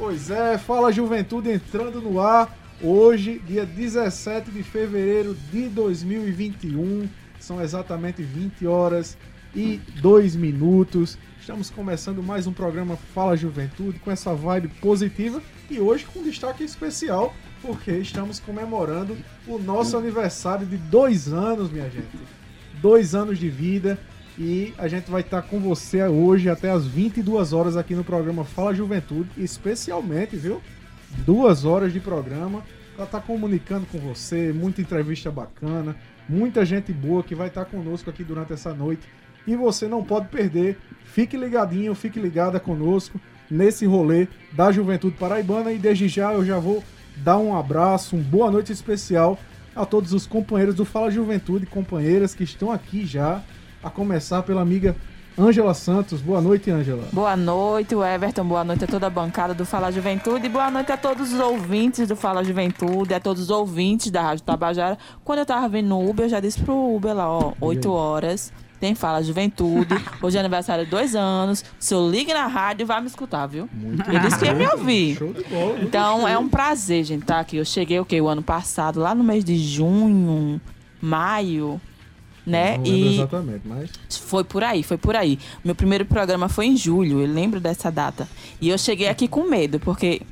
[0.00, 7.06] Pois é, Fala Juventude entrando no ar hoje, dia 17 de fevereiro de 2021.
[7.38, 9.18] São exatamente 20 horas
[9.54, 11.18] e 2 minutos.
[11.38, 16.64] Estamos começando mais um programa Fala Juventude com essa vibe positiva e hoje com destaque
[16.64, 19.14] especial porque estamos comemorando
[19.46, 22.08] o nosso aniversário de dois anos, minha gente.
[22.80, 23.98] Dois anos de vida
[24.42, 28.42] e a gente vai estar com você hoje até as 22 horas aqui no programa
[28.42, 30.62] Fala Juventude, especialmente, viu?
[31.26, 32.62] Duas horas de programa
[32.96, 35.94] para estar comunicando com você, muita entrevista bacana,
[36.26, 39.02] muita gente boa que vai estar conosco aqui durante essa noite
[39.46, 40.78] e você não pode perder.
[41.04, 46.58] Fique ligadinho, fique ligada conosco nesse rolê da Juventude Paraibana e desde já eu já
[46.58, 46.82] vou
[47.18, 49.38] dar um abraço, um boa noite especial
[49.76, 53.42] a todos os companheiros do Fala Juventude, companheiras que estão aqui já,
[53.82, 54.96] a começar pela amiga
[55.38, 56.20] Ângela Santos.
[56.20, 57.04] Boa noite, Ângela.
[57.12, 58.44] Boa noite, Everton.
[58.44, 60.46] Boa noite a toda a bancada do Fala Juventude.
[60.46, 64.22] E boa noite a todos os ouvintes do Fala Juventude, a todos os ouvintes da
[64.22, 64.98] Rádio Tabajara.
[65.24, 68.52] Quando eu tava vindo no Uber, eu já disse pro Uber lá, ó, 8 horas
[68.80, 69.94] tem Fala Juventude.
[70.22, 71.62] Hoje é aniversário de dois anos.
[71.78, 73.68] Se eu ligue na rádio, vai me escutar, viu?
[73.72, 75.16] Muito Ele disse que ia me ouvir.
[75.16, 75.78] Show de bola.
[75.82, 77.58] Então é um prazer, gente, tá aqui.
[77.58, 78.20] Eu cheguei o quê?
[78.20, 80.58] O ano passado, lá no mês de junho,
[81.00, 81.78] maio.
[82.50, 82.78] Né?
[82.78, 85.38] Não e exatamente, mas foi por aí, foi por aí.
[85.64, 88.28] Meu primeiro programa foi em julho, eu lembro dessa data.
[88.60, 90.22] E eu cheguei aqui com medo, porque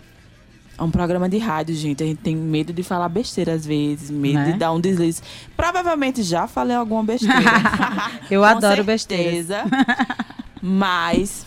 [0.78, 2.02] é um programa de rádio, gente.
[2.02, 4.52] A gente tem medo de falar besteira às vezes, medo né?
[4.52, 5.20] de dar um deslize.
[5.56, 7.34] Provavelmente já falei alguma besteira.
[8.30, 9.64] Eu adoro besteira.
[10.62, 11.44] Mas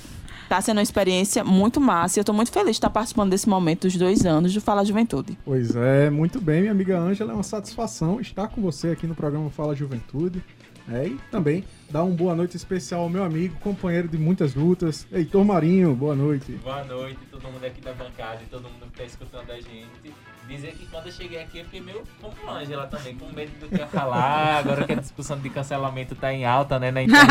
[0.50, 3.48] tá sendo uma experiência muito massa e eu tô muito feliz de estar participando desse
[3.48, 5.38] momento dos dois anos do Fala Juventude.
[5.46, 7.32] Pois é, muito bem, minha amiga Ângela.
[7.32, 10.44] É uma satisfação estar com você aqui no programa Fala Juventude.
[10.90, 15.06] É, e também dar uma boa noite especial ao meu amigo, companheiro de muitas lutas,
[15.12, 15.94] Heitor Marinho.
[15.96, 16.54] Boa noite.
[16.54, 20.14] Boa noite, todo mundo aqui da bancada e todo mundo que está escutando a gente.
[20.48, 23.70] Dizer que quando eu cheguei aqui eu fiquei meio como Ângela também, com medo do
[23.70, 24.58] que ia falar.
[24.58, 27.30] Agora que a discussão de cancelamento tá em alta, né, na internet.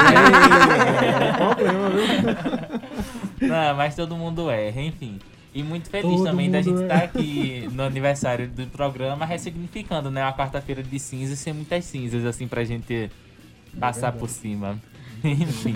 [1.13, 3.49] é problema, viu?
[3.49, 5.19] Não, mas todo mundo erra, enfim.
[5.53, 6.99] E muito feliz Todo também da gente estar é.
[7.01, 10.23] tá aqui no aniversário do programa, ressignificando, né?
[10.23, 13.11] Uma quarta-feira de cinzas sem muitas cinzas, assim, pra gente
[13.79, 14.79] Passar é por cima.
[15.25, 15.75] Enfim.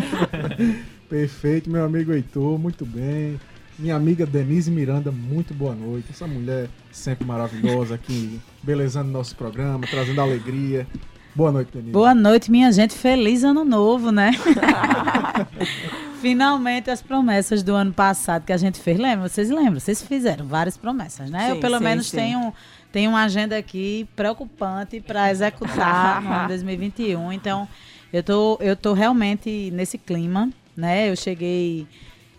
[1.08, 3.38] Perfeito, meu amigo Heitor, muito bem.
[3.78, 6.06] Minha amiga Denise Miranda, muito boa noite.
[6.10, 10.86] Essa mulher sempre maravilhosa aqui, belezando nosso programa, trazendo alegria.
[11.34, 11.90] Boa noite, Denise.
[11.90, 12.94] Boa noite, minha gente.
[12.94, 14.30] Feliz ano novo, né?
[16.22, 18.98] Finalmente as promessas do ano passado que a gente fez.
[18.98, 19.28] Lembra?
[19.28, 19.80] Vocês lembram?
[19.80, 21.46] Vocês fizeram várias promessas, né?
[21.46, 22.16] Sim, Eu pelo sim, menos sim.
[22.16, 22.54] tenho
[22.94, 27.32] tem uma agenda aqui preocupante para executar ano 2021.
[27.32, 27.68] Então,
[28.12, 31.10] eu tô, eu tô realmente nesse clima, né?
[31.10, 31.88] Eu cheguei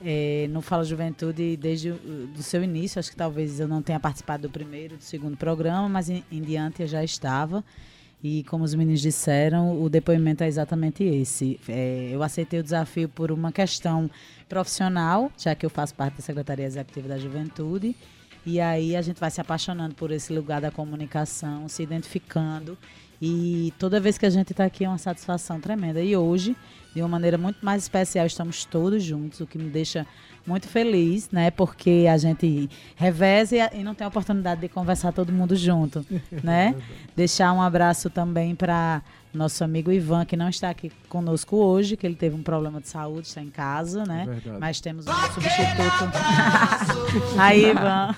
[0.02, 3.00] é, no Fala Juventude desde o seu início.
[3.00, 6.42] Acho que talvez eu não tenha participado do primeiro, do segundo programa, mas em, em
[6.42, 7.62] diante eu já estava.
[8.24, 11.60] E como os meninos disseram, o depoimento é exatamente esse.
[11.68, 14.10] É, eu aceitei o desafio por uma questão
[14.48, 17.94] profissional, já que eu faço parte da Secretaria Executiva da Juventude.
[18.46, 22.78] E aí a gente vai se apaixonando por esse lugar da comunicação, se identificando.
[23.22, 26.02] E toda vez que a gente está aqui é uma satisfação tremenda.
[26.02, 26.56] E hoje,
[26.94, 30.06] de uma maneira muito mais especial, estamos todos juntos, o que me deixa
[30.46, 31.50] muito feliz, né?
[31.50, 36.06] Porque a gente reveza e, não tem a oportunidade de conversar todo mundo junto,
[36.44, 36.76] né?
[37.16, 39.02] Deixar um abraço também para
[39.34, 42.88] nosso amigo Ivan, que não está aqui conosco hoje, que ele teve um problema de
[42.88, 44.42] saúde, está em casa, né?
[44.46, 46.12] É Mas temos um substituto.
[47.38, 48.16] Aí, Ivan.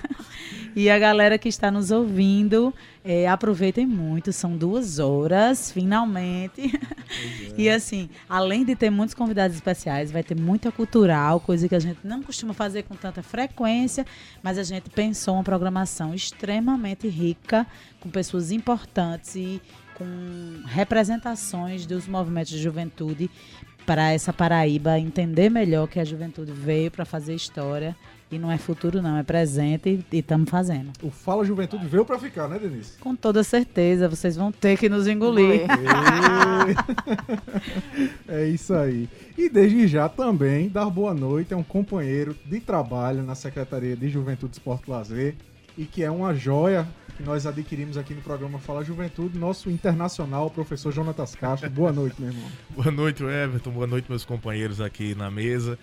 [0.78, 2.72] E a galera que está nos ouvindo,
[3.04, 6.70] é, aproveitem muito, são duas horas, finalmente.
[6.72, 7.48] É.
[7.58, 11.80] E assim, além de ter muitos convidados especiais, vai ter muita cultural, coisa que a
[11.80, 14.06] gente não costuma fazer com tanta frequência,
[14.40, 17.66] mas a gente pensou uma programação extremamente rica,
[17.98, 19.60] com pessoas importantes e
[19.94, 23.28] com representações dos movimentos de juventude
[23.84, 27.96] para essa Paraíba entender melhor que a juventude veio para fazer história
[28.30, 30.90] E não é futuro, não, é presente e estamos fazendo.
[31.02, 32.98] O Fala Juventude veio para ficar, né, Denise?
[32.98, 35.62] Com toda certeza, vocês vão ter que nos engolir.
[38.28, 39.08] é isso aí.
[39.36, 44.10] E desde já também dar boa noite a um companheiro de trabalho na Secretaria de
[44.10, 45.34] Juventude, Esporte e Lazer
[45.78, 46.86] e que é uma joia
[47.16, 51.70] que nós adquirimos aqui no programa Fala Juventude, nosso internacional, professor Jonatas Castro.
[51.70, 52.50] Boa noite, meu irmão.
[52.70, 53.70] Boa noite, Everton.
[53.70, 55.78] Boa noite, meus companheiros aqui na mesa.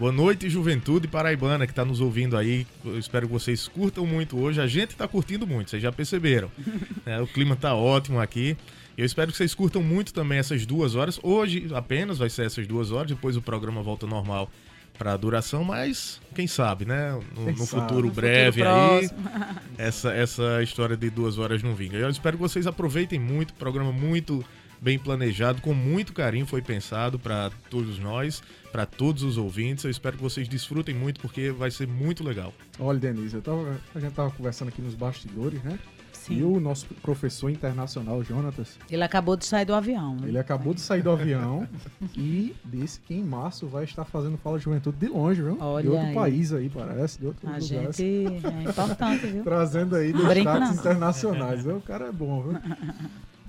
[0.00, 2.66] Boa noite, Juventude Paraibana, que está nos ouvindo aí.
[2.82, 4.58] Eu espero que vocês curtam muito hoje.
[4.58, 6.50] A gente está curtindo muito, vocês já perceberam.
[7.04, 8.56] É, o clima está ótimo aqui.
[8.96, 11.20] Eu espero que vocês curtam muito também essas duas horas.
[11.22, 14.50] Hoje apenas vai ser essas duas horas, depois o programa volta normal
[14.96, 17.20] para duração, mas quem sabe, né?
[17.36, 19.10] No, no futuro no breve futuro aí,
[19.76, 21.98] essa, essa história de duas horas não vinga.
[21.98, 24.42] Eu espero que vocês aproveitem muito, programa muito
[24.80, 29.84] bem planejado, com muito carinho foi pensado para todos nós, para todos os ouvintes.
[29.84, 32.52] Eu espero que vocês desfrutem muito porque vai ser muito legal.
[32.78, 35.78] Olha, Denise, eu tava, a gente tava conversando aqui nos bastidores, né?
[36.12, 36.38] Sim.
[36.38, 38.78] E o nosso professor internacional, Jonatas.
[38.90, 40.18] Ele acabou de sair do avião.
[40.22, 41.66] Ele acabou de sair do avião
[42.14, 45.56] e disse que em março vai estar fazendo Fala Juventude de longe, viu?
[45.58, 46.14] Olha de outro aí.
[46.14, 49.42] país aí, parece, de outro A gente é importante, viu?
[49.42, 51.66] Trazendo aí destaques internacionais.
[51.66, 52.60] O cara é bom, viu?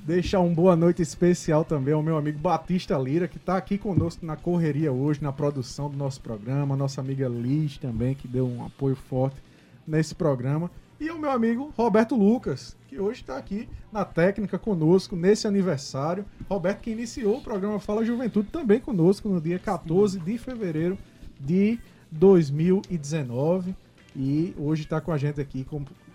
[0.04, 4.26] Deixar um boa noite especial também ao meu amigo Batista Lira, que está aqui conosco
[4.26, 6.76] na correria hoje, na produção do nosso programa.
[6.76, 9.36] Nossa amiga Liz também, que deu um apoio forte
[9.86, 10.72] nesse programa.
[11.00, 16.26] E ao meu amigo Roberto Lucas, que hoje está aqui na técnica conosco nesse aniversário.
[16.50, 20.98] Roberto que iniciou o programa Fala Juventude também conosco no dia 14 de fevereiro
[21.40, 23.76] de 2019.
[24.16, 25.64] E hoje está com a gente aqui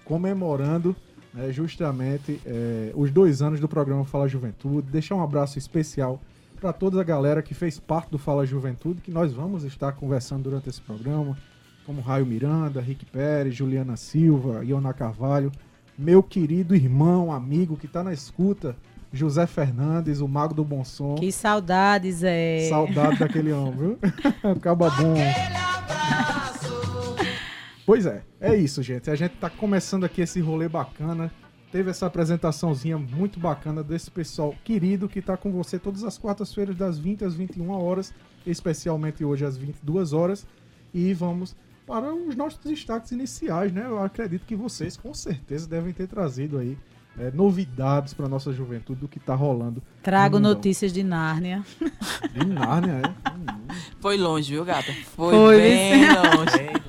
[0.04, 0.96] comemorando
[1.36, 4.88] é, justamente é, os dois anos do programa Fala Juventude.
[4.90, 6.20] Deixar um abraço especial
[6.60, 10.44] para toda a galera que fez parte do Fala Juventude, que nós vamos estar conversando
[10.44, 11.36] durante esse programa,
[11.84, 15.52] como Raio Miranda, Rick Pérez, Juliana Silva, Iona Carvalho,
[15.98, 18.74] meu querido irmão, amigo que está na escuta,
[19.12, 21.14] José Fernandes, o Mago do Bom Som.
[21.14, 22.68] Que saudades, é.
[22.68, 23.98] Saudade daquele homem, viu?
[24.50, 25.14] Acaba bom.
[27.86, 29.08] Pois é, é isso, gente.
[29.08, 31.32] A gente tá começando aqui esse rolê bacana.
[31.70, 36.76] Teve essa apresentaçãozinha muito bacana desse pessoal querido que tá com você todas as quartas-feiras,
[36.76, 38.12] das 20 às 21 horas,
[38.44, 40.44] especialmente hoje às 22 horas.
[40.92, 41.54] E vamos
[41.86, 43.84] para os nossos destaques iniciais, né?
[43.86, 46.76] Eu acredito que vocês com certeza devem ter trazido aí
[47.16, 49.80] é, novidades para nossa juventude do que está rolando.
[50.02, 51.64] Trago notícias de Nárnia.
[52.32, 53.74] De Nárnia, é?
[54.00, 54.92] Foi longe, viu, gata?
[55.14, 56.76] Foi, Foi bem longe.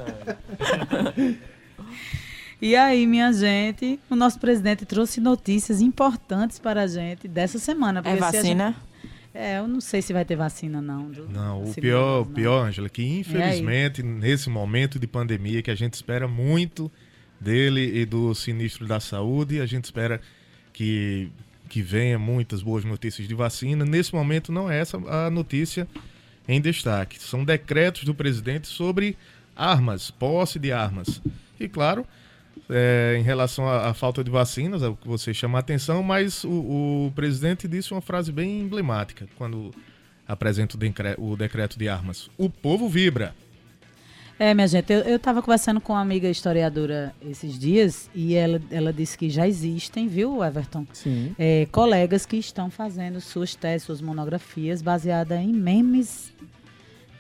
[2.62, 8.02] E aí, minha gente, o nosso presidente trouxe notícias importantes para a gente dessa semana.
[8.04, 8.70] É vacina?
[8.70, 8.88] Gente...
[9.34, 11.12] É, eu não sei se vai ter vacina, não.
[11.12, 11.30] Do...
[11.30, 12.34] Não, o pior, não.
[12.34, 16.92] pior, Ângela, que infelizmente, nesse momento de pandemia, que a gente espera muito
[17.40, 20.20] dele e do sinistro da saúde, a gente espera
[20.74, 21.30] que,
[21.70, 23.86] que venha muitas boas notícias de vacina.
[23.86, 25.88] Nesse momento, não é essa a notícia
[26.48, 27.22] em destaque.
[27.22, 29.16] São decretos do presidente sobre
[29.58, 31.22] armas, posse de armas.
[31.60, 32.06] E claro,
[32.70, 36.04] é, em relação à, à, falta de vacinas, é o que você chama a atenção,
[36.04, 36.50] mas o,
[37.08, 39.74] o, presidente disse uma frase bem emblemática quando
[40.28, 42.30] apresenta o, decre, o decreto de armas.
[42.38, 43.34] O povo vibra.
[44.40, 48.94] É, minha gente, eu estava conversando com uma amiga historiadora esses dias e ela, ela
[48.94, 50.86] disse que já existem, viu, Everton?
[50.94, 51.34] Sim.
[51.40, 56.32] É, colegas que estão fazendo suas teses, suas monografias baseadas em memes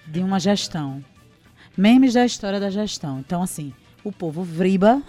[0.05, 1.03] de uma gestão.
[1.77, 3.19] Memes da história da gestão.
[3.19, 3.71] Então, assim,
[4.03, 4.99] o povo vriba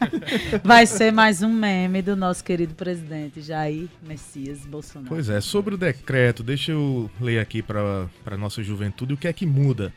[0.62, 5.08] vai ser mais um meme do nosso querido presidente Jair Messias Bolsonaro.
[5.08, 9.28] Pois é, sobre o decreto, deixa eu ler aqui para a nossa juventude o que
[9.28, 9.94] é que muda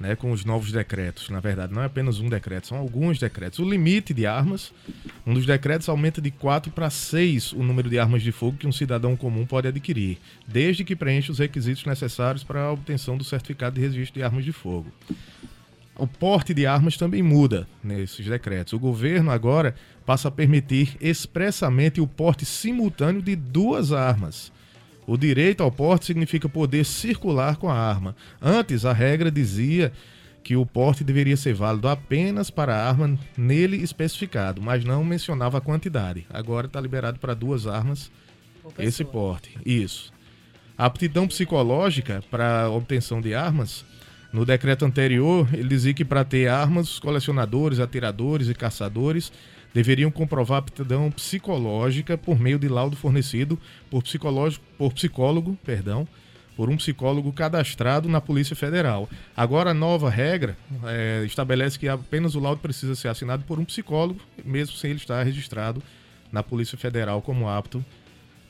[0.00, 1.28] né, com os novos decretos.
[1.28, 3.60] Na verdade, não é apenas um decreto, são alguns decretos.
[3.60, 4.72] O limite de armas,
[5.26, 8.66] um dos decretos aumenta de 4 para 6 o número de armas de fogo que
[8.66, 13.22] um cidadão comum pode adquirir, desde que preencha os requisitos necessários para a obtenção do
[13.22, 14.90] certificado de registro de armas de fogo.
[16.00, 18.72] O porte de armas também muda nesses decretos.
[18.72, 19.74] O governo agora
[20.06, 24.50] passa a permitir expressamente o porte simultâneo de duas armas
[25.10, 28.14] o direito ao porte significa poder circular com a arma.
[28.40, 29.92] Antes, a regra dizia
[30.40, 35.58] que o porte deveria ser válido apenas para a arma nele especificado, mas não mencionava
[35.58, 36.24] a quantidade.
[36.30, 38.08] Agora está liberado para duas armas
[38.78, 39.58] esse porte.
[39.66, 40.12] Isso.
[40.78, 43.84] A aptidão psicológica para a obtenção de armas,
[44.32, 49.32] no decreto anterior, ele dizia que para ter armas, os colecionadores, atiradores e caçadores
[49.74, 53.58] deveriam comprovar aptidão psicológica por meio de laudo fornecido
[53.90, 56.06] por, psicológico, por psicólogo perdão,
[56.56, 59.08] por um psicólogo cadastrado na Polícia Federal.
[59.36, 63.64] Agora, a nova regra é, estabelece que apenas o laudo precisa ser assinado por um
[63.64, 65.82] psicólogo, mesmo sem ele estar registrado
[66.30, 67.84] na Polícia Federal como apto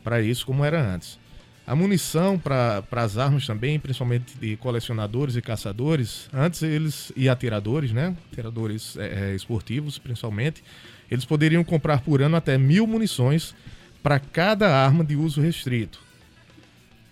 [0.02, 1.18] para isso, como era antes.
[1.66, 7.92] A munição para as armas também, principalmente de colecionadores e caçadores, antes eles, e atiradores,
[7.92, 8.16] né?
[8.32, 10.64] Atiradores é, é, esportivos, principalmente,
[11.10, 13.54] eles poderiam comprar por ano até mil munições
[14.02, 16.00] para cada arma de uso restrito.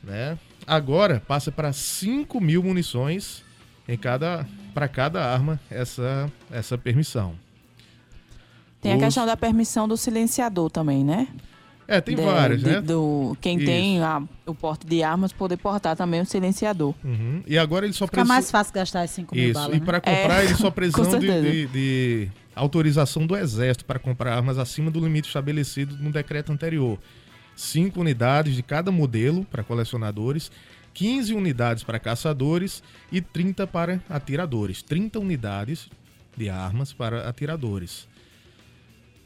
[0.03, 0.39] Né?
[0.67, 3.43] Agora passa para 5 mil munições
[3.87, 7.35] em cada para cada arma essa, essa permissão.
[8.81, 9.03] Tem Os...
[9.03, 11.27] a questão da permissão do silenciador também, né?
[11.91, 12.81] É, tem de, várias, de, né?
[12.83, 13.65] Do, quem Isso.
[13.65, 16.95] tem a, o porte de armas poder portar também o silenciador.
[17.03, 17.43] Uhum.
[17.47, 18.25] E agora ele só precisa...
[18.27, 21.19] Fica mais fácil gastar as 5 mil Isso, e para comprar é, ele só precisa
[21.19, 26.53] de, de, de, autorização do Exército para comprar armas acima do limite estabelecido no decreto
[26.53, 26.99] anterior.
[27.57, 30.53] 5 unidades de cada modelo para colecionadores,
[30.93, 34.83] 15 unidades para caçadores e 30 para atiradores.
[34.83, 35.89] 30 unidades
[36.37, 38.07] de armas para atiradores.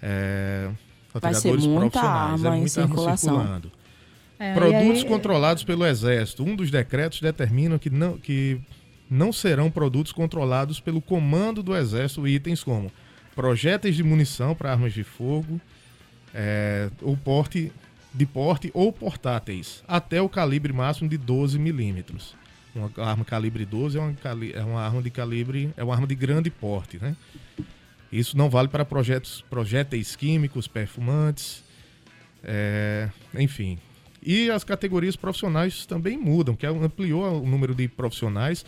[0.00, 0.70] É,
[1.14, 3.34] Vai ser muita arma é muita em circulação.
[3.34, 3.72] Arma circulando.
[4.38, 5.04] É, produtos aí...
[5.04, 6.42] controlados pelo Exército.
[6.42, 8.60] Um dos decretos determina que não, que
[9.08, 12.90] não serão produtos controlados pelo comando do Exército itens como
[13.34, 15.60] projéteis de munição para armas de fogo,
[16.34, 17.72] é, ou porte
[18.14, 22.34] de porte ou portáteis, até o calibre máximo de 12 milímetros.
[22.74, 24.14] Uma arma calibre 12 é uma,
[24.54, 27.16] é uma arma de calibre, é uma arma de grande porte, né?
[28.12, 31.64] Isso não vale para projetos, projéteis químicos, perfumantes,
[32.44, 33.78] é, enfim.
[34.22, 38.64] E as categorias profissionais também mudam, que ampliou o número de profissionais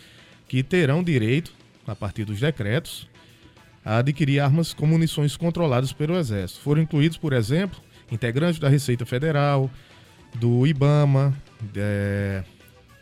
[0.49, 1.53] que terão direito,
[1.87, 3.09] a partir dos decretos,
[3.85, 6.61] a adquirir armas com munições controladas pelo Exército.
[6.61, 7.79] Foram incluídos, por exemplo,
[8.11, 9.71] integrantes da Receita Federal,
[10.35, 11.35] do IBAMA,
[11.77, 12.43] é,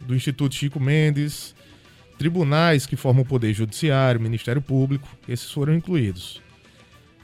[0.01, 1.55] do Instituto Chico Mendes,
[2.23, 6.41] tribunais que formam o Poder Judiciário, Ministério Público, esses foram incluídos.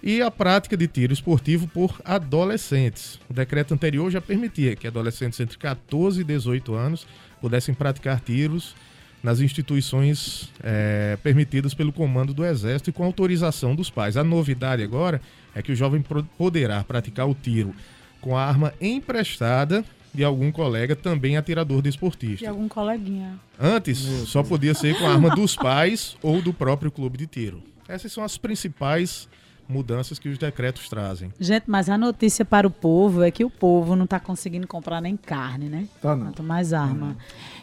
[0.03, 3.21] E a prática de tiro esportivo por adolescentes.
[3.31, 7.07] O decreto anterior já permitia que adolescentes entre 14 e 18 anos
[7.41, 8.75] pudessem praticar tiros
[9.23, 14.17] nas instituições é, permitidas pelo comando do Exército e com autorização dos pais.
[14.17, 15.21] A novidade agora
[15.55, 16.05] é que o jovem
[16.37, 17.73] poderá praticar o tiro
[18.21, 22.39] com a arma emprestada de algum colega também atirador desportista.
[22.39, 23.39] De algum coleguinha.
[23.59, 27.63] Antes, só podia ser com a arma dos pais ou do próprio clube de tiro.
[27.87, 29.29] Essas são as principais
[29.69, 31.33] mudanças que os decretos trazem.
[31.39, 35.01] Gente, mas a notícia para o povo é que o povo não está conseguindo comprar
[35.01, 35.87] nem carne, né?
[36.01, 36.27] Tá não.
[36.27, 37.17] Quanto mais arma.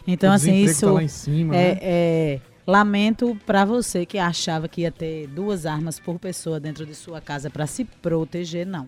[0.06, 1.78] Então, assim, isso tá cima, é, né?
[1.82, 6.94] é, lamento para você que achava que ia ter duas armas por pessoa dentro de
[6.94, 8.86] sua casa para se proteger, não.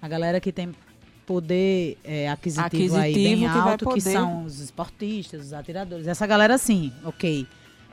[0.00, 0.72] A galera que tem
[1.26, 6.06] poder é, aquisitivo, aquisitivo, aí bem que alto, que são os esportistas, os atiradores.
[6.06, 7.46] Essa galera, sim, ok.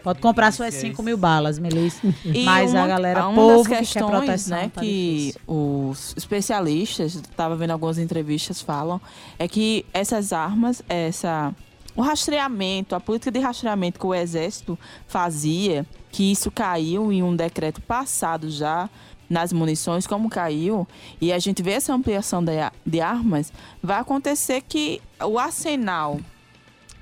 [0.03, 1.99] Pode comprar suas 5 mil balas, Melissa.
[2.45, 6.13] Mas uma, a galera, uma povo das questões, que quer proteção, né, tá que os
[6.15, 9.01] especialistas, estava vendo algumas entrevistas, falam,
[9.37, 11.53] é que essas armas, essa
[11.95, 17.35] o rastreamento, a política de rastreamento que o Exército fazia, que isso caiu em um
[17.35, 18.89] decreto passado já,
[19.29, 20.87] nas munições, como caiu,
[21.21, 22.51] e a gente vê essa ampliação de,
[22.85, 26.19] de armas, vai acontecer que o arsenal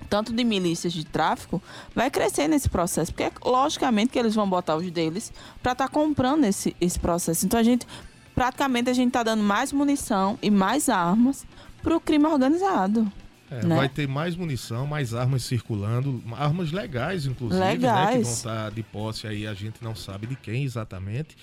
[0.09, 1.61] tanto de milícias de tráfico,
[1.93, 3.13] vai crescer nesse processo.
[3.13, 5.31] Porque, logicamente, que eles vão botar os deles
[5.61, 7.45] para estar tá comprando esse, esse processo.
[7.45, 7.85] Então, a gente,
[8.33, 11.45] praticamente, a gente está dando mais munição e mais armas
[11.81, 13.11] para o crime organizado.
[13.49, 13.77] É, né?
[13.77, 18.07] Vai ter mais munição, mais armas circulando, armas legais, inclusive, legais.
[18.07, 21.37] Né, que vão estar tá de posse aí, a gente não sabe de quem exatamente.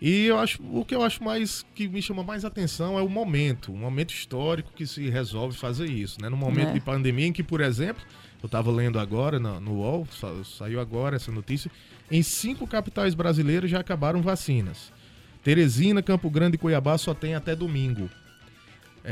[0.00, 3.08] E eu acho, o que eu acho mais que me chama mais atenção é o
[3.08, 6.28] momento, o momento histórico que se resolve fazer isso, né?
[6.30, 6.72] No momento é.
[6.72, 8.02] de pandemia em que, por exemplo,
[8.42, 10.06] eu estava lendo agora no, no UOL,
[10.42, 11.70] saiu agora essa notícia,
[12.10, 14.90] em cinco capitais brasileiras já acabaram vacinas.
[15.44, 18.08] Teresina, Campo Grande e Cuiabá só tem até domingo.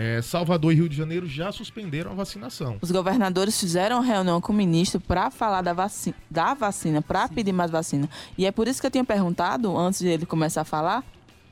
[0.00, 2.76] É, Salvador e Rio de Janeiro já suspenderam a vacinação.
[2.81, 7.52] Os governadores fizeram reunião com o ministro para falar da vacina, da vacina para pedir
[7.52, 8.09] mais vacina.
[8.38, 11.02] E é por isso que eu tinha perguntado, antes de ele começar a falar,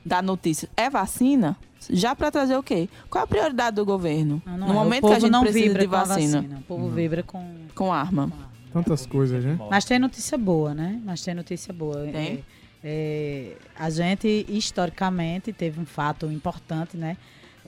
[0.05, 1.57] da notícia: é vacina?
[1.89, 2.87] Já para trazer o quê?
[3.09, 4.41] Qual a prioridade do governo?
[4.45, 4.75] Não, não no é.
[4.77, 6.41] momento que a gente não precisa vibra de vacina.
[6.41, 6.59] vacina.
[6.59, 6.95] O povo não.
[6.95, 8.31] vibra com, com arma.
[8.71, 9.59] Tantas coisas, né?
[9.69, 11.01] Mas tem notícia boa, né?
[11.03, 11.97] Mas tem notícia boa.
[12.05, 12.15] Tem?
[12.15, 12.43] É,
[12.81, 17.17] é, a gente, historicamente, teve um fato importante, né?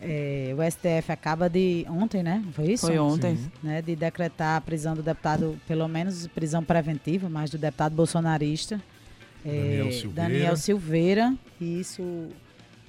[0.02, 2.44] É, o STF acaba de ontem, né?
[2.54, 2.88] Foi isso?
[2.88, 3.38] Foi ontem.
[3.62, 8.82] Né, de decretar a prisão do deputado, pelo menos prisão preventiva, mas do deputado bolsonarista
[9.46, 10.30] é, Daniel, Silveira.
[10.30, 11.34] Daniel Silveira.
[11.60, 12.28] E isso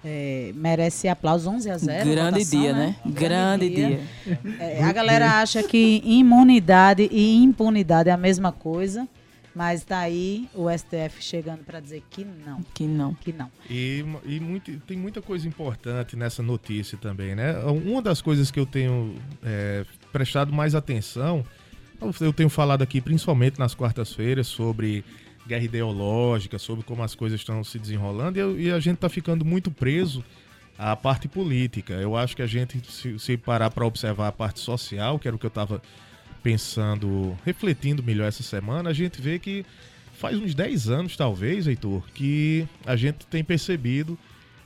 [0.05, 2.11] é, merece aplausos 11 a 0.
[2.11, 2.97] Grande votação, dia, né?
[3.05, 3.89] Grande, Grande dia.
[4.25, 4.41] dia.
[4.59, 9.09] É, a galera acha que imunidade e impunidade é a mesma coisa,
[9.55, 12.63] mas tá aí o STF chegando para dizer que não.
[12.75, 13.15] Que não.
[13.15, 13.51] Que não.
[13.69, 17.59] E, e muito, tem muita coisa importante nessa notícia também, né?
[17.65, 21.45] Uma das coisas que eu tenho é, prestado mais atenção,
[22.21, 25.05] eu tenho falado aqui principalmente nas quartas-feiras sobre
[25.47, 29.09] guerra ideológica, sobre como as coisas estão se desenrolando e, eu, e a gente está
[29.09, 30.25] ficando muito preso
[30.79, 31.95] à parte política.
[31.95, 35.35] Eu acho que a gente, se, se parar para observar a parte social, que era
[35.35, 35.83] o que eu estava
[36.43, 39.65] pensando, refletindo melhor essa semana, a gente vê que
[40.15, 44.19] faz uns 10 anos, talvez, Heitor, que a gente tem percebido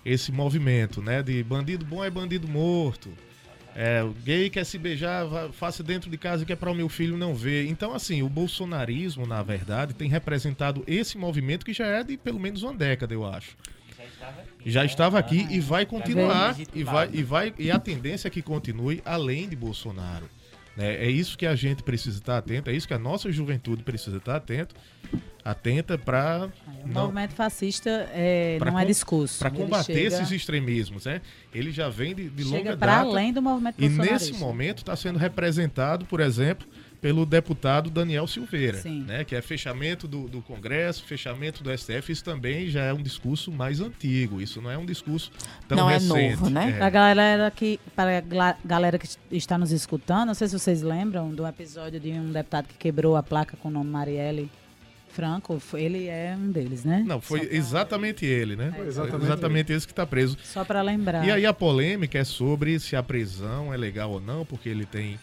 [0.05, 1.23] esse movimento, né?
[1.23, 3.11] De bandido bom é bandido morto.
[3.75, 6.89] É, o gay quer se beijar, faça dentro de casa que é para o meu
[6.89, 7.67] filho não ver.
[7.67, 12.39] Então, assim, o bolsonarismo, na verdade, tem representado esse movimento que já é de pelo
[12.39, 13.57] menos uma década, eu acho.
[14.65, 14.87] Já né?
[14.87, 19.03] estava aqui e vai continuar e vai e vai e a tendência é que continue
[19.05, 20.29] além de Bolsonaro.
[20.77, 23.83] É, é isso que a gente precisa estar atento, é isso que a nossa juventude
[23.83, 24.75] precisa estar atento,
[25.45, 26.49] atenta para
[26.85, 29.39] o movimento fascista é, não é discurso.
[29.39, 31.21] Para combater chega, esses extremismos, né?
[31.55, 33.01] Ele já vem de, de longa data.
[33.01, 36.67] além do movimento E nesse momento está sendo representado, por exemplo,
[37.05, 39.03] pelo deputado Daniel Silveira, Sim.
[39.03, 39.25] né?
[39.25, 42.11] Que é fechamento do, do, Congresso, fechamento do STF.
[42.11, 44.41] Isso também já é um discurso mais antigo.
[44.41, 45.31] Isso não é um discurso
[45.69, 46.09] tão não recente.
[46.09, 46.71] Não é novo, né?
[46.71, 46.73] É.
[46.73, 50.81] Para a galera que para a galera que está nos escutando, não sei se vocês
[50.81, 54.51] lembram do episódio de um deputado que quebrou a placa com o nome Marielle
[55.11, 57.05] Franco, ele é um deles, né?
[57.07, 57.55] Não, foi pra...
[57.55, 58.73] exatamente ele, né?
[58.75, 60.39] Foi exatamente, exatamente esse que está preso.
[60.43, 61.23] Só para lembrar.
[61.23, 64.87] E aí a polêmica é sobre se a prisão é legal ou não, porque ele
[64.87, 65.19] tem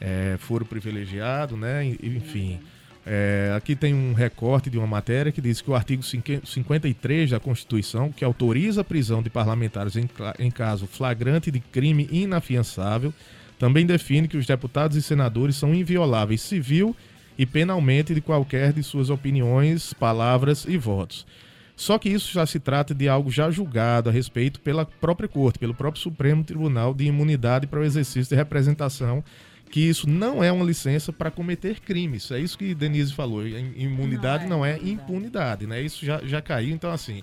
[0.00, 1.84] é, foro privilegiado, né?
[2.02, 2.60] Enfim.
[3.04, 7.40] É, aqui tem um recorte de uma matéria que diz que o artigo 53 da
[7.40, 13.12] Constituição, que autoriza a prisão de parlamentares em, em caso flagrante de crime inafiançável,
[13.58, 16.94] também define que os deputados e senadores são invioláveis civil
[17.38, 21.26] e penalmente de qualquer de suas opiniões, palavras e votos.
[21.74, 25.58] Só que isso já se trata de algo já julgado a respeito pela própria Corte,
[25.58, 29.24] pelo próprio Supremo Tribunal de Imunidade para o Exercício de Representação,
[29.70, 32.30] que isso não é uma licença para cometer crimes.
[32.30, 33.46] É isso que Denise falou.
[33.46, 35.80] Imunidade não é, não é impunidade, né?
[35.80, 36.74] Isso já, já caiu.
[36.74, 37.22] Então, assim,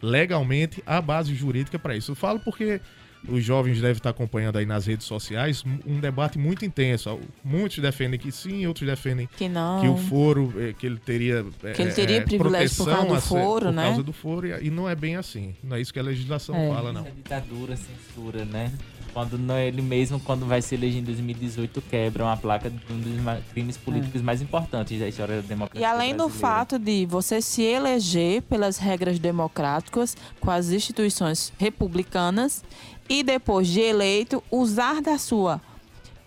[0.00, 2.12] legalmente, a base jurídica para isso.
[2.12, 2.80] Eu falo porque
[3.26, 7.18] os jovens devem estar acompanhando aí nas redes sociais um debate muito intenso.
[7.44, 9.80] Muitos defendem que sim, outros defendem que não.
[9.80, 13.20] Que o foro, é, que ele teria que ele teria é, privilégio por causa do
[13.20, 13.82] foro, por né?
[13.82, 15.54] Por causa do foro e, não é bem assim.
[15.62, 16.68] Não é isso que a legislação é.
[16.68, 17.06] fala, não.
[17.06, 18.72] É ditadura, censura, né?
[19.12, 23.00] Quando não, ele mesmo, quando vai se eleger em 2018, quebra uma placa de um
[23.00, 24.24] dos crimes políticos é.
[24.24, 25.80] mais importantes da história da democracia.
[25.80, 26.24] E além brasileira.
[26.24, 32.62] do fato de você se eleger pelas regras democráticas com as instituições republicanas
[33.08, 35.60] e depois de eleito usar da sua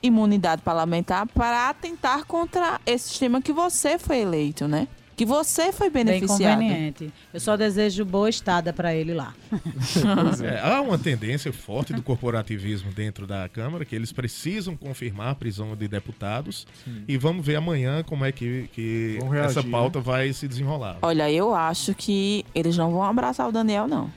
[0.01, 4.87] imunidade parlamentar para atentar contra esse sistema que você foi eleito, né?
[5.15, 6.57] Que você foi beneficiado.
[6.57, 7.13] Bem conveniente.
[7.31, 9.35] Eu só desejo boa estada para ele lá.
[10.43, 15.35] é, há uma tendência forte do corporativismo dentro da Câmara, que eles precisam confirmar a
[15.35, 16.65] prisão de deputados.
[16.83, 17.03] Sim.
[17.07, 20.05] E vamos ver amanhã como é que, que reagir, essa pauta né?
[20.05, 20.97] vai se desenrolar.
[21.03, 24.11] Olha, eu acho que eles não vão abraçar o Daniel, não.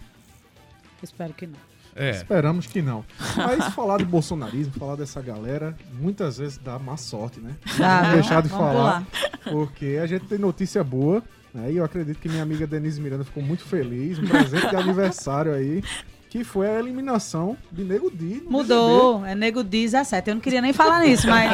[1.03, 1.74] Espero que não.
[1.95, 2.11] É.
[2.11, 3.05] Esperamos que não.
[3.37, 7.55] Mas falar de bolsonarismo, falar dessa galera, muitas vezes dá má sorte, né?
[7.77, 9.07] Tá, deixar de falar.
[9.45, 11.23] Porque a gente tem notícia boa.
[11.53, 11.73] Né?
[11.73, 14.19] E eu acredito que minha amiga Denise Miranda ficou muito feliz.
[14.19, 15.83] Um presente de aniversário aí
[16.35, 18.43] que foi a eliminação de Nego Di.
[18.45, 19.31] Mudou, BBB.
[19.31, 20.31] é Nego Di 17.
[20.31, 21.49] Eu não queria nem falar nisso, mas.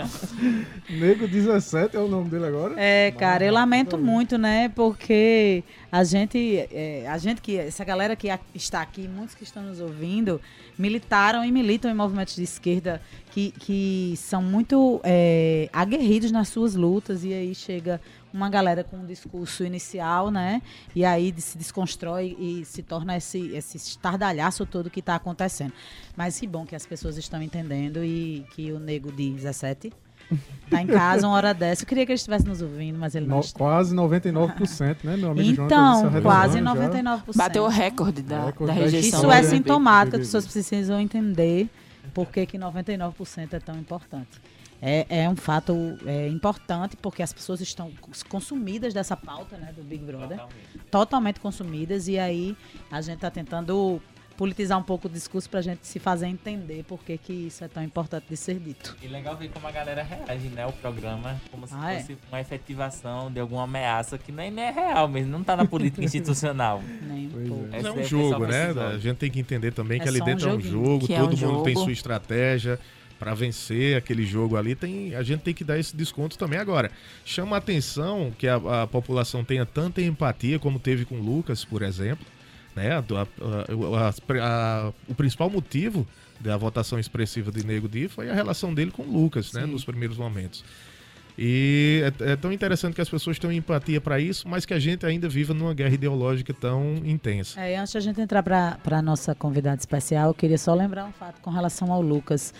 [0.88, 2.72] Nego 17 é o nome dele agora?
[2.78, 4.70] É, cara, eu lamento muito, né?
[4.70, 5.62] Porque
[5.92, 9.78] a gente, é, a gente que, essa galera que está aqui, muitos que estão nos
[9.78, 10.40] ouvindo,
[10.78, 16.74] militaram e militam em movimentos de esquerda que, que são muito é, aguerridos nas suas
[16.74, 18.00] lutas e aí chega
[18.36, 20.62] uma galera com um discurso inicial, né?
[20.94, 25.72] E aí se desconstrói e se torna esse, esse estardalhaço todo que está acontecendo.
[26.16, 29.92] Mas que bom que as pessoas estão entendendo e que o nego de 17
[30.68, 31.84] Tá em casa uma hora dessa.
[31.84, 33.58] Eu queria que ele estivesse nos ouvindo, mas ele não no, está.
[33.58, 37.04] Quase 99%, né, meu amigo Então, João, quase 99%.
[37.04, 37.22] Já.
[37.34, 39.20] Bateu o recorde da, recorde da rejeição.
[39.20, 41.68] Isso é sintomático, as pessoas precisam entender
[42.12, 44.40] por que, que 99% é tão importante.
[44.80, 45.74] É, é um fato
[46.06, 47.90] é, importante porque as pessoas estão
[48.28, 50.38] consumidas dessa pauta né, do Big Brother.
[50.38, 50.90] Totalmente.
[50.90, 52.08] Totalmente consumidas.
[52.08, 52.56] E aí
[52.90, 54.00] a gente está tentando
[54.36, 57.64] politizar um pouco o discurso para a gente se fazer entender por que, que isso
[57.64, 58.96] é tão importante de ser dito.
[59.02, 60.66] E legal ver como a galera reage, né?
[60.66, 62.00] O programa, como se Ah, é?
[62.00, 65.64] fosse uma efetivação de alguma ameaça que nem, nem é real mesmo, não tá na
[65.64, 66.82] política institucional.
[67.02, 67.80] Nem um é.
[67.80, 68.72] é um é jogo, né?
[68.94, 71.06] A gente tem que entender também É que ali só um dentro é um jogo,
[71.10, 71.84] é todo um mundo tem jogo.
[71.84, 72.78] sua estratégia
[73.18, 74.74] para vencer aquele jogo ali.
[74.74, 76.58] Tem, a gente tem que dar esse desconto também.
[76.58, 76.90] Agora,
[77.24, 81.64] chama a atenção que a, a população tenha tanta empatia como teve com o Lucas,
[81.64, 82.26] por exemplo.
[82.74, 82.92] Né?
[82.92, 83.04] A-
[84.42, 86.06] a- o principal motivo
[86.40, 89.62] da votação expressiva de Nego Di foi a relação dele com o Lucas, né?
[89.62, 89.68] Sim.
[89.72, 90.62] Nos primeiros momentos.
[91.38, 94.78] E é, é tão interessante que as pessoas tenham empatia para isso, mas que a
[94.78, 97.60] gente ainda viva numa guerra ideológica tão intensa.
[97.60, 101.04] É, antes de a gente entrar para a nossa convidada especial, eu queria só lembrar
[101.04, 102.54] um fato com relação ao Lucas.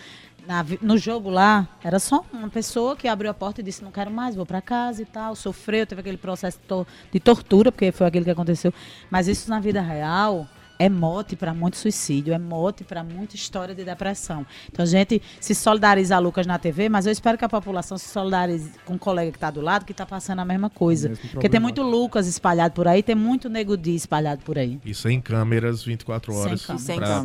[0.47, 3.91] Na no jogo lá, era só uma pessoa que abriu a porta e disse: Não
[3.91, 5.35] quero mais, vou para casa e tal.
[5.35, 6.57] Sofreu, teve aquele processo
[7.11, 8.73] de tortura, porque foi aquilo que aconteceu.
[9.11, 10.47] Mas isso na vida real
[10.79, 14.45] é mote para muito suicídio, é mote para muita história de depressão.
[14.71, 17.97] Então a gente se solidariza a Lucas na TV, mas eu espero que a população
[17.97, 21.09] se solidarize com um colega que está do lado, que está passando a mesma coisa.
[21.09, 21.77] Mesmo Porque tem muito.
[21.87, 24.79] Lucas espalhado por aí, tem muito Nego Di espalhado por aí.
[24.85, 26.65] E sem câmeras 24 Sem horas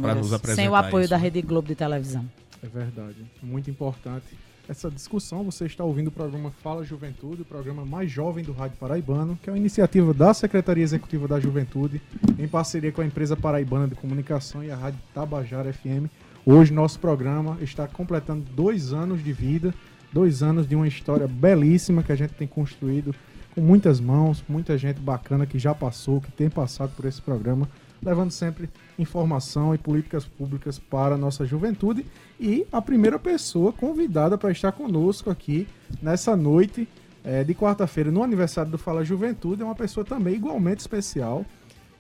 [0.01, 0.63] para nos apresentar.
[0.63, 1.23] Sem o apoio isso, da né?
[1.23, 2.25] Rede Globo de televisão.
[2.63, 3.17] É verdade.
[3.43, 4.27] Muito importante
[4.69, 5.43] essa discussão.
[5.45, 9.51] Você está ouvindo o programa Fala Juventude, o programa mais jovem do Rádio Paraibano, que
[9.51, 12.01] é uma iniciativa da Secretaria Executiva da Juventude,
[12.39, 16.09] em parceria com a empresa paraibana de comunicação e a Rádio Tabajara FM.
[16.47, 19.75] Hoje, nosso programa está completando dois anos de vida,
[20.13, 23.15] dois anos de uma história belíssima que a gente tem construído
[23.55, 27.69] com muitas mãos, muita gente bacana que já passou, que tem passado por esse programa,
[28.03, 32.05] levando sempre informação e políticas públicas para a nossa juventude.
[32.39, 35.69] E a primeira pessoa convidada para estar conosco aqui
[36.03, 36.89] nessa noite
[37.25, 41.47] eh, de quarta-feira, no aniversário do Fala Juventude, é uma pessoa também igualmente especial,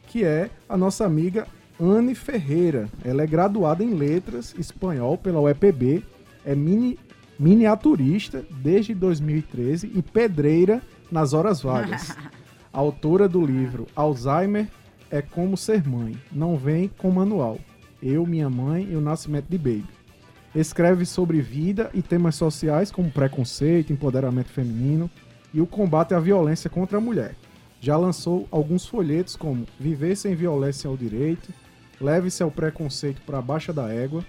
[0.09, 1.47] que é a nossa amiga
[1.81, 2.89] Anne Ferreira.
[3.05, 6.05] Ela é graduada em Letras Espanhol pela UEPB,
[6.45, 6.99] é mini,
[7.39, 12.17] miniaturista desde 2013 e pedreira nas horas vagas.
[12.73, 14.67] Autora do livro Alzheimer
[15.13, 17.59] é como ser mãe, não vem com manual.
[18.03, 19.85] Eu, minha mãe e o nascimento de Baby.
[20.55, 25.09] Escreve sobre vida e temas sociais como preconceito, empoderamento feminino
[25.55, 27.37] e o combate à violência contra a mulher.
[27.81, 31.53] Já lançou alguns folhetos como Viver sem violência ao direito,
[32.01, 34.25] Leve-se ao preconceito para baixa da égua,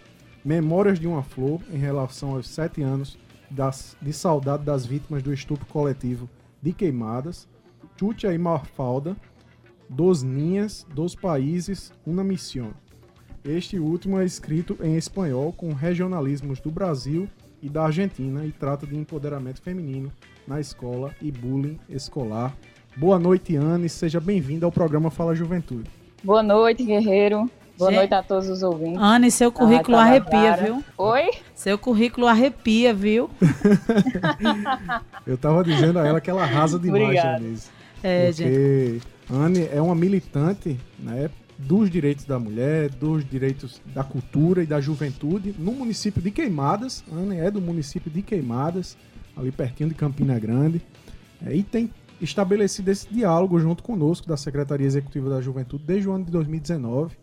[0.45, 3.17] Memórias de uma flor em relação aos sete anos
[3.49, 6.29] das- de saudade das vítimas do estupro coletivo
[6.61, 7.47] de queimadas,
[7.97, 9.15] Chucha e Mafalda,
[9.95, 12.73] Dos Ninhas, Dos Países, Una Misión.
[13.45, 17.29] Este último é escrito em espanhol com regionalismos do Brasil
[17.61, 20.11] e da Argentina e trata de empoderamento feminino
[20.47, 22.55] na escola e bullying escolar.
[22.97, 23.87] Boa noite, Anne.
[23.87, 25.89] Seja bem-vinda ao programa Fala Juventude.
[26.23, 27.47] Boa noite, guerreiro.
[27.77, 27.99] Boa Gente.
[27.99, 28.99] noite a todos os ouvintes.
[28.99, 30.83] Anne, seu currículo Ah, arrepia, viu?
[30.97, 31.29] Oi?
[31.53, 33.29] Seu currículo arrepia, viu?
[35.25, 37.39] Eu tava dizendo a ela que ela arrasa demais, Obrigada.
[37.43, 37.69] Janice.
[38.03, 39.12] É, gente.
[39.29, 44.81] Anne é uma militante né, dos direitos da mulher, dos direitos da cultura e da
[44.81, 47.03] juventude no município de Queimadas.
[47.11, 48.97] Anne é do município de Queimadas,
[49.35, 50.81] ali pertinho de Campina Grande.
[51.45, 51.89] É, e tem
[52.21, 57.15] estabelecido esse diálogo junto conosco da Secretaria Executiva da Juventude desde o ano de 2019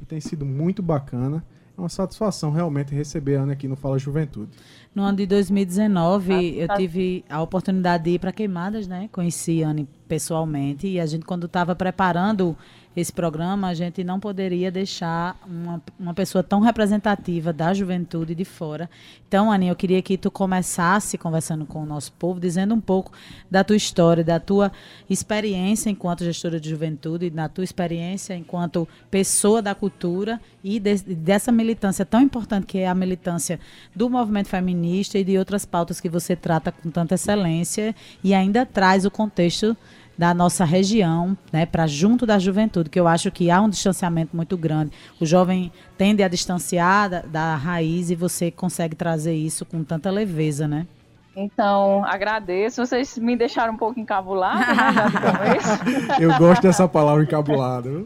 [0.00, 1.44] e tem sido muito bacana.
[1.78, 4.50] É uma satisfação realmente receber a Ana aqui no Fala Juventude.
[4.92, 6.76] No ano de 2019, Ah, eu tá.
[6.76, 9.08] tive a oportunidade de ir para Queimadas, né?
[9.12, 12.56] Conheci a Anne pessoalmente e a gente, quando estava preparando
[13.00, 18.44] esse programa, a gente não poderia deixar uma, uma pessoa tão representativa da juventude de
[18.44, 18.90] fora.
[19.26, 23.12] Então, Anne, eu queria que tu começasse conversando com o nosso povo, dizendo um pouco
[23.50, 24.72] da tua história, da tua
[25.08, 31.52] experiência enquanto gestora de juventude, da tua experiência enquanto pessoa da cultura e de- dessa
[31.52, 33.60] militância tão importante que é a militância
[33.94, 38.64] do movimento feminista e de outras pautas que você trata com tanta excelência e ainda
[38.66, 39.76] traz o contexto
[40.18, 44.36] da nossa região, né, para junto da juventude, que eu acho que há um distanciamento
[44.36, 44.90] muito grande.
[45.20, 50.10] O jovem tende a distanciar da, da raiz e você consegue trazer isso com tanta
[50.10, 50.88] leveza, né?
[51.36, 52.84] Então, agradeço.
[52.84, 56.18] Vocês me deixaram um pouco encabulada, né.
[56.18, 57.88] Eu gosto dessa palavra encabulada.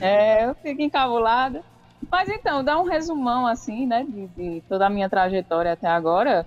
[0.00, 1.62] É, eu fico encabulada.
[2.10, 6.44] Mas então, dá um resumão, assim, né, de, de toda a minha trajetória até agora.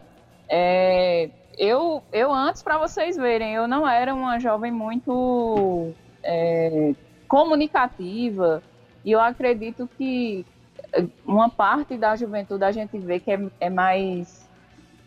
[0.49, 5.91] É, eu, eu antes, para vocês verem, eu não era uma jovem muito
[6.23, 6.93] é,
[7.27, 8.61] comunicativa.
[9.03, 10.45] E eu acredito que
[10.93, 14.47] eh, uma parte da juventude a gente vê que é, é mais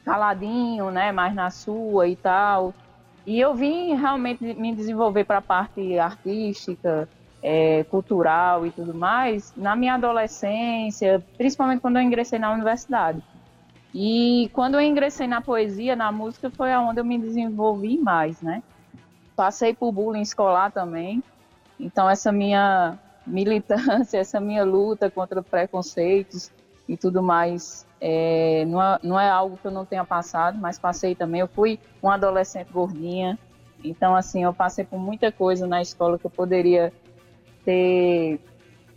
[0.04, 2.74] caladinho, né, mais na sua e tal.
[3.26, 7.08] E eu vim realmente me desenvolver para a parte artística,
[7.42, 13.22] é, cultural e tudo mais, na minha adolescência, principalmente quando eu ingressei na universidade.
[13.94, 18.62] E quando eu ingressei na poesia, na música, foi aonde eu me desenvolvi mais, né?
[19.34, 21.22] Passei por bullying escolar também,
[21.78, 26.50] então essa minha militância, essa minha luta contra preconceitos
[26.88, 30.78] e tudo mais, é, não, é, não é algo que eu não tenha passado, mas
[30.78, 31.40] passei também.
[31.40, 33.38] Eu fui uma adolescente gordinha,
[33.82, 36.92] então assim, eu passei por muita coisa na escola que eu poderia
[37.64, 38.40] ter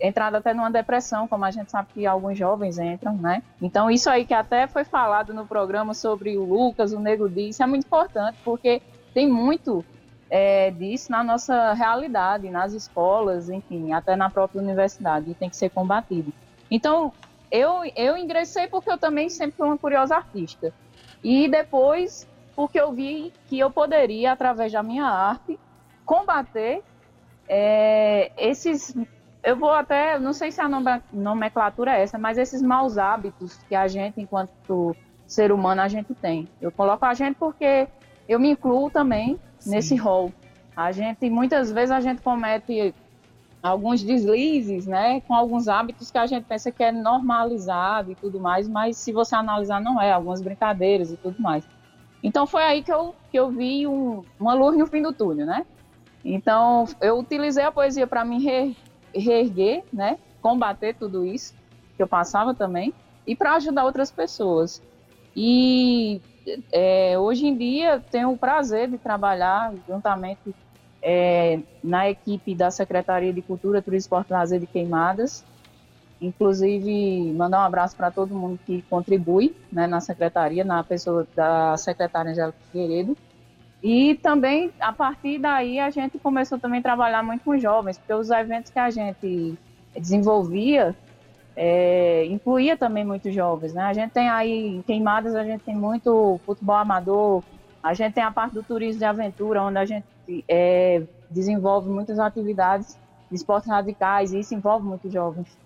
[0.06, 3.42] entrado até numa depressão, como a gente sabe que alguns jovens entram, né?
[3.60, 7.62] Então isso aí que até foi falado no programa sobre o Lucas, o Nego Disse,
[7.62, 9.84] é muito importante, porque tem muito
[10.30, 15.56] é, disso na nossa realidade, nas escolas, enfim, até na própria universidade, e tem que
[15.56, 16.32] ser combatido.
[16.70, 17.12] Então,
[17.50, 20.72] eu, eu ingressei porque eu também sempre fui uma curiosa artista.
[21.22, 25.58] E depois, porque eu vi que eu poderia, através da minha arte,
[26.04, 26.82] combater
[27.48, 28.94] é, esses.
[29.44, 30.18] Eu vou até.
[30.18, 30.68] Não sei se a
[31.12, 36.14] nomenclatura é essa, mas esses maus hábitos que a gente, enquanto ser humano, a gente
[36.14, 36.48] tem.
[36.60, 37.86] Eu coloco a gente porque
[38.26, 39.70] eu me incluo também Sim.
[39.70, 40.32] nesse rol.
[40.74, 42.94] A gente, muitas vezes, a gente comete
[43.62, 48.38] alguns deslizes, né, com alguns hábitos que a gente pensa que é normalizado e tudo
[48.38, 51.66] mais, mas se você analisar não é, algumas brincadeiras e tudo mais.
[52.22, 55.46] Então foi aí que eu, que eu vi um, uma luz no fim do túnel,
[55.46, 55.64] né?
[56.22, 58.76] Então eu utilizei a poesia para me re,
[59.14, 61.54] reerguer, né, combater tudo isso
[61.96, 62.92] que eu passava também
[63.26, 64.82] e para ajudar outras pessoas.
[65.34, 66.20] E
[66.72, 70.54] é, hoje em dia tenho o prazer de trabalhar juntamente
[71.02, 75.44] é, na equipe da Secretaria de Cultura, Turismo, Esporte e Lazer de Queimadas.
[76.20, 81.76] Inclusive, mandar um abraço para todo mundo que contribui né, na secretaria, na pessoa da
[81.76, 83.16] secretária Angélica Figueiredo.
[83.84, 88.14] E também, a partir daí, a gente começou também a trabalhar muito com jovens, porque
[88.14, 89.58] os eventos que a gente
[89.94, 90.96] desenvolvia
[91.54, 93.74] é, incluía também muitos jovens.
[93.74, 93.82] Né?
[93.82, 97.42] A gente tem aí, em Queimadas, a gente tem muito futebol amador,
[97.82, 100.06] a gente tem a parte do turismo de aventura, onde a gente
[100.48, 105.58] é, desenvolve muitas atividades de esportes radicais e isso envolve muitos jovens.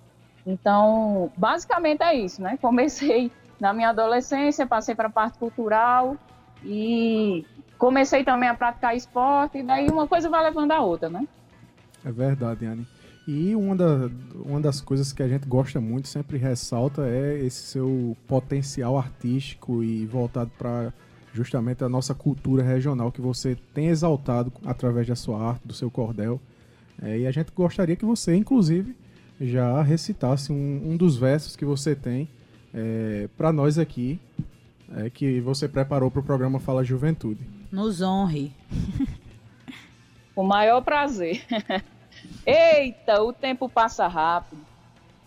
[0.45, 2.59] Então, basicamente é isso, né?
[2.61, 6.17] Comecei na minha adolescência, passei para a parte cultural
[6.65, 7.47] e
[7.79, 11.27] comecei também a praticar esporte, e daí uma coisa vai levando a outra, né?
[12.05, 12.87] É verdade, Anne.
[13.27, 17.63] E uma, da, uma das coisas que a gente gosta muito, sempre ressalta, é esse
[17.63, 20.93] seu potencial artístico e voltado para
[21.33, 25.91] justamente a nossa cultura regional que você tem exaltado através da sua arte, do seu
[25.91, 26.41] cordel.
[27.03, 28.97] É, e a gente gostaria que você, inclusive,
[29.39, 32.29] já recitasse um, um dos versos que você tem
[32.73, 34.19] é, para nós aqui,
[34.97, 37.58] é, que você preparou para o programa Fala Juventude.
[37.71, 38.53] Nos honre.
[40.37, 41.45] O maior prazer.
[42.47, 44.65] Eita, o tempo passa rápido,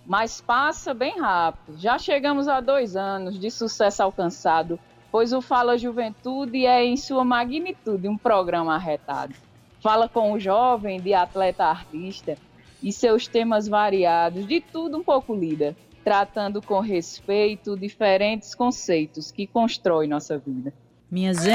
[0.06, 1.78] mas passa bem rápido.
[1.78, 4.80] Já chegamos a dois anos de sucesso alcançado
[5.12, 9.36] pois o Fala Juventude é, em sua magnitude, um programa arretado.
[9.82, 12.38] Fala com o jovem de atleta artista
[12.82, 19.46] e seus temas variados, de tudo um pouco lida, tratando com respeito diferentes conceitos que
[19.46, 20.74] constroem nossa vida.
[21.12, 21.50] Minha gente!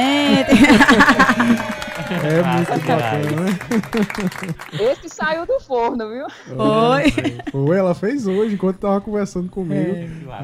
[2.12, 3.59] é muito bacana, né?
[4.92, 6.27] Esse saiu do forno, viu?
[6.29, 7.40] Foi.
[7.51, 9.95] Foi, ela fez hoje, enquanto tava conversando comigo.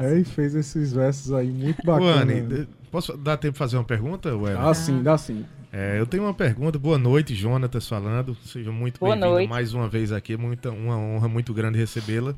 [0.01, 2.67] É, é e fez esses versos aí muito bacanas.
[2.89, 4.55] Posso dar tempo de fazer uma pergunta, Ué?
[4.55, 5.45] Dá sim, dá sim.
[5.71, 6.79] É, eu tenho uma pergunta.
[6.79, 8.35] Boa noite, Jonatas falando.
[8.43, 10.35] Seja muito bem-vindo mais uma vez aqui.
[10.35, 12.33] Muita, uma honra muito grande recebê-la.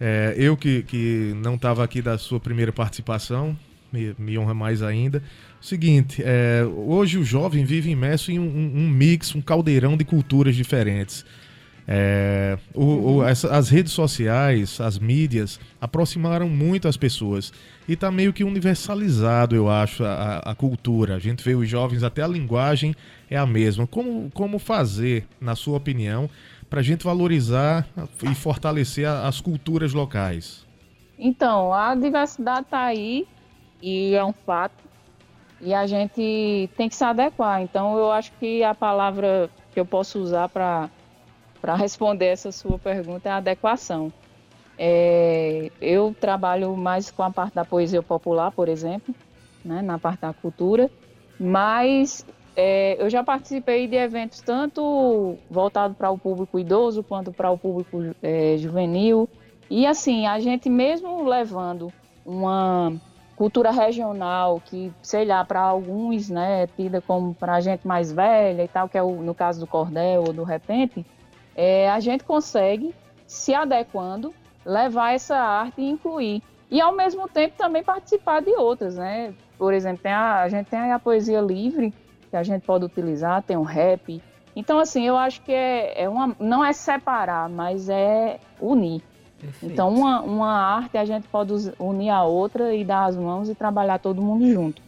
[0.00, 3.54] É, eu que, que não estava aqui da sua primeira participação,
[3.92, 5.22] me, me honra mais ainda.
[5.62, 10.56] Seguinte, é, hoje o jovem vive imerso em um, um, mix, um caldeirão de culturas
[10.56, 11.24] diferentes.
[11.86, 13.28] É, o, o, uhum.
[13.28, 17.52] essa, as redes sociais, as mídias aproximaram muito as pessoas
[17.88, 21.14] e está meio que universalizado, eu acho, a, a, cultura.
[21.14, 22.92] A gente vê os jovens, até a linguagem
[23.30, 23.86] é a mesma.
[23.86, 26.28] Como, como fazer, na sua opinião,
[26.68, 27.86] para a gente valorizar
[28.24, 30.66] e fortalecer as culturas locais?
[31.16, 33.28] Então, a diversidade está aí
[33.80, 34.91] e é um fato.
[35.62, 37.62] E a gente tem que se adequar.
[37.62, 40.90] Então, eu acho que a palavra que eu posso usar para
[41.76, 44.12] responder essa sua pergunta é adequação.
[44.76, 49.14] É, eu trabalho mais com a parte da poesia popular, por exemplo,
[49.64, 50.90] né, na parte da cultura,
[51.38, 57.50] mas é, eu já participei de eventos tanto voltado para o público idoso quanto para
[57.50, 59.28] o público é, juvenil.
[59.70, 61.92] E assim, a gente mesmo levando
[62.26, 62.92] uma
[63.42, 68.12] cultura regional que, sei lá, para alguns, né, é tida como para a gente mais
[68.12, 71.04] velha e tal, que é o, no caso do cordel ou do repente,
[71.56, 72.94] é, a gente consegue,
[73.26, 74.32] se adequando,
[74.64, 76.40] levar essa arte e incluir.
[76.70, 79.34] E ao mesmo tempo também participar de outras, né?
[79.58, 81.92] Por exemplo, a, a gente tem a poesia livre,
[82.30, 84.22] que a gente pode utilizar, tem o rap.
[84.54, 89.02] Então, assim, eu acho que é, é uma, não é separar, mas é unir.
[89.42, 89.72] Perfeito.
[89.72, 93.54] Então, uma, uma arte a gente pode unir a outra e dar as mãos e
[93.54, 94.80] trabalhar todo mundo junto.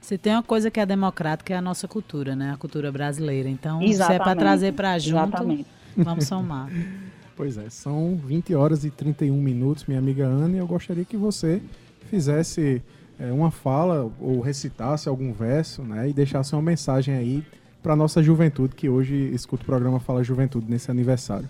[0.00, 2.52] Se tem uma coisa que é democrática, é a nossa cultura, né?
[2.52, 3.46] A cultura brasileira.
[3.46, 4.06] Então, Exatamente.
[4.06, 5.66] se é para trazer para junto, Exatamente.
[5.96, 6.68] vamos somar.
[7.36, 11.16] Pois é, são 20 horas e 31 minutos, minha amiga Ana, e eu gostaria que
[11.16, 11.62] você
[12.10, 12.82] fizesse
[13.16, 16.08] é, uma fala ou recitasse algum verso, né?
[16.08, 17.44] E deixasse uma mensagem aí
[17.80, 21.48] para nossa juventude que hoje escuta o programa Fala Juventude nesse aniversário.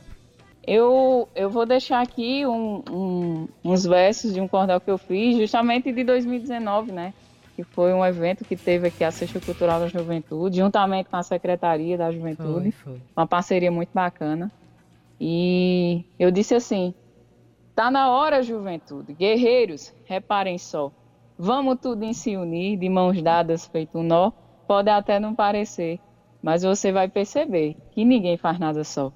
[0.71, 5.39] Eu, eu vou deixar aqui um, um, uns versos de um cordel que eu fiz
[5.39, 7.15] justamente de 2019, né?
[7.57, 11.23] Que foi um evento que teve aqui a Sexta Cultural da Juventude, juntamente com a
[11.23, 12.71] Secretaria da Juventude.
[12.73, 13.03] Foi, foi.
[13.17, 14.53] Uma parceria muito bacana.
[15.19, 16.93] E eu disse assim:
[17.75, 19.15] tá na hora, juventude.
[19.15, 20.93] Guerreiros, reparem só.
[21.39, 24.33] Vamos tudo em se unir, de mãos dadas, feito um nó.
[24.67, 25.99] Pode até não parecer,
[26.43, 29.11] mas você vai perceber que ninguém faz nada só.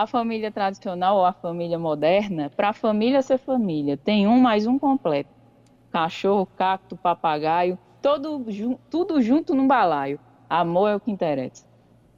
[0.00, 4.64] A família tradicional ou a família moderna, para a família ser família, tem um mais
[4.64, 5.28] um completo.
[5.90, 8.46] Cachorro, cacto, papagaio, todo,
[8.88, 10.20] tudo junto num balaio.
[10.48, 11.66] Amor é o que interessa.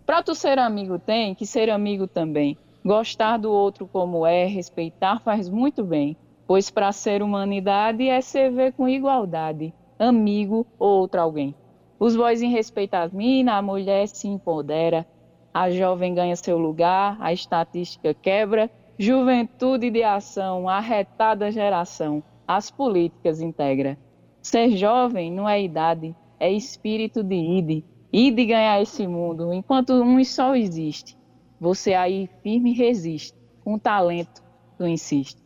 [0.05, 2.59] Para tu ser amigo tem que ser amigo também.
[2.85, 8.51] Gostar do outro como é, respeitar faz muito bem, pois para ser humanidade é se
[8.51, 11.55] ver com igualdade, amigo ou outro alguém.
[11.99, 15.07] Os boys respeitam as minas, a mulher se empodera,
[15.53, 23.41] a jovem ganha seu lugar, a estatística quebra, juventude de ação, arretada geração, as políticas
[23.41, 23.99] integra.
[24.43, 30.23] Ser jovem não é idade, é espírito de ide, ide ganhar esse mundo, enquanto um
[30.25, 31.17] só existe.
[31.61, 34.43] Você aí firme resiste, com talento
[34.79, 35.43] tu insiste.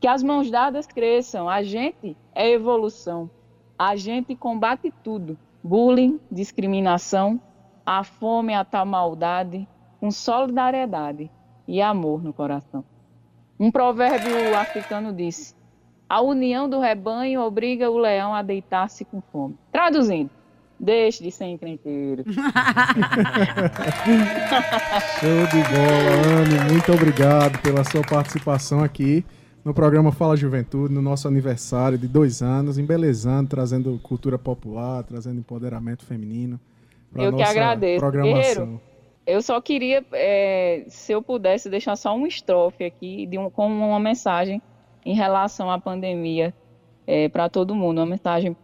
[0.00, 3.30] Que as mãos dadas cresçam, a gente é evolução.
[3.78, 7.40] A gente combate tudo, bullying, discriminação,
[7.98, 9.68] a fome, a tal maldade,
[10.00, 11.30] com solidariedade
[11.68, 12.82] e amor no coração.
[13.60, 15.54] Um provérbio africano disse:
[16.08, 19.58] A união do rebanho obriga o leão a deitar-se com fome.
[19.70, 20.30] Traduzindo,
[20.80, 22.24] Deixe de ser encrenqueiro.
[25.20, 26.72] Show de bola, Anne.
[26.72, 29.24] Muito obrigado pela sua participação aqui
[29.64, 35.38] no programa Fala Juventude, no nosso aniversário de dois anos, embelezando, trazendo cultura popular, trazendo
[35.38, 36.58] empoderamento feminino.
[37.14, 38.00] Eu que agradeço.
[38.00, 38.80] Programação.
[39.26, 43.66] eu só queria, é, se eu pudesse, deixar só uma estrofe aqui de um, com
[43.66, 44.62] uma mensagem
[45.04, 46.54] em relação à pandemia
[47.06, 48.56] é, para todo mundo, uma mensagem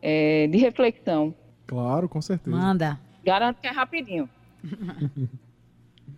[0.00, 1.34] é, de reflexão.
[1.66, 2.56] Claro, com certeza.
[2.56, 2.98] Manda.
[3.24, 4.28] Garanto que é rapidinho.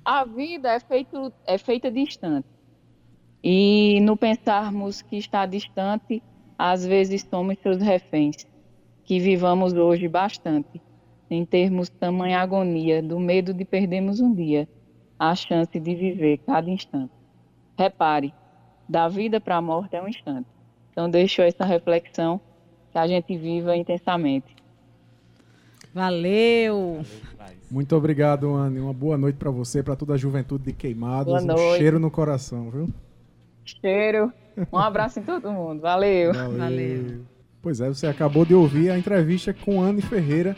[0.04, 2.46] a vida é, feito, é feita distante.
[3.42, 6.22] E no pensarmos que está distante,
[6.58, 8.46] às vezes somos seus reféns,
[9.04, 10.80] que vivamos hoje bastante,
[11.28, 14.68] sem termos tamanha agonia do medo de perdermos um dia
[15.18, 17.12] a chance de viver cada instante.
[17.78, 18.34] Repare,
[18.88, 20.46] da vida para a morte é um instante.
[20.92, 22.40] Então deixo essa reflexão
[22.92, 24.54] que a gente viva intensamente.
[25.92, 27.02] Valeu!
[27.70, 28.80] Muito obrigado, Anne.
[28.80, 31.32] Uma boa noite para você, para toda a juventude de Queimados.
[31.32, 31.74] Boa noite.
[31.74, 32.88] Um cheiro no coração, viu?
[33.64, 34.32] Cheiro.
[34.72, 35.80] Um abraço em todo mundo.
[35.80, 36.32] Valeu.
[36.32, 36.58] Valeu.
[36.58, 37.20] Valeu.
[37.62, 40.54] Pois é, você acabou de ouvir a entrevista com Anne Ferreira,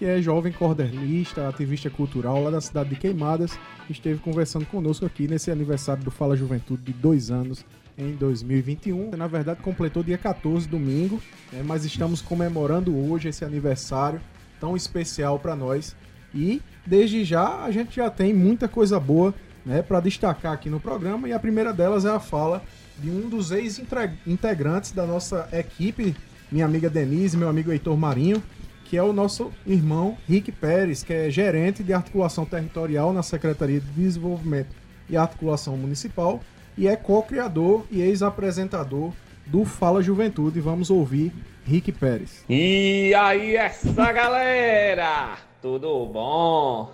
[0.00, 3.58] que é jovem cordelista, ativista cultural lá da cidade de Queimadas,
[3.90, 7.66] esteve conversando conosco aqui nesse aniversário do Fala Juventude de dois anos
[7.98, 9.10] em 2021.
[9.10, 11.20] Na verdade, completou dia 14, domingo,
[11.52, 14.22] né, mas estamos comemorando hoje esse aniversário
[14.58, 15.94] tão especial para nós.
[16.34, 19.34] E desde já a gente já tem muita coisa boa
[19.66, 21.28] né, para destacar aqui no programa.
[21.28, 22.62] E a primeira delas é a fala
[22.98, 26.16] de um dos ex-integrantes da nossa equipe,
[26.50, 28.42] minha amiga Denise, meu amigo Heitor Marinho,
[28.90, 33.78] que é o nosso irmão Rick Pérez, que é gerente de articulação territorial na Secretaria
[33.78, 34.74] de Desenvolvimento
[35.08, 36.40] e Articulação Municipal
[36.76, 39.12] e é co-criador e ex-apresentador
[39.46, 40.60] do Fala Juventude.
[40.60, 41.32] Vamos ouvir
[41.64, 42.44] Rick Pérez.
[42.48, 45.38] E aí, essa galera!
[45.62, 46.90] Tudo bom?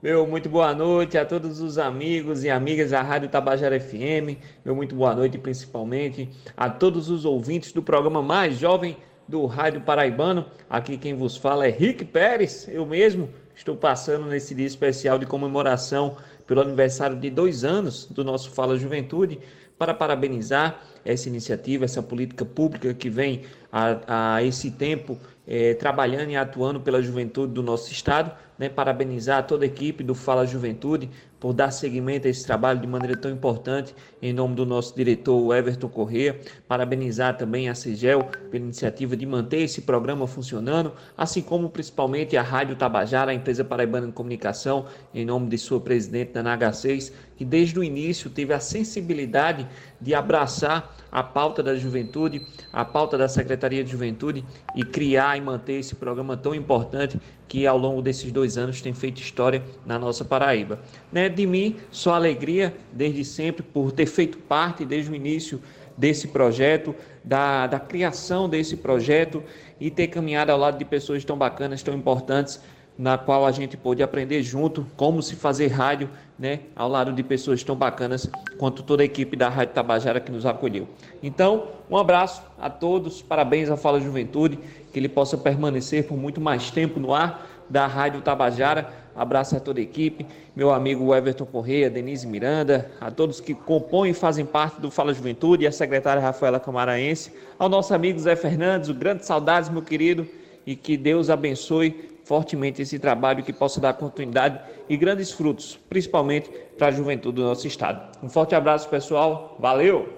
[0.00, 4.38] Meu muito boa noite a todos os amigos e amigas da Rádio Tabajara FM.
[4.64, 8.96] Meu muito boa noite principalmente a todos os ouvintes do programa mais jovem
[9.30, 10.44] do Rádio Paraibano.
[10.68, 13.30] Aqui quem vos fala é Rick Pérez, eu mesmo.
[13.54, 16.16] Estou passando nesse dia especial de comemoração
[16.46, 19.38] pelo aniversário de dois anos do nosso Fala Juventude
[19.78, 26.30] para parabenizar essa iniciativa, essa política pública que vem a, a esse tempo é, trabalhando
[26.30, 28.32] e atuando pela juventude do nosso estado.
[28.58, 31.08] Né, parabenizar toda a equipe do Fala Juventude
[31.40, 35.56] por dar seguimento a esse trabalho de maneira tão importante, em nome do nosso diretor
[35.56, 36.38] Everton Corrêa.
[36.68, 42.42] Parabenizar também a CIGEL pela iniciativa de manter esse programa funcionando, assim como principalmente a
[42.42, 44.84] Rádio Tabajara, a empresa paraibana de comunicação,
[45.14, 49.66] em nome de sua presidente, Dana H6, que desde o início teve a sensibilidade
[49.98, 54.44] de abraçar a pauta da juventude, a pauta da Secretaria de Juventude
[54.76, 57.18] e criar e manter esse programa tão importante
[57.48, 60.80] que ao longo desses dois anos tem feito história na nossa Paraíba.
[61.10, 61.30] Né?
[61.30, 65.62] De mim, só alegria desde sempre por ter feito parte desde o início
[65.96, 69.42] desse projeto, da, da criação desse projeto
[69.80, 72.60] e ter caminhado ao lado de pessoas tão bacanas, tão importantes
[72.98, 77.22] na qual a gente pôde aprender junto como se fazer rádio, né, ao lado de
[77.22, 80.88] pessoas tão bacanas quanto toda a equipe da Rádio Tabajara que nos acolheu.
[81.22, 84.58] Então, um abraço a todos, parabéns à Fala Juventude,
[84.92, 88.88] que ele possa permanecer por muito mais tempo no ar da Rádio Tabajara.
[89.14, 94.10] Abraço a toda a equipe, meu amigo Everton Correia, Denise Miranda, a todos que compõem
[94.10, 98.88] e fazem parte do Fala Juventude a secretária Rafaela Camaraense, ao nosso amigo Zé Fernandes,
[98.88, 100.26] o grande saudades, meu querido,
[100.66, 106.48] e que Deus abençoe fortemente esse trabalho que possa dar continuidade e grandes frutos, principalmente
[106.78, 108.16] para a juventude do nosso estado.
[108.22, 109.56] Um forte abraço, pessoal.
[109.58, 110.08] Valeu!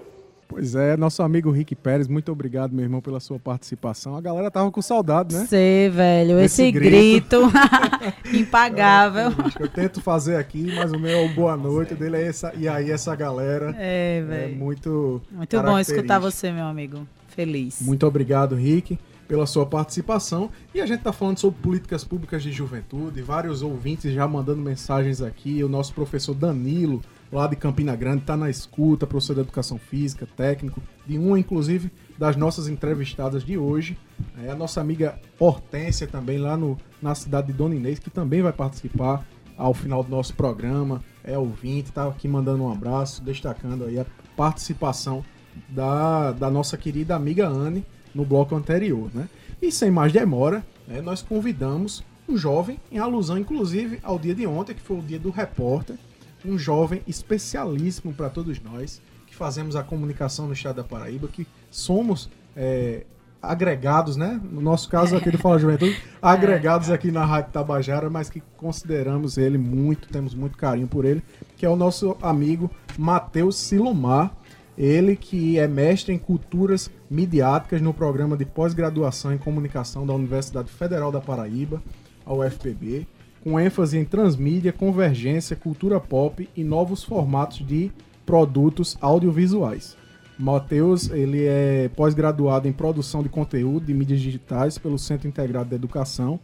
[0.47, 4.15] Pois é, nosso amigo Rick Pérez, muito obrigado, meu irmão, pela sua participação.
[4.15, 5.47] A galera tava com saudade, né?
[5.47, 7.51] Sei, velho, esse, esse grito, grito
[8.31, 9.29] impagável.
[9.59, 12.91] É, eu tento fazer aqui, mas o meu boa noite dele é essa, e aí
[12.91, 13.73] essa galera.
[13.75, 14.53] É, velho.
[14.53, 17.07] É muito Muito bom escutar você, meu amigo.
[17.29, 17.81] Feliz.
[17.81, 18.99] Muito obrigado, Rick
[19.33, 20.51] pela sua participação.
[20.75, 25.23] E a gente está falando sobre políticas públicas de juventude, vários ouvintes já mandando mensagens
[25.23, 25.63] aqui.
[25.63, 30.27] O nosso professor Danilo, lá de Campina Grande, está na escuta, professor de educação física,
[30.37, 33.97] técnico, de uma, inclusive, das nossas entrevistadas de hoje.
[34.45, 38.43] É a nossa amiga Hortência, também lá no, na cidade de Dona Inês, que também
[38.43, 39.25] vai participar
[39.57, 41.03] ao final do nosso programa.
[41.23, 44.05] É ouvinte, está aqui mandando um abraço, destacando aí a
[44.37, 45.25] participação
[45.69, 47.83] da, da nossa querida amiga Anne,
[48.13, 49.27] no bloco anterior, né?
[49.61, 54.45] E sem mais demora, né, nós convidamos um jovem, em alusão inclusive ao dia de
[54.45, 55.97] ontem, que foi o dia do repórter,
[56.45, 61.47] um jovem especialíssimo para todos nós, que fazemos a comunicação no estado da Paraíba, que
[61.71, 63.05] somos é,
[63.41, 64.39] agregados, né?
[64.51, 69.37] No nosso caso aqui do Fala Juventude, agregados aqui na Rádio Tabajara, mas que consideramos
[69.37, 71.21] ele muito, temos muito carinho por ele,
[71.57, 74.33] que é o nosso amigo Matheus Silomar,
[74.77, 80.71] ele que é mestre em culturas midiáticas no programa de pós-graduação em comunicação da Universidade
[80.71, 81.81] Federal da Paraíba,
[82.25, 83.07] a UFPB,
[83.43, 87.91] com ênfase em transmídia, convergência, cultura pop e novos formatos de
[88.25, 89.97] produtos audiovisuais.
[90.39, 95.75] Matheus, ele é pós-graduado em produção de conteúdo de mídias digitais pelo Centro Integrado de
[95.75, 96.39] Educação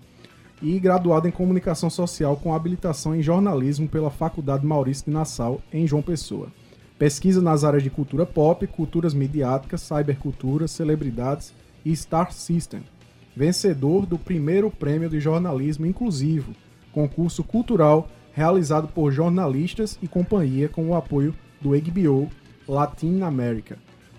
[0.62, 5.88] e graduado em comunicação social com habilitação em jornalismo pela Faculdade Maurício de Nassau, em
[5.88, 6.50] João Pessoa.
[7.00, 11.54] Pesquisa nas áreas de cultura pop, culturas midiáticas, cybercultura, celebridades
[11.86, 12.82] e Star System.
[13.34, 16.54] Vencedor do primeiro prêmio de jornalismo inclusivo,
[16.92, 22.30] concurso cultural realizado por jornalistas e companhia com o apoio do HBO
[22.68, 23.78] Latin America,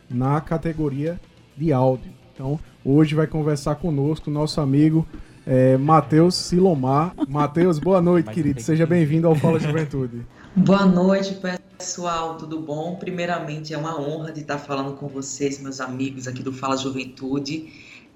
[0.08, 1.20] na categoria
[1.54, 2.10] de áudio.
[2.32, 5.06] Então, hoje vai conversar conosco nosso amigo
[5.46, 7.14] é, Matheus Silomar.
[7.28, 8.62] Matheus, boa noite, querido.
[8.62, 10.22] Seja bem-vindo ao Fala Juventude.
[10.56, 11.40] Boa noite,
[11.78, 12.96] pessoal, tudo bom?
[12.96, 17.72] Primeiramente, é uma honra de estar falando com vocês, meus amigos aqui do Fala Juventude.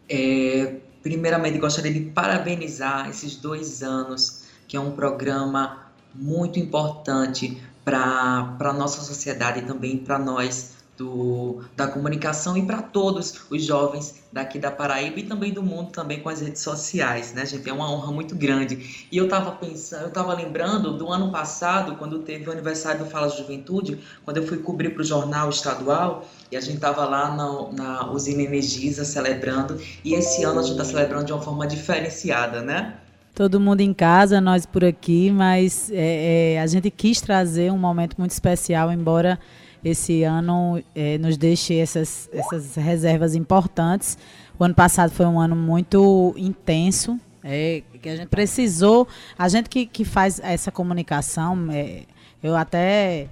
[0.09, 8.57] É, primeiramente, gostaria de parabenizar esses dois anos, que é um programa muito importante para
[8.59, 14.23] a nossa sociedade e também para nós do, da comunicação e para todos os jovens
[14.33, 17.69] daqui da Paraíba e também do mundo também com as redes sociais, né, gente?
[17.69, 19.07] É uma honra muito grande.
[19.11, 23.11] E eu estava pensando, eu estava lembrando do ano passado, quando teve o aniversário do
[23.11, 27.35] Fala Juventude, quando eu fui cobrir para o jornal estadual e a gente estava lá
[27.35, 31.67] na, na usina Energisa celebrando e esse ano a gente está celebrando de uma forma
[31.67, 32.99] diferenciada, né?
[33.35, 37.77] todo mundo em casa, nós por aqui, mas é, é, a gente quis trazer um
[37.77, 39.41] momento muito especial, embora
[39.85, 44.17] esse ano é, nos deixe essas, essas reservas importantes.
[44.59, 49.07] O ano passado foi um ano muito intenso, é, que a gente precisou,
[49.39, 52.05] a gente que, que faz essa comunicação, é,
[52.43, 53.29] eu até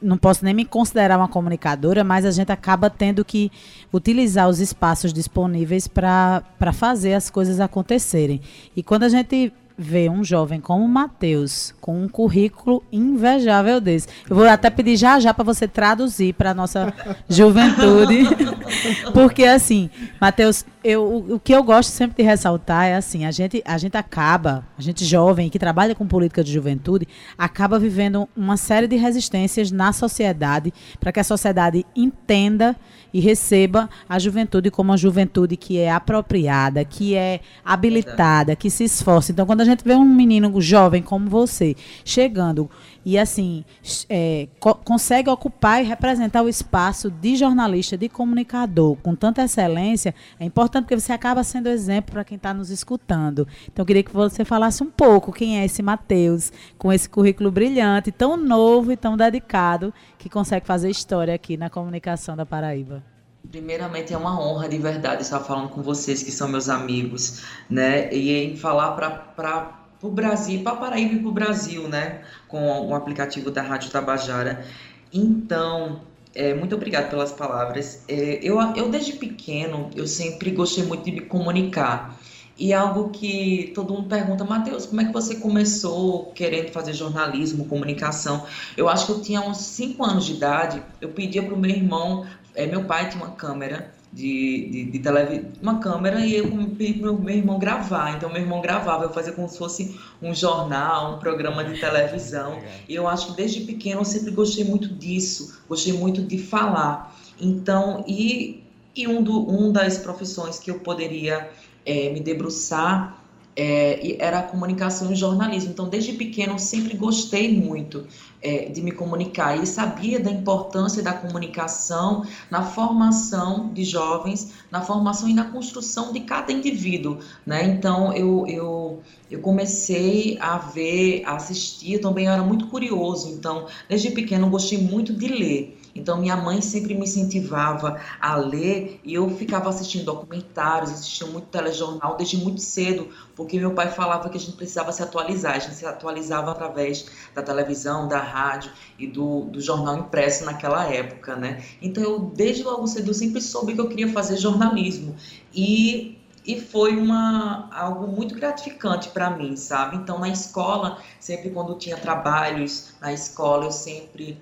[0.00, 3.50] não posso nem me considerar uma comunicadora, mas a gente acaba tendo que
[3.92, 8.40] utilizar os espaços disponíveis para fazer as coisas acontecerem.
[8.76, 14.08] E quando a gente ver um jovem como o Matheus com um currículo invejável desse.
[14.28, 16.94] Eu vou até pedir já já para você traduzir para nossa
[17.28, 18.24] juventude,
[19.12, 23.62] porque assim, Matheus, eu, o que eu gosto sempre de ressaltar é assim, a gente,
[23.64, 28.56] a gente acaba, a gente jovem que trabalha com política de juventude, acaba vivendo uma
[28.56, 32.76] série de resistências na sociedade para que a sociedade entenda
[33.14, 38.82] e receba a juventude como uma juventude que é apropriada, que é habilitada, que se
[38.82, 39.30] esforça.
[39.30, 42.68] Então, quando a gente vê um menino jovem como você chegando
[43.04, 43.64] e assim
[44.08, 50.14] é, co consegue ocupar e representar o espaço de jornalista, de comunicador com tanta excelência,
[50.38, 53.46] é importante porque você acaba sendo exemplo para quem está nos escutando.
[53.64, 57.50] Então, eu queria que você falasse um pouco quem é esse Matheus, com esse currículo
[57.50, 63.02] brilhante, tão novo e tão dedicado, que consegue fazer história aqui na comunicação da Paraíba.
[63.50, 68.12] Primeiramente é uma honra de verdade estar falando com vocês que são meus amigos, né?
[68.12, 72.22] E em falar para o Brasil, para Paraíba e para o Brasil, né?
[72.48, 74.64] Com o aplicativo da Rádio Tabajara.
[75.12, 76.00] Então,
[76.34, 78.02] é, muito obrigado pelas palavras.
[78.08, 82.18] É, eu, eu desde pequeno eu sempre gostei muito de me comunicar.
[82.56, 87.64] E algo que todo mundo pergunta, Matheus, como é que você começou querendo fazer jornalismo,
[87.64, 88.46] comunicação?
[88.76, 91.70] Eu acho que eu tinha uns 5 anos de idade, eu pedia para o meu
[91.70, 92.24] irmão,
[92.54, 96.48] é, meu pai tinha uma câmera de, de, de televisão, uma câmera e eu
[96.78, 98.16] pedi para o meu irmão gravar.
[98.16, 102.62] Então, meu irmão gravava, eu fazia como se fosse um jornal, um programa de televisão.
[102.88, 107.16] E eu acho que desde pequeno eu sempre gostei muito disso, gostei muito de falar.
[107.40, 108.62] Então, e,
[108.94, 111.50] e um, do, um das profissões que eu poderia
[111.84, 113.24] é, me debruçar
[113.56, 115.70] é, era a comunicação e jornalismo.
[115.70, 118.06] Então, desde pequeno, eu sempre gostei muito
[118.44, 124.82] é, de me comunicar e sabia da importância da comunicação na formação de jovens, na
[124.82, 127.18] formação e na construção de cada indivíduo.
[127.46, 127.64] Né?
[127.64, 133.30] Então, eu, eu, eu comecei a ver, a assistir, também eu era muito curioso.
[133.30, 135.80] Então, desde pequeno, eu gostei muito de ler.
[135.94, 141.46] Então, minha mãe sempre me incentivava a ler e eu ficava assistindo documentários, assistia muito
[141.46, 145.54] telejornal desde muito cedo, porque meu pai falava que a gente precisava se atualizar.
[145.54, 150.84] A gente se atualizava através da televisão, da rádio e do, do jornal impresso naquela
[150.84, 151.64] época, né?
[151.80, 155.14] Então, eu, desde logo cedo, eu sempre soube que eu queria fazer jornalismo.
[155.54, 159.96] E e foi uma algo muito gratificante para mim, sabe?
[159.96, 164.38] Então na escola, sempre quando tinha trabalhos na escola, eu sempre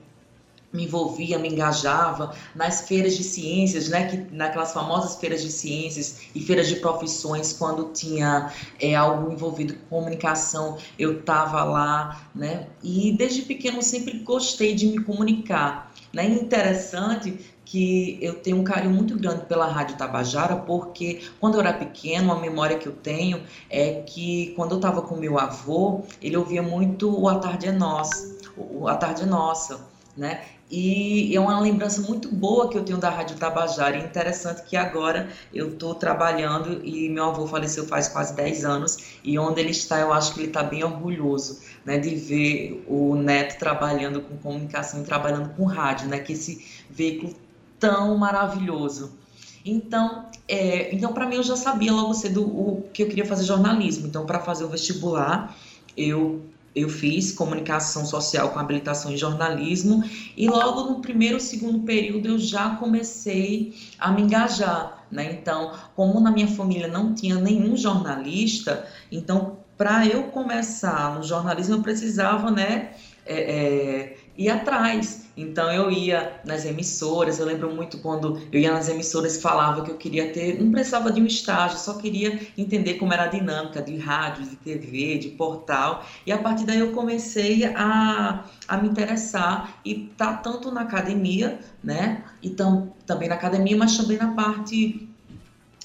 [0.72, 6.20] me envolvia, me engajava nas feiras de ciências, né, que, naquelas famosas feiras de ciências
[6.34, 8.50] e feiras de profissões, quando tinha
[8.80, 14.86] é, algo envolvido com comunicação, eu estava lá, né, e desde pequeno sempre gostei de
[14.86, 15.92] me comunicar.
[16.12, 21.60] Né, interessante que eu tenho um carinho muito grande pela Rádio Tabajara, porque quando eu
[21.60, 26.02] era pequeno, a memória que eu tenho é que quando eu estava com meu avô,
[26.20, 29.80] ele ouvia muito o A Tarde é Nossa, o A Tarde é Nossa,
[30.14, 30.42] né?
[30.74, 33.98] E é uma lembrança muito boa que eu tenho da Rádio Tabajara.
[33.98, 38.96] E interessante que agora eu estou trabalhando e meu avô faleceu faz quase 10 anos.
[39.22, 43.14] E onde ele está, eu acho que ele está bem orgulhoso né, de ver o
[43.14, 47.34] neto trabalhando com comunicação e trabalhando com rádio, né, que esse veículo
[47.78, 49.12] tão maravilhoso.
[49.66, 53.44] Então, é, então para mim, eu já sabia logo cedo o que eu queria fazer
[53.44, 54.06] jornalismo.
[54.06, 55.54] Então, para fazer o vestibular,
[55.94, 56.40] eu
[56.74, 60.02] eu fiz comunicação social com habilitação em jornalismo
[60.36, 65.32] e logo no primeiro segundo período eu já comecei a me engajar, né?
[65.32, 71.74] Então, como na minha família não tinha nenhum jornalista, então para eu começar no jornalismo
[71.76, 72.92] eu precisava, né,
[73.26, 75.21] é, é, ir atrás.
[75.36, 79.90] Então eu ia nas emissoras, eu lembro muito quando eu ia nas emissoras falava que
[79.90, 83.80] eu queria ter, não precisava de um estágio, só queria entender como era a dinâmica
[83.80, 86.04] de rádio, de TV, de portal.
[86.26, 91.58] E a partir daí eu comecei a, a me interessar e tá tanto na academia,
[91.82, 92.24] né?
[92.42, 95.08] E tam, também na academia, mas também na parte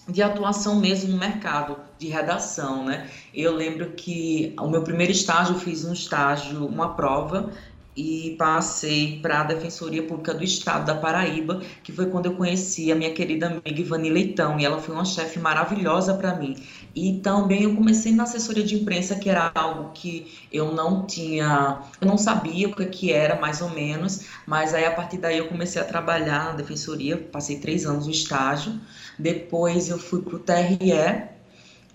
[0.10, 3.10] de atuação mesmo no mercado de redação, né?
[3.34, 7.52] Eu lembro que o meu primeiro estágio eu fiz um estágio, uma prova
[7.98, 12.92] e passei para a Defensoria Pública do Estado da Paraíba, que foi quando eu conheci
[12.92, 16.56] a minha querida amiga Ivani Leitão, e ela foi uma chefe maravilhosa para mim.
[16.94, 21.82] E também eu comecei na assessoria de imprensa, que era algo que eu não tinha,
[22.00, 25.48] eu não sabia o que era mais ou menos, mas aí a partir daí eu
[25.48, 28.80] comecei a trabalhar na Defensoria, passei três anos no estágio,
[29.18, 31.36] depois eu fui para o TRE,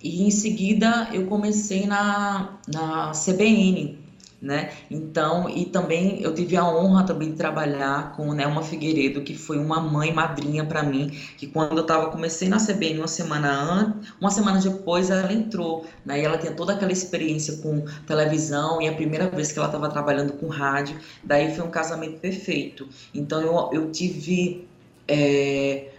[0.02, 4.01] e em seguida eu comecei na, na CBN,
[4.42, 4.72] né?
[4.90, 9.56] Então, e também eu tive a honra também de trabalhar com Nelma Figueiredo, que foi
[9.56, 14.12] uma mãe madrinha para mim, que quando eu estava comecei na CBN uma semana antes,
[14.20, 16.20] uma semana depois ela entrou, né?
[16.20, 19.88] E ela tinha toda aquela experiência com televisão e a primeira vez que ela estava
[19.88, 22.88] trabalhando com rádio, daí foi um casamento perfeito.
[23.14, 24.66] Então eu, eu tive
[25.06, 25.92] é,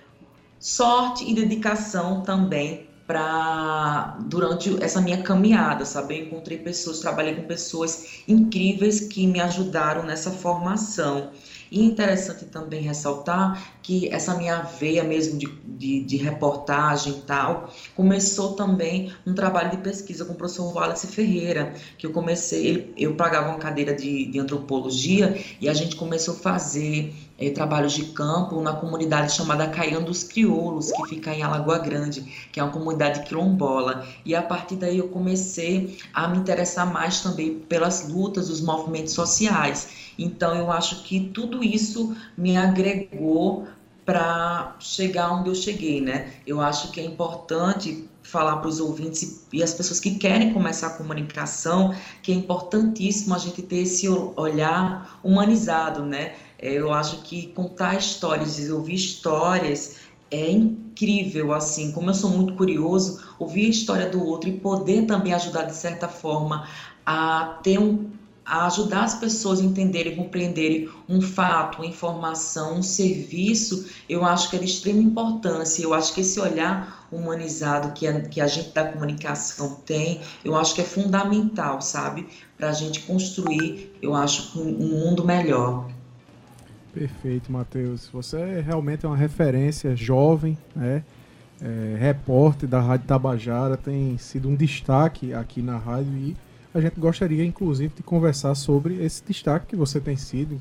[0.59, 6.19] sorte e dedicação também para durante essa minha caminhada, sabe?
[6.19, 11.31] Eu encontrei pessoas, trabalhei com pessoas incríveis que me ajudaram nessa formação.
[11.73, 17.73] E interessante também ressaltar que essa minha veia mesmo de, de, de, reportagem e tal,
[17.95, 22.93] começou também um trabalho de pesquisa com o professor Wallace Ferreira, que eu comecei, ele,
[22.95, 27.93] eu pagava uma cadeira de, de antropologia e a gente começou a fazer é, trabalhos
[27.93, 32.21] de campo na comunidade chamada Caian dos Crioulos, que fica em Alagoa Grande,
[32.51, 34.05] que é uma comunidade quilombola.
[34.23, 39.13] E a partir daí eu comecei a me interessar mais também pelas lutas dos movimentos
[39.13, 40.02] sociais.
[40.17, 43.67] Então, eu acho que tudo isso me agregou
[44.05, 46.33] para chegar onde eu cheguei, né?
[46.45, 50.87] Eu acho que é importante falar para os ouvintes e as pessoas que querem começar
[50.87, 56.33] a comunicação que é importantíssimo a gente ter esse olhar humanizado, né?
[56.57, 59.97] É, eu acho que contar histórias, ouvir histórias
[60.31, 65.05] é incrível, assim, como eu sou muito curioso, ouvir a história do outro e poder
[65.05, 66.67] também ajudar de certa forma
[67.05, 68.09] a ter um
[68.45, 74.49] a ajudar as pessoas a entenderem, compreenderem um fato, uma informação, um serviço, eu acho
[74.49, 75.83] que é de extrema importância.
[75.83, 80.55] Eu acho que esse olhar humanizado que a, que a gente da comunicação tem, eu
[80.55, 82.27] acho que é fundamental, sabe?
[82.57, 85.89] Para a gente construir, eu acho, um, um mundo melhor.
[86.93, 88.09] Perfeito, Matheus.
[88.11, 91.03] Você é realmente uma referência jovem, né?
[91.61, 96.35] É, repórter da Rádio Tabajara, tem sido um destaque aqui na rádio e
[96.73, 100.59] a gente gostaria, inclusive, de conversar sobre esse destaque que você tem sido.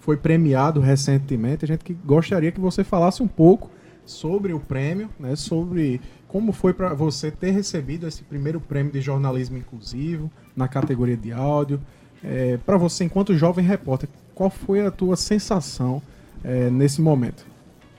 [0.00, 1.64] Foi premiado recentemente.
[1.64, 3.70] A gente que gostaria que você falasse um pouco
[4.04, 9.00] sobre o prêmio, né, sobre como foi para você ter recebido esse primeiro prêmio de
[9.00, 11.80] jornalismo inclusivo na categoria de áudio.
[12.24, 16.02] É, para você, enquanto jovem repórter, qual foi a tua sensação
[16.42, 17.51] é, nesse momento?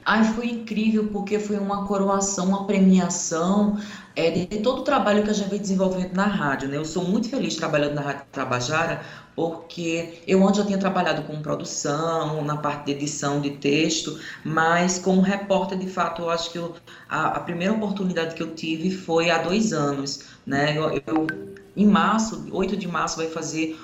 [0.05, 3.79] Ai, foi incrível porque foi uma coroação, uma premiação
[4.15, 6.67] é, de todo o trabalho que a gente vem desenvolvendo na rádio.
[6.67, 6.77] Né?
[6.77, 9.01] Eu sou muito feliz trabalhando na Rádio Tabajara
[9.35, 14.99] porque eu antes já tinha trabalhado com produção, na parte de edição de texto, mas
[14.99, 16.75] como repórter, de fato, eu acho que eu,
[17.09, 20.25] a, a, primeira oportunidade que eu tive foi há dois anos.
[20.45, 20.77] Né?
[20.77, 21.27] Eu, eu,
[21.75, 23.79] em março, 8 de março, vai fazer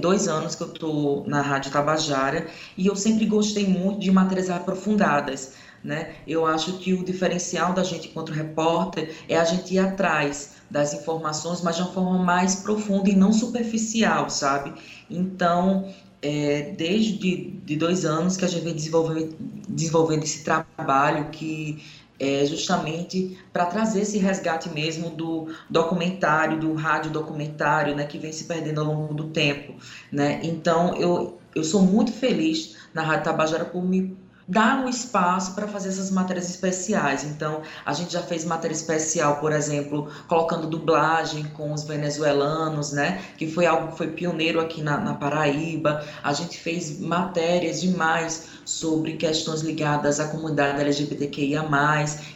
[0.00, 2.46] dois anos que eu estou na Rádio Tabajara
[2.76, 5.54] e eu sempre gostei muito de matérias aprofundadas.
[5.84, 6.14] Né?
[6.26, 10.92] Eu acho que o diferencial da gente enquanto repórter é a gente ir atrás das
[10.94, 14.72] informações, mas de uma forma mais profunda e não superficial, sabe?
[15.08, 15.88] Então,
[16.20, 19.36] é, desde de dois anos que a gente vem desenvolvendo,
[19.68, 21.82] desenvolvendo esse trabalho que
[22.18, 28.32] é justamente para trazer esse resgate mesmo do documentário, do rádio documentário, né, que vem
[28.32, 29.74] se perdendo ao longo do tempo,
[30.10, 30.40] né?
[30.42, 34.14] Então eu eu sou muito feliz na Rádio Tabajara por me
[34.48, 37.24] dar um espaço para fazer essas matérias especiais.
[37.24, 43.22] Então, a gente já fez matéria especial, por exemplo, colocando dublagem com os venezuelanos, né?
[43.36, 46.04] Que foi algo que foi pioneiro aqui na, na Paraíba.
[46.22, 51.66] A gente fez matérias demais sobre questões ligadas à comunidade LGBTQIA.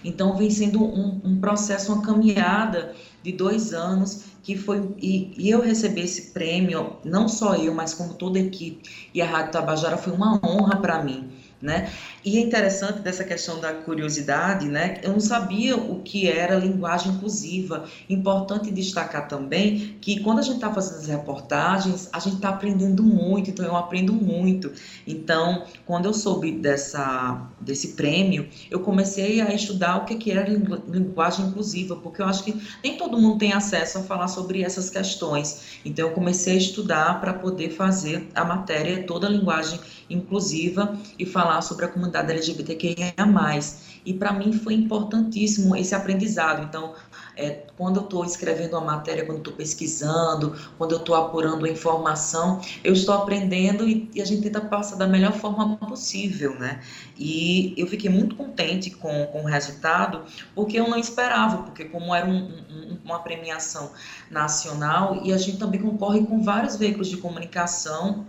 [0.05, 2.93] Então, vem sendo um, um processo, uma caminhada
[3.23, 7.93] de dois anos que foi e, e, eu receber esse prêmio, não só eu, mas
[7.93, 11.91] como toda a equipe e a Rádio Tabajara foi uma honra para mim né?
[12.25, 14.99] E é interessante dessa questão da curiosidade, né?
[15.03, 17.85] Eu não sabia o que era linguagem inclusiva.
[18.09, 23.03] Importante destacar também que quando a gente está fazendo as reportagens, a gente está aprendendo
[23.03, 24.73] muito, então eu aprendo muito.
[25.07, 30.49] Então, quando eu soube dessa, desse prêmio, eu comecei a estudar o que, que era
[30.49, 34.89] linguagem inclusiva, porque eu acho que nem todo mundo tem acesso a falar sobre essas
[34.89, 35.81] questões.
[35.85, 41.25] Então, eu comecei a estudar para poder fazer a matéria toda a linguagem inclusiva e
[41.25, 43.15] falar sobre a comunidade LGBTQIA+.
[44.05, 46.63] E para mim foi importantíssimo esse aprendizado.
[46.63, 46.95] Então,
[47.37, 51.69] é, quando eu estou escrevendo uma matéria, quando estou pesquisando, quando eu estou apurando a
[51.69, 56.81] informação, eu estou aprendendo e, e, a gente tenta passar da melhor forma possível, né?
[57.19, 60.23] E eu fiquei muito contente com, com o resultado,
[60.55, 63.91] porque eu não esperava, porque como era um, um, uma premiação
[64.31, 68.27] nacional e a gente também concorre com vários veículos de comunicação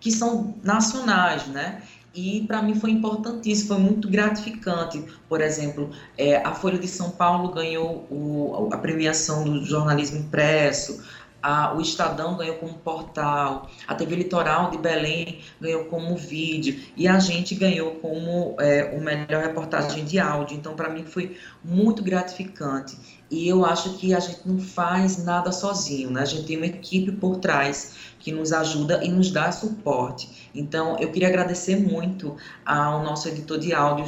[0.00, 1.82] que são nacionais, né?
[2.14, 5.04] E para mim foi importantíssimo, foi muito gratificante.
[5.28, 11.02] Por exemplo, é, a Folha de São Paulo ganhou o, a premiação do jornalismo impresso,
[11.42, 17.08] a, o Estadão ganhou como portal, a TV Litoral de Belém ganhou como vídeo e
[17.08, 20.56] a gente ganhou como é, o melhor reportagem de áudio.
[20.56, 22.96] Então, para mim foi muito gratificante.
[23.30, 26.20] e eu acho que a gente não faz nada sozinho, né?
[26.22, 30.48] A gente tem uma equipe por trás que nos ajuda e nos dá suporte.
[30.54, 34.06] Então, eu queria agradecer muito ao nosso editor de áudio,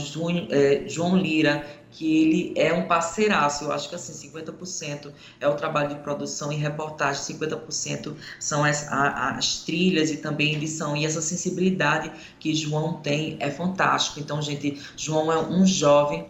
[0.86, 3.64] João Lira, que ele é um parceiraço.
[3.64, 8.86] Eu acho que assim, 50% é o trabalho de produção e reportagem, 50% são as,
[8.90, 10.96] as trilhas e também edição.
[10.96, 14.20] E essa sensibilidade que João tem é fantástico.
[14.20, 16.26] Então, gente, João é um jovem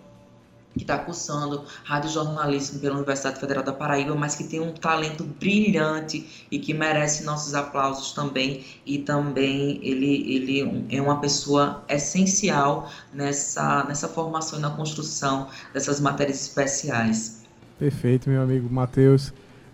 [0.76, 6.46] que está cursando radiojornalismo pela Universidade Federal da Paraíba, mas que tem um talento brilhante
[6.50, 8.64] e que merece nossos aplausos também.
[8.84, 16.00] E também ele, ele é uma pessoa essencial nessa, nessa formação e na construção dessas
[16.00, 17.44] matérias especiais.
[17.78, 19.32] Perfeito, meu amigo Matheus.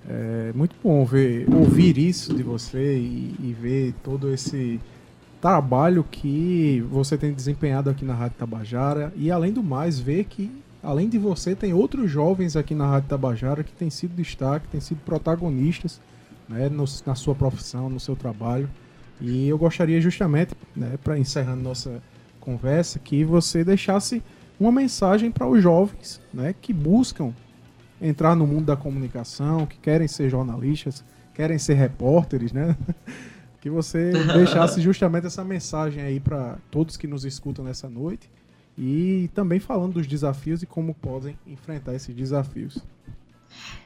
[0.09, 4.81] É muito bom ver, ouvir isso de você e, e ver todo esse
[5.41, 10.51] trabalho que você tem desempenhado aqui na Rádio Tabajara e além do mais ver que
[10.83, 14.81] além de você, tem outros jovens aqui na Rádio Tabajara que têm sido destaque, têm
[14.81, 16.01] sido protagonistas
[16.49, 18.69] né, no, na sua profissão, no seu trabalho.
[19.21, 22.03] E eu gostaria justamente, né, para encerrando nossa
[22.41, 24.23] conversa, que você deixasse
[24.59, 27.33] uma mensagem para os jovens né, que buscam
[28.01, 31.05] entrar no mundo da comunicação, que querem ser jornalistas,
[31.35, 32.75] querem ser repórteres, né?
[33.61, 38.31] que você deixasse justamente essa mensagem aí para todos que nos escutam nessa noite
[38.77, 42.79] e também falando dos desafios e como podem enfrentar esses desafios.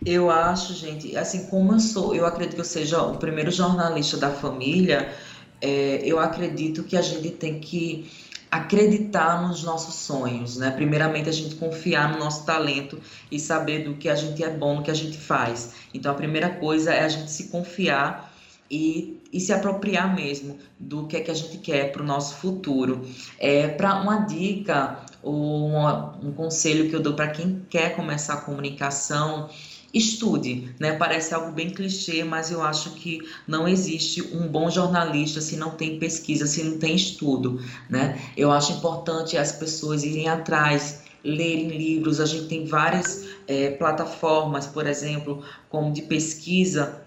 [0.05, 4.17] Eu acho, gente, assim como eu sou, eu acredito que eu seja o primeiro jornalista
[4.17, 5.13] da família,
[5.61, 8.11] é, eu acredito que a gente tem que
[8.51, 10.71] acreditar nos nossos sonhos, né?
[10.71, 14.77] Primeiramente a gente confiar no nosso talento e saber do que a gente é bom,
[14.77, 15.73] no que a gente faz.
[15.93, 18.33] Então a primeira coisa é a gente se confiar
[18.71, 22.37] e, e se apropriar mesmo do que é que a gente quer para o nosso
[22.37, 23.07] futuro.
[23.39, 28.35] É, para uma dica ou uma, um conselho que eu dou para quem quer começar
[28.35, 29.49] a comunicação,
[29.93, 30.93] estude, né?
[30.97, 35.71] Parece algo bem clichê, mas eu acho que não existe um bom jornalista se não
[35.71, 38.21] tem pesquisa, se não tem estudo, né?
[38.37, 42.21] Eu acho importante as pessoas irem atrás, lerem livros.
[42.21, 47.04] A gente tem várias é, plataformas, por exemplo, como de pesquisa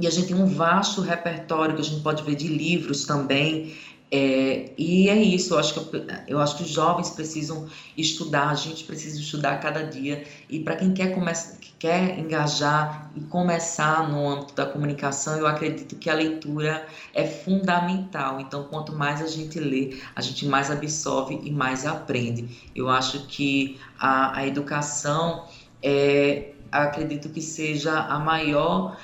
[0.00, 3.76] e a gente tem um vasto repertório que a gente pode ver de livros também.
[4.10, 8.54] É, e é isso, eu acho, que eu, acho que os jovens precisam estudar, a
[8.54, 10.24] gente precisa estudar cada dia.
[10.48, 15.96] E para quem quer, começa, quer engajar e começar no âmbito da comunicação, eu acredito
[15.96, 18.40] que a leitura é fundamental.
[18.40, 22.70] Então, quanto mais a gente lê, a gente mais absorve e mais aprende.
[22.74, 25.44] Eu acho que a, a educação
[25.82, 28.96] é, acredito que seja a maior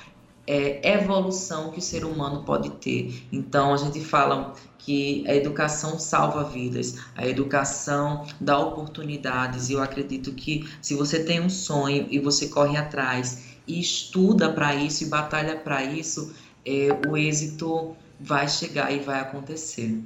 [0.47, 3.23] é, evolução que o ser humano pode ter.
[3.31, 9.81] Então, a gente fala que a educação salva vidas, a educação dá oportunidades, e eu
[9.81, 15.03] acredito que se você tem um sonho e você corre atrás e estuda para isso
[15.03, 16.33] e batalha para isso,
[16.65, 19.99] é, o êxito vai chegar e vai acontecer.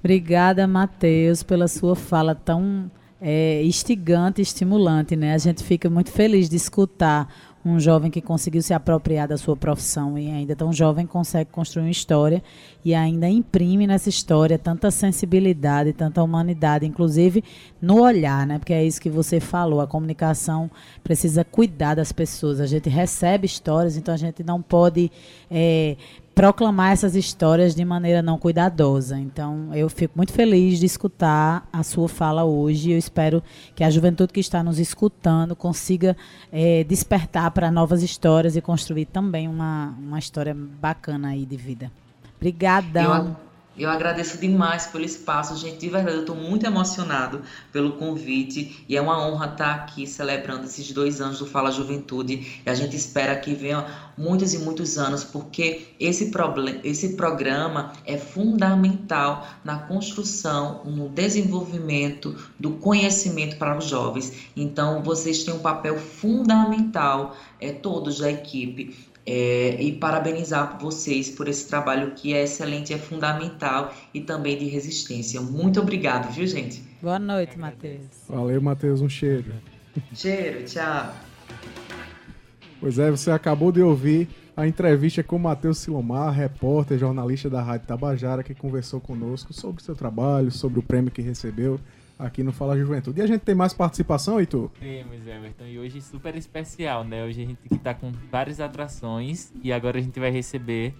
[0.00, 5.16] Obrigada, Matheus, pela sua fala tão é, instigante estimulante.
[5.16, 5.34] Né?
[5.34, 7.32] A gente fica muito feliz de escutar
[7.64, 11.84] um jovem que conseguiu se apropriar da sua profissão e ainda tão jovem consegue construir
[11.84, 12.42] uma história
[12.84, 17.42] e ainda imprime nessa história tanta sensibilidade, tanta humanidade, inclusive
[17.82, 18.58] no olhar, né?
[18.58, 20.70] Porque é isso que você falou, a comunicação
[21.02, 22.60] precisa cuidar das pessoas.
[22.60, 25.10] A gente recebe histórias, então a gente não pode
[25.50, 25.96] é,
[26.38, 29.18] proclamar essas histórias de maneira não cuidadosa.
[29.18, 32.92] Então, eu fico muito feliz de escutar a sua fala hoje.
[32.92, 33.42] Eu espero
[33.74, 36.16] que a juventude que está nos escutando consiga
[36.52, 41.90] é, despertar para novas histórias e construir também uma, uma história bacana aí de vida.
[42.36, 43.36] Obrigadão.
[43.42, 43.47] Eu...
[43.78, 45.78] Eu agradeço demais pelo espaço, gente.
[45.78, 50.64] De verdade, eu estou muito emocionado pelo convite e é uma honra estar aqui celebrando
[50.64, 52.60] esses dois anos do Fala Juventude.
[52.66, 53.86] E a gente espera que venha
[54.18, 62.34] muitos e muitos anos, porque esse, problema, esse programa é fundamental na construção, no desenvolvimento
[62.58, 64.32] do conhecimento para os jovens.
[64.56, 71.48] Então, vocês têm um papel fundamental, é, todos da equipe, é, e parabenizar vocês por
[71.48, 75.38] esse trabalho que é excelente, é fundamental e também de resistência.
[75.38, 76.82] Muito obrigado, viu, gente?
[77.02, 78.06] Boa noite, Matheus.
[78.26, 79.02] Valeu, Matheus.
[79.02, 79.52] Um cheiro.
[80.14, 81.14] Cheiro, tchau.
[82.80, 87.60] Pois é, você acabou de ouvir a entrevista com o Matheus Silomar, repórter, jornalista da
[87.60, 91.78] Rádio Tabajara, que conversou conosco sobre o seu trabalho, sobre o prêmio que recebeu
[92.18, 93.20] aqui no Fala Juventude.
[93.20, 94.70] E a gente tem mais participação, Heitor?
[94.80, 95.64] Temos, Everton.
[95.64, 97.24] E hoje super especial, né?
[97.24, 100.94] Hoje a gente está com várias atrações e agora a gente vai receber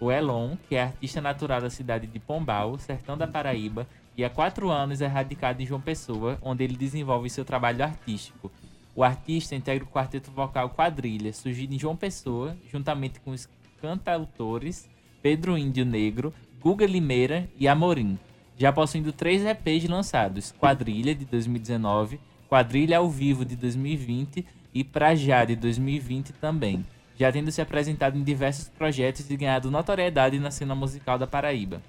[0.00, 4.30] o Elon, que é artista natural da cidade de Pombal, sertão da Paraíba, e há
[4.30, 8.50] quatro anos é radicado em João Pessoa, onde ele desenvolve seu trabalho artístico.
[8.94, 13.48] O artista integra o quarteto vocal Quadrilha, surgido em João Pessoa, juntamente com os
[13.80, 14.88] cantautores
[15.22, 18.18] Pedro Índio Negro, Guga Limeira e Amorim,
[18.56, 25.14] já possuindo três EPs lançados: Quadrilha de 2019, Quadrilha ao Vivo de 2020 e Pra
[25.14, 26.84] Já de 2020 também,
[27.18, 31.80] já tendo se apresentado em diversos projetos e ganhado notoriedade na cena musical da Paraíba.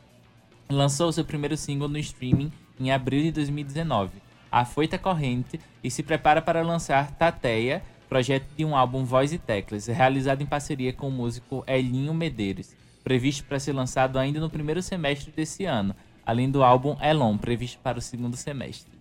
[0.69, 4.11] Lançou seu primeiro single no streaming em abril de 2019,
[4.51, 9.37] A Foita Corrente, e se prepara para lançar Tateia, projeto de um álbum Voz e
[9.37, 14.49] Teclas, realizado em parceria com o músico Elinho Medeiros, previsto para ser lançado ainda no
[14.49, 15.95] primeiro semestre desse ano,
[16.25, 18.91] além do álbum Elon, previsto para o segundo semestre.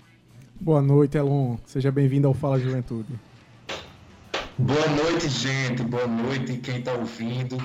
[0.60, 1.56] Boa noite, Elon.
[1.64, 3.18] Seja bem-vindo ao Fala Juventude.
[4.58, 5.82] Boa noite, gente.
[5.82, 7.56] Boa noite quem está ouvindo.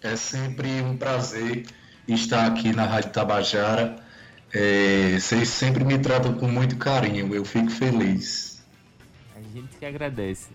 [0.00, 1.66] É sempre um prazer
[2.08, 3.96] estar aqui na Rádio Tabajara.
[4.52, 7.34] É, vocês sempre me tratam com muito carinho.
[7.34, 8.64] Eu fico feliz.
[9.36, 10.50] A gente que agradece.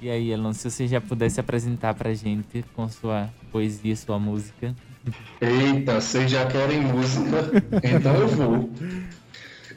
[0.00, 4.74] E aí, Elon, se você já pudesse apresentar pra gente com sua poesia, sua música.
[5.40, 7.50] Eita, vocês já querem música?
[7.82, 8.70] Então eu vou.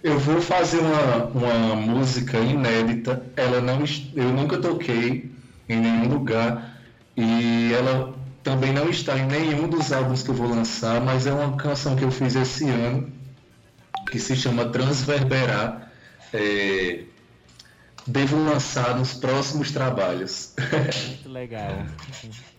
[0.03, 3.23] Eu vou fazer uma, uma música inédita.
[3.35, 3.83] Ela não,
[4.15, 5.31] eu nunca toquei
[5.69, 6.79] em nenhum lugar
[7.15, 8.13] e ela
[8.43, 11.95] também não está em nenhum dos álbuns que eu vou lançar, mas é uma canção
[11.95, 13.11] que eu fiz esse ano
[14.09, 15.91] que se chama Transverberar.
[16.33, 17.03] É,
[18.07, 20.53] devo lançar nos próximos trabalhos.
[21.07, 21.85] Muito legal.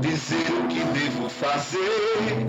[0.00, 2.46] dizer o que devo fazer,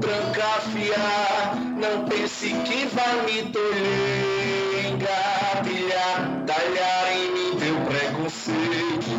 [0.00, 9.10] trancafiar, não pense que vai me tolher, engatilhar, talhar em mim teu preconceito,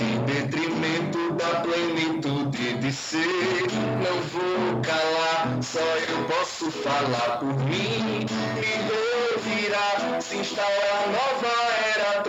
[0.00, 3.66] em detrimento da plenitude de ser,
[4.02, 8.26] não vou calar, só eu posso falar por mim,
[8.56, 11.52] me ouvirá, se instaura nova
[11.96, 12.22] era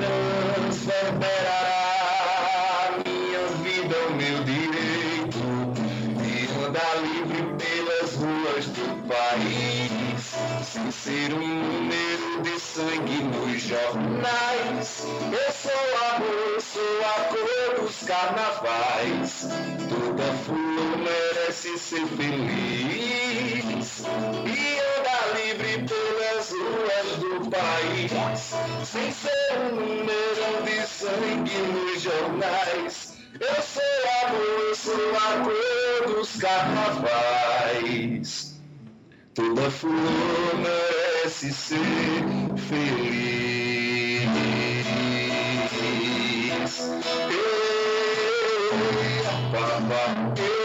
[11.03, 15.03] ser um número de sangue nos jornais.
[15.31, 15.81] Eu sou
[16.13, 19.47] amor, sou a cor dos carnavais.
[19.89, 24.03] Toda flor merece ser feliz
[24.45, 28.11] e andar livre pelas ruas do país,
[28.85, 33.17] sem ser um número de sangue nos jornais.
[33.39, 37.21] Eu sou amor, sou a cor dos carnavais.
[39.33, 42.25] Toda flor merece ser
[42.57, 43.01] feliz.
[47.29, 50.60] Ei, papá, ea,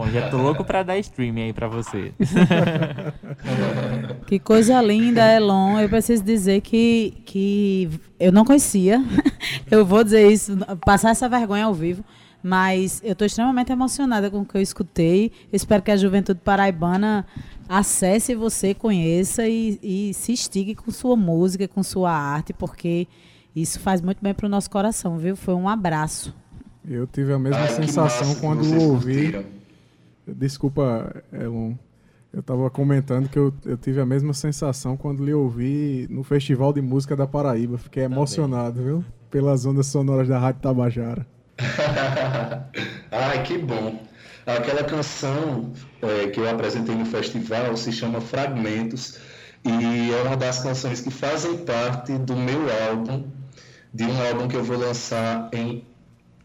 [0.00, 0.10] bom.
[0.10, 2.12] Já tô louco pra dar streaming aí pra você.
[4.26, 5.78] que coisa linda, Elon.
[5.78, 9.02] Eu preciso dizer que, que eu não conhecia.
[9.70, 12.02] eu vou dizer isso, passar essa vergonha ao vivo.
[12.42, 15.30] Mas eu estou extremamente emocionada com o que eu escutei.
[15.52, 17.26] Eu espero que a juventude paraibana
[17.68, 23.06] acesse você, conheça e, e se estigue com sua música, com sua arte, porque
[23.54, 25.36] isso faz muito bem para o nosso coração, viu?
[25.36, 26.34] Foi um abraço.
[26.88, 29.32] Eu tive a mesma Ai, sensação quando ouvi.
[29.32, 29.59] Curtiram.
[30.36, 31.74] Desculpa, Elon.
[32.32, 36.72] Eu estava comentando que eu, eu tive a mesma sensação quando lhe ouvi no Festival
[36.72, 37.76] de Música da Paraíba.
[37.76, 39.04] Fiquei emocionado, viu?
[39.28, 41.26] Pelas ondas sonoras da Rádio Tabajara.
[43.10, 44.00] Ai, que bom.
[44.46, 49.18] Aquela canção é, que eu apresentei no festival se chama Fragmentos
[49.64, 53.24] e é uma das canções que fazem parte do meu álbum,
[53.92, 55.84] de um álbum que eu vou lançar em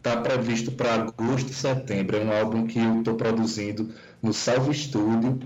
[0.06, 2.16] está previsto para agosto, setembro.
[2.16, 3.92] É um álbum que eu estou produzindo
[4.22, 5.40] no Salvo Estúdio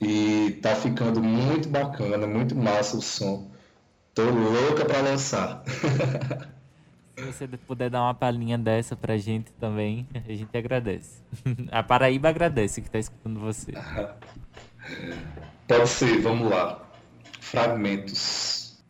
[0.00, 3.50] e está ficando muito bacana, muito massa o som.
[4.12, 5.62] Tô louca para lançar.
[7.16, 11.22] Se você puder dar uma palhinha dessa pra gente também, a gente agradece.
[11.70, 13.72] A Paraíba agradece que tá escutando você.
[15.68, 16.82] Pode ser, vamos lá.
[17.38, 18.82] Fragmentos.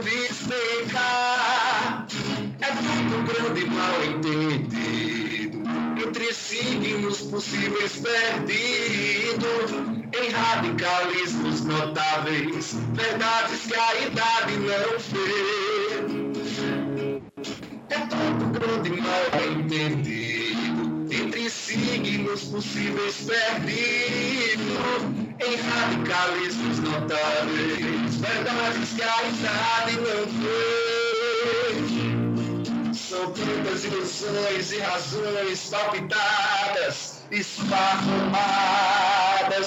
[0.00, 2.06] Fogo despencar.
[2.60, 5.62] É tudo grande mal entendido,
[6.04, 9.72] entre signos possíveis perdidos.
[10.12, 16.00] Em radicalismos notáveis, verdades que a idade não vê.
[17.90, 29.22] É todo grande mal entendido, entre signos possíveis perdidos, em radicalismos notáveis, verdades que a
[29.22, 30.60] idade não vê.
[32.94, 38.40] São tantas ilusões e razões palpitadas esparramadas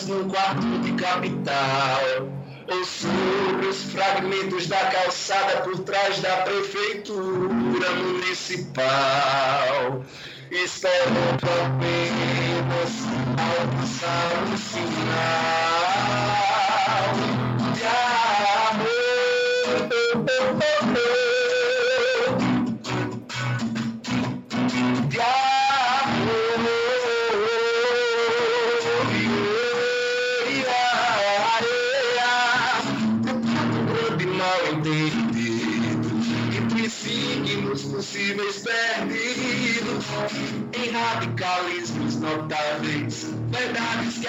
[0.08, 2.28] no quarto de capital,
[2.68, 8.84] ou sobre os fragmentos da calçada por trás da prefeitura municipal,
[10.56, 12.92] esperando apenas
[13.38, 15.88] alcançar um sinal
[17.74, 17.86] de
[18.70, 20.73] amor.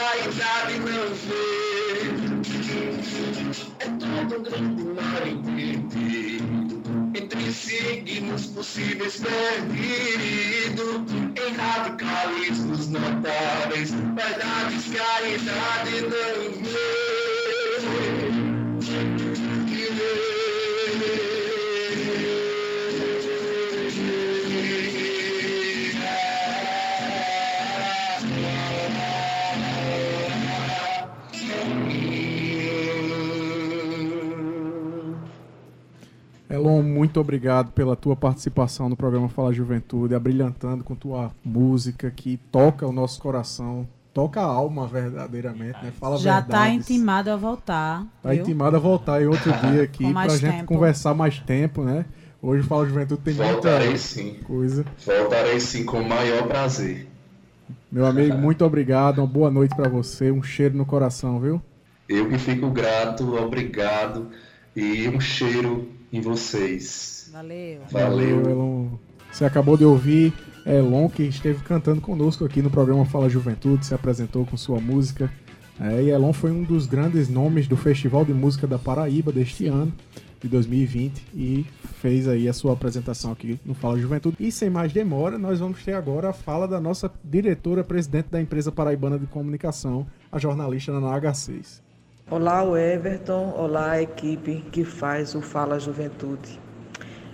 [0.05, 2.05] Que a idade não vê.
[3.79, 6.83] É todo um grande mar entendido,
[7.15, 11.05] entre signos possíveis perdido,
[11.37, 17.15] em radicalismos notáveis, verdades que a idade não vê.
[36.55, 42.37] Elon, muito obrigado pela tua participação no programa Fala Juventude, abrilhantando com tua música que
[42.51, 45.93] toca o nosso coração, toca a alma verdadeiramente, né?
[45.99, 48.07] Fala Já está intimado a voltar.
[48.19, 52.07] Está intimado a voltar em outro dia aqui para a gente conversar mais tempo, né?
[52.41, 54.35] Hoje o Fala Juventude tem Voltarei muita sim.
[54.45, 54.85] coisa.
[55.05, 57.09] Voltarei sim, com o maior prazer.
[57.91, 61.61] Meu amigo, muito obrigado, uma boa noite para você, um cheiro no coração, viu?
[62.09, 64.29] Eu que fico grato, obrigado
[64.77, 67.29] e um cheiro em vocês.
[67.33, 67.81] Valeu.
[67.91, 68.89] Valeu, Elon.
[69.33, 70.33] Você acabou de ouvir
[70.65, 75.31] Elon, que esteve cantando conosco aqui no programa Fala Juventude, se apresentou com sua música.
[75.81, 79.67] É, e Elon foi um dos grandes nomes do Festival de Música da Paraíba deste
[79.67, 79.93] ano.
[80.41, 81.67] de 2020 e
[82.01, 84.37] fez aí a sua apresentação aqui no Fala Juventude.
[84.39, 88.41] E sem mais demora, nós vamos ter agora a fala da nossa diretora presidente da
[88.41, 91.81] empresa paraibana de comunicação, a jornalista Naná H6.
[92.31, 93.53] Olá, o Everton.
[93.55, 96.59] Olá, a equipe que faz o Fala Juventude.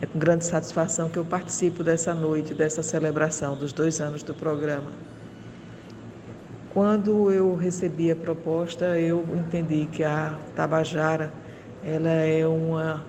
[0.02, 4.34] É com grande satisfação que eu participo dessa noite, dessa celebração dos dois anos do
[4.34, 4.90] programa.
[6.74, 11.32] Quando eu recebi a proposta, eu entendi que a Tabajara
[11.84, 13.04] ela é uma,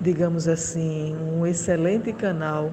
[0.00, 2.72] digamos assim, um excelente canal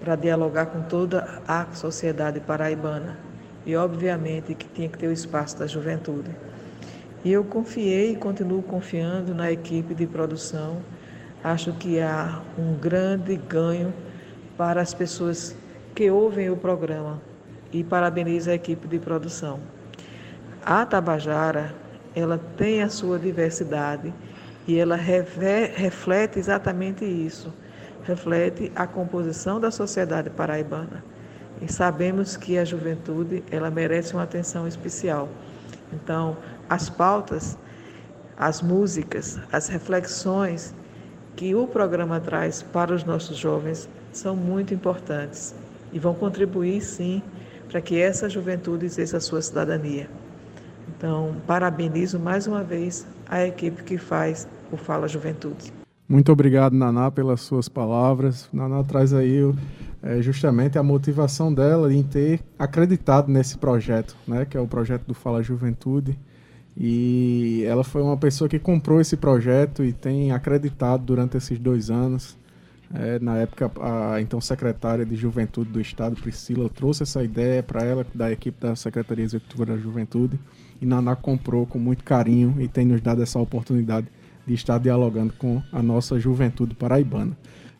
[0.00, 3.16] para dialogar com toda a sociedade paraibana.
[3.64, 6.32] E obviamente que tinha que ter o espaço da juventude.
[7.24, 10.82] E eu confiei e continuo confiando na equipe de produção.
[11.42, 13.94] Acho que há um grande ganho
[14.58, 15.56] para as pessoas
[15.94, 17.22] que ouvem o programa,
[17.72, 19.58] e parabenizo a equipe de produção.
[20.64, 21.74] A Tabajara,
[22.14, 24.12] ela tem a sua diversidade
[24.66, 27.52] e ela reflete exatamente isso,
[28.04, 31.04] reflete a composição da sociedade paraibana.
[31.60, 35.28] E sabemos que a juventude, ela merece uma atenção especial.
[35.92, 36.36] Então,
[36.68, 37.58] as pautas,
[38.36, 40.74] as músicas, as reflexões
[41.36, 45.54] que o programa traz para os nossos jovens são muito importantes
[45.92, 47.22] e vão contribuir sim
[47.68, 50.08] para que essa juventude exerça a sua cidadania.
[50.96, 55.72] Então, parabenizo mais uma vez a equipe que faz o Fala Juventude.
[56.08, 58.48] Muito obrigado, Naná, pelas suas palavras.
[58.52, 59.40] Naná traz aí
[60.02, 65.06] é, justamente a motivação dela em ter acreditado nesse projeto, né, que é o projeto
[65.06, 66.18] do Fala Juventude.
[66.76, 71.90] E ela foi uma pessoa que comprou esse projeto e tem acreditado durante esses dois
[71.90, 72.36] anos.
[72.92, 77.82] É, na época, a então secretária de Juventude do Estado, Priscila, trouxe essa ideia para
[77.82, 80.38] ela, da equipe da Secretaria Executiva da Juventude,
[80.80, 84.06] e Naná comprou com muito carinho e tem nos dado essa oportunidade
[84.46, 87.36] de estar dialogando com a nossa juventude paraibana.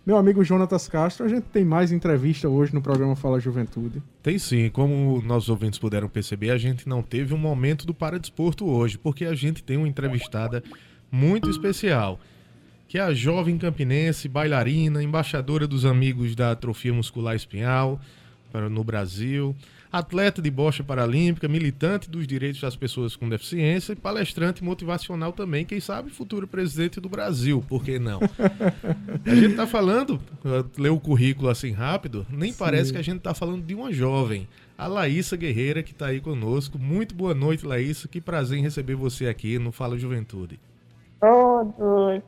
[0.07, 4.02] Meu amigo Jonatas Castro, a gente tem mais entrevista hoje no programa Fala Juventude.
[4.22, 8.66] Tem sim, como nossos ouvintes puderam perceber, a gente não teve um momento do Paradesporto
[8.68, 10.62] hoje, porque a gente tem uma entrevistada
[11.11, 12.20] muito especial
[12.86, 17.98] que é a jovem campinense, bailarina, embaixadora dos amigos da atrofia muscular espinhal
[18.70, 19.57] no Brasil,
[19.99, 25.64] atleta de bocha paralímpica, militante dos direitos das pessoas com deficiência e palestrante motivacional também,
[25.64, 28.18] quem sabe futuro presidente do Brasil, por que não?
[29.24, 30.20] a gente está falando,
[30.76, 32.59] leu o currículo assim rápido, nem Sim.
[32.59, 36.20] parece que a gente está falando de uma jovem, a Laísa Guerreira, que está aí
[36.20, 36.76] conosco.
[36.76, 40.59] Muito boa noite, Laísa, que prazer em receber você aqui no Fala Juventude.
[41.20, 42.20] Todos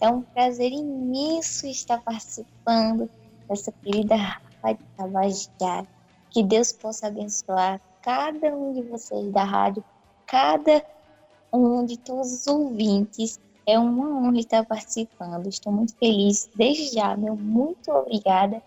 [0.00, 3.08] é um prazer imenso estar participando
[3.48, 4.16] dessa querida
[4.60, 6.01] Rádio Tabajara.
[6.32, 9.84] Que Deus possa abençoar cada um de vocês da rádio,
[10.26, 10.82] cada
[11.52, 13.38] um de todos os ouvintes.
[13.66, 15.46] É uma honra estar participando.
[15.46, 18.62] Estou muito feliz desde já, meu muito obrigada.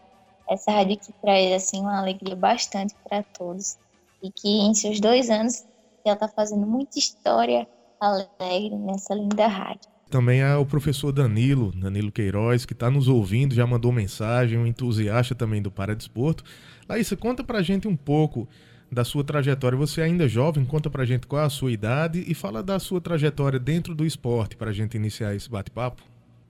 [0.47, 3.77] Essa rádio que traz assim uma alegria bastante para todos
[4.21, 5.65] e que em seus dois anos
[6.05, 7.67] ela está fazendo muita história
[7.99, 9.89] alegre nessa linda rádio.
[10.09, 14.67] Também é o professor Danilo, Danilo Queiroz, que está nos ouvindo, já mandou mensagem, um
[14.67, 16.43] entusiasta também do Paradesporto.
[16.87, 18.47] Laísa, conta pra gente um pouco
[18.91, 19.77] da sua trajetória.
[19.77, 22.79] Você é ainda jovem, conta pra gente qual é a sua idade e fala da
[22.79, 26.03] sua trajetória dentro do esporte para a gente iniciar esse bate-papo.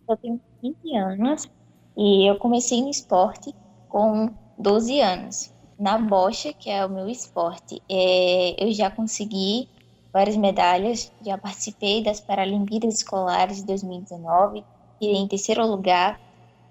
[0.07, 1.49] Eu tenho 20 anos
[1.97, 3.53] e eu comecei no esporte
[3.89, 5.53] com 12 anos.
[5.79, 9.67] Na bocha, que é o meu esporte, é, eu já consegui
[10.13, 11.11] várias medalhas.
[11.25, 14.63] Já participei das Paralimpíadas Escolares de 2019,
[14.99, 16.19] tirei em terceiro lugar.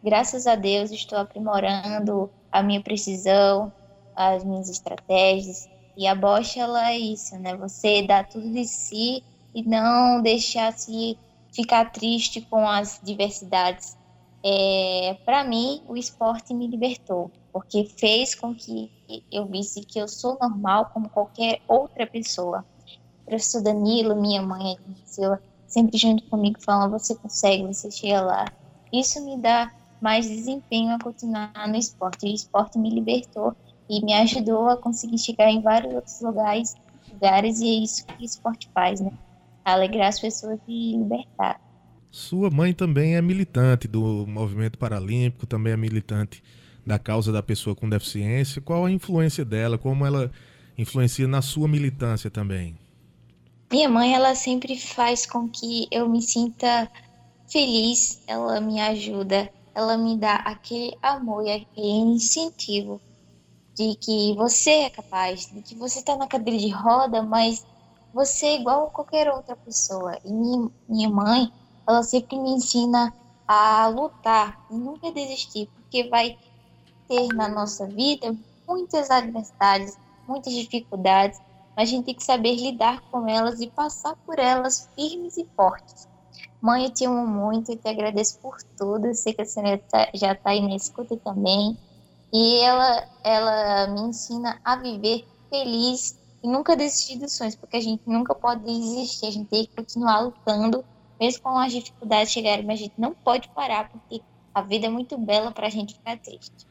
[0.02, 3.72] Graças a Deus estou aprimorando a minha precisão,
[4.14, 5.68] as minhas estratégias.
[5.96, 7.56] E a bocha ela é isso, né?
[7.56, 9.22] Você dá tudo de si
[9.54, 11.18] e não deixar se
[11.52, 13.96] ficar triste com as diversidades.
[14.44, 18.90] É, para mim, o esporte me libertou, porque fez com que
[19.32, 22.64] eu visse que eu sou normal como qualquer outra pessoa
[23.24, 24.76] professor Danilo, minha mãe,
[25.66, 28.44] sempre junto comigo, falando: você consegue, você chega lá.
[28.92, 29.72] Isso me dá
[30.04, 32.26] mais desempenho a continuar no esporte.
[32.26, 33.56] O esporte me libertou
[33.88, 36.76] e me ajudou a conseguir chegar em vários outros lugares,
[37.10, 39.10] lugares e é isso que o esporte faz, né?
[39.64, 41.58] Alegrar as pessoas e libertar.
[42.10, 46.42] Sua mãe também é militante do movimento paralímpico, também é militante
[46.86, 48.60] da causa da pessoa com deficiência.
[48.60, 49.78] Qual a influência dela?
[49.78, 50.30] Como ela
[50.76, 52.78] influencia na sua militância também?
[53.72, 56.90] Minha mãe, ela sempre faz com que eu me sinta
[57.48, 63.00] feliz, ela me ajuda, ela me dá aquele amor e aquele incentivo
[63.74, 67.66] de que você é capaz, de que você está na cadeira de roda, mas
[68.12, 70.16] você é igual a qualquer outra pessoa.
[70.24, 71.52] E minha, minha mãe,
[71.86, 73.12] ela sempre me ensina
[73.46, 76.38] a lutar e nunca desistir, porque vai
[77.08, 78.34] ter na nossa vida
[78.66, 81.38] muitas adversidades, muitas dificuldades,
[81.76, 85.44] mas a gente tem que saber lidar com elas e passar por elas firmes e
[85.56, 86.08] fortes.
[86.64, 89.14] Mãe, eu te amo muito e te agradeço por tudo.
[89.14, 91.76] Sei que a senhora tá, já está aí na escuta também.
[92.32, 97.80] E ela, ela me ensina a viver feliz e nunca desistir dos sonhos, porque a
[97.82, 100.82] gente nunca pode desistir, a gente tem que continuar lutando,
[101.20, 104.22] mesmo com as dificuldades chegarem, mas a gente não pode parar, porque
[104.54, 106.66] a vida é muito bela para a gente ficar triste.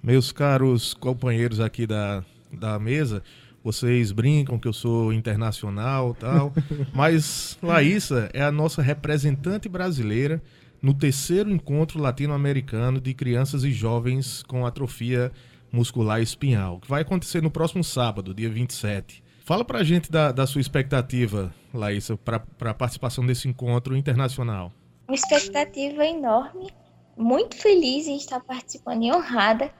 [0.00, 3.24] Meus caros companheiros aqui da, da mesa,
[3.62, 6.52] vocês brincam que eu sou internacional tal,
[6.92, 10.42] mas Laísa é a nossa representante brasileira
[10.80, 15.30] no terceiro encontro latino-americano de crianças e jovens com atrofia
[15.70, 19.22] muscular espinhal, que vai acontecer no próximo sábado, dia 27.
[19.44, 24.72] Fala pra gente da, da sua expectativa, Laísa, para a participação desse encontro internacional.
[25.08, 26.70] Uma expectativa enorme,
[27.16, 29.72] muito feliz em estar participando e honrada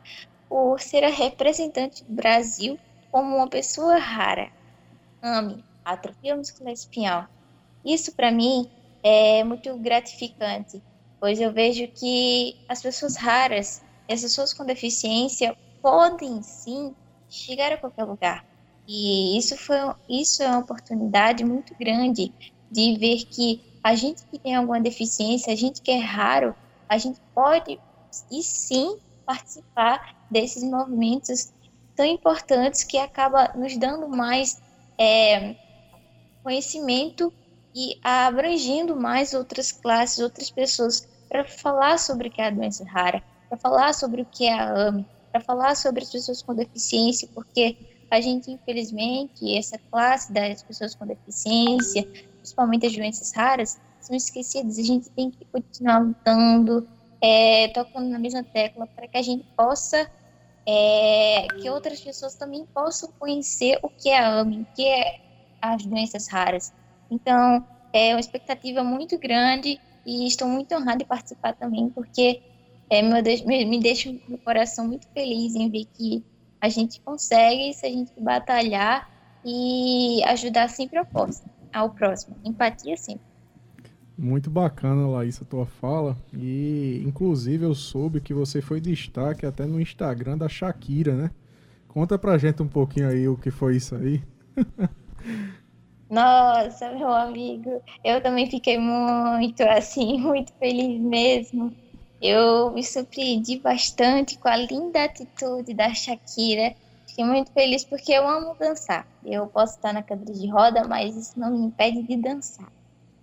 [0.48, 2.78] por ser a representante do Brasil
[3.12, 4.50] como uma pessoa rara.
[5.22, 7.28] Ame, atrofia muscular espinhal.
[7.84, 8.68] Isso para mim
[9.02, 10.82] é muito gratificante,
[11.20, 16.94] pois eu vejo que as pessoas raras, as pessoas com deficiência, podem sim
[17.28, 18.44] chegar a qualquer lugar.
[18.88, 19.76] E isso foi
[20.08, 22.34] isso é uma oportunidade muito grande
[22.70, 26.54] de ver que a gente que tem alguma deficiência, a gente que é raro,
[26.88, 27.78] a gente pode
[28.30, 31.52] e sim participar desses movimentos
[31.96, 34.60] tão importantes que acaba nos dando mais
[34.98, 35.54] é,
[36.42, 37.32] conhecimento
[37.74, 42.84] e abrangendo mais outras classes, outras pessoas para falar sobre o que é a doença
[42.84, 46.54] rara, para falar sobre o que é a AME, para falar sobre as pessoas com
[46.54, 47.76] deficiência, porque
[48.10, 52.06] a gente, infelizmente, essa classe das pessoas com deficiência,
[52.36, 54.78] principalmente as doenças raras, são esquecidas.
[54.78, 56.86] A gente tem que continuar lutando,
[57.22, 60.10] é, tocando na mesma tecla, para que a gente possa
[60.66, 65.20] é, que outras pessoas também possam conhecer o que é a AMI, o que é
[65.60, 66.72] as doenças raras.
[67.10, 72.42] Então, é uma expectativa muito grande e estou muito honrada de participar também, porque
[72.90, 76.24] é, meu, me, me deixa o coração muito feliz em ver que
[76.60, 79.10] a gente consegue, se a gente batalhar
[79.44, 81.50] e ajudar sempre próximo.
[81.72, 82.36] Ao próximo.
[82.44, 83.31] Empatia sempre.
[84.22, 86.16] Muito bacana, Laís, a tua fala.
[86.32, 91.30] E, inclusive, eu soube que você foi destaque até no Instagram da Shakira, né?
[91.88, 94.22] Conta pra gente um pouquinho aí o que foi isso aí.
[96.08, 101.74] Nossa, meu amigo, eu também fiquei muito, assim, muito feliz mesmo.
[102.20, 106.76] Eu me surpreendi bastante com a linda atitude da Shakira.
[107.08, 109.04] Fiquei muito feliz porque eu amo dançar.
[109.24, 112.70] Eu posso estar na cadeira de roda, mas isso não me impede de dançar.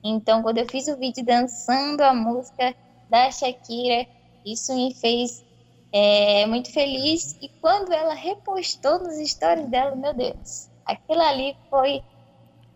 [0.03, 2.73] Então, quando eu fiz o vídeo dançando a música
[3.09, 4.07] da Shakira,
[4.45, 5.43] isso me fez
[5.91, 7.37] é, muito feliz.
[7.41, 12.01] E quando ela repostou nos stories dela, meu Deus, aquilo ali foi.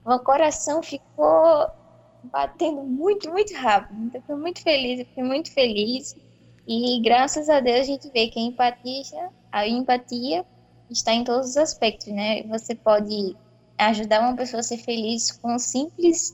[0.05, 1.67] Meu coração ficou
[2.25, 4.03] batendo muito, muito rápido.
[4.03, 6.15] Então, fiquei muito feliz, eu fiquei muito feliz.
[6.67, 10.45] E graças a Deus a gente vê que a empatia, a empatia
[10.89, 12.43] está em todos os aspectos, né?
[12.43, 13.35] Você pode
[13.77, 16.33] ajudar uma pessoa a ser feliz com simples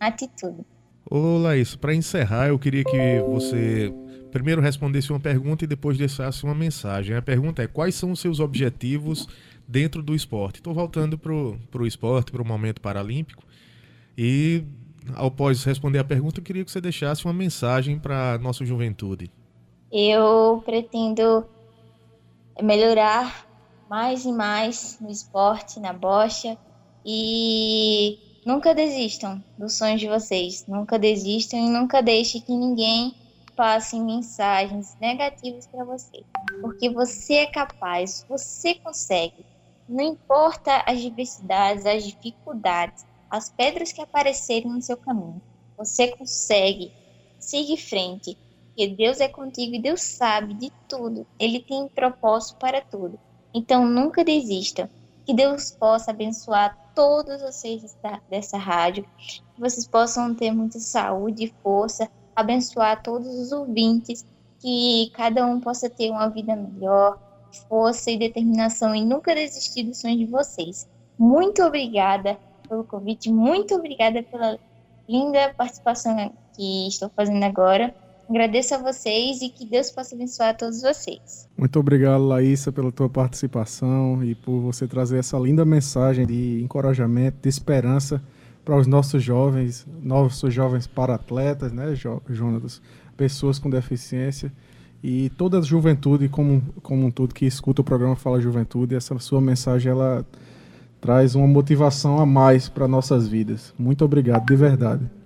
[0.00, 0.64] atitude.
[1.10, 3.92] Ô Laís, para encerrar, eu queria que você
[4.30, 7.16] primeiro respondesse uma pergunta e depois deixasse uma mensagem.
[7.16, 9.26] A pergunta é: quais são os seus objetivos
[9.66, 10.56] dentro do esporte?
[10.56, 13.42] Estou voltando para o esporte, para o momento paralímpico.
[14.16, 14.64] E
[15.14, 19.30] após responder a pergunta, eu queria que você deixasse uma mensagem para a nossa juventude.
[19.90, 21.46] Eu pretendo
[22.62, 23.46] melhorar
[23.88, 26.58] mais e mais no esporte, na bocha
[27.06, 28.18] e
[28.48, 30.64] Nunca desistam dos sonhos de vocês.
[30.66, 33.14] Nunca desistam e nunca deixe que ninguém
[33.54, 36.24] passe mensagens negativas para você.
[36.62, 39.44] Porque você é capaz, você consegue.
[39.86, 45.42] Não importa as diversidades, as dificuldades, as pedras que aparecerem no seu caminho.
[45.76, 46.90] Você consegue.
[47.38, 48.38] Siga em frente.
[48.68, 51.26] Porque Deus é contigo e Deus sabe de tudo.
[51.38, 53.20] Ele tem propósito para tudo.
[53.52, 54.90] Então nunca desista.
[55.26, 57.96] Que Deus possa abençoar todos vocês
[58.28, 59.06] dessa rádio,
[59.54, 64.26] que vocês possam ter muita saúde e força, abençoar todos os ouvintes,
[64.58, 67.16] que cada um possa ter uma vida melhor,
[67.68, 70.88] força e determinação e nunca desistir dos sonhos de vocês.
[71.16, 72.36] Muito obrigada
[72.68, 74.58] pelo convite, muito obrigada pela
[75.08, 77.94] linda participação que estou fazendo agora.
[78.28, 81.48] Agradeço a vocês e que Deus possa abençoar a todos vocês.
[81.56, 87.38] Muito obrigado, Laísa, pela tua participação e por você trazer essa linda mensagem de encorajamento,
[87.40, 88.22] de esperança
[88.64, 91.94] para os nossos jovens, nossos jovens para-atletas, né,
[92.28, 92.82] Jonas?
[93.16, 94.52] Pessoas com deficiência
[95.02, 99.18] e toda a juventude como, como um todo que escuta o programa Fala Juventude, essa
[99.18, 100.26] sua mensagem ela
[101.00, 103.72] traz uma motivação a mais para nossas vidas.
[103.78, 105.17] Muito obrigado, de verdade.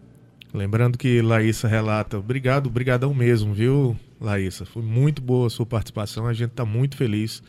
[0.55, 4.67] Lembrando que Laísa relata, obrigado, brigadão mesmo, viu, Laísa?
[4.67, 7.43] Foi muito boa a sua participação, a gente está muito feliz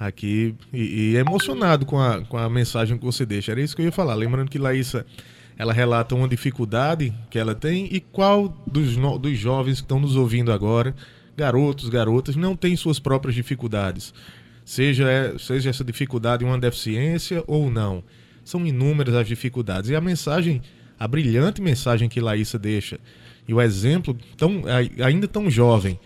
[0.00, 3.52] aqui e, e, emocionado com a, com a mensagem que você deixa.
[3.52, 4.14] Era isso que eu ia falar.
[4.14, 5.04] Lembrando que Laísa,
[5.58, 10.00] ela relata uma dificuldade que ela tem e qual dos, no, dos jovens que estão
[10.00, 10.94] nos ouvindo agora,
[11.36, 14.14] garotos, garotas, não tem suas próprias dificuldades.
[14.64, 18.02] Seja, seja essa dificuldade uma deficiência ou não.
[18.44, 19.90] São inúmeras as dificuldades.
[19.90, 20.62] E a mensagem,
[21.02, 23.00] a brilhante mensagem que Laísa deixa,
[23.48, 24.62] e o exemplo tão,
[25.04, 25.98] ainda tão jovem,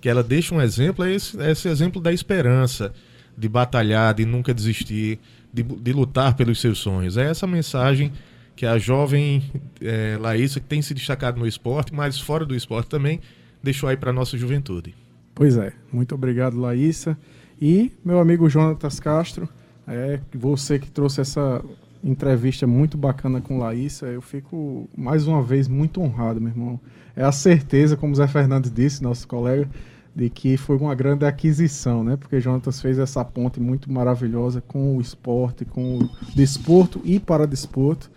[0.00, 2.94] que ela deixa um exemplo, é esse, é esse exemplo da esperança,
[3.36, 5.18] de batalhar, de nunca desistir,
[5.52, 7.18] de, de lutar pelos seus sonhos.
[7.18, 8.10] É essa mensagem
[8.56, 9.42] que a jovem
[9.82, 13.20] é, Laísa, que tem se destacado no esporte, mas fora do esporte também,
[13.62, 14.94] deixou aí para nossa juventude.
[15.34, 17.18] Pois é, muito obrigado, Laísa.
[17.60, 19.46] E meu amigo Jonatas Castro,
[19.86, 21.62] é você que trouxe essa
[22.02, 24.06] entrevista muito bacana com Laísa.
[24.06, 26.80] Eu fico mais uma vez muito honrado, meu irmão.
[27.14, 29.68] É a certeza, como o Zé Fernandes disse, nosso colega,
[30.14, 32.16] de que foi uma grande aquisição, né?
[32.16, 37.46] Porque Jonatas fez essa ponte muito maravilhosa com o esporte, com o desporto e para
[37.46, 38.10] desporto.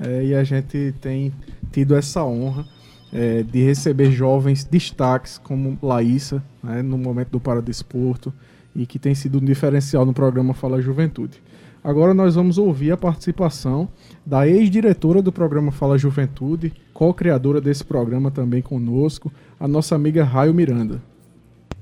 [0.00, 1.32] É, e a gente tem
[1.72, 2.64] tido essa honra
[3.12, 8.32] é, de receber jovens destaques como Laísa, né, no momento do Paradesporto,
[8.76, 11.42] e que tem sido um diferencial no programa Fala Juventude.
[11.82, 13.88] Agora nós vamos ouvir a participação
[14.26, 20.52] da ex-diretora do programa Fala Juventude, co-criadora desse programa também conosco, a nossa amiga Raio
[20.52, 21.00] Miranda.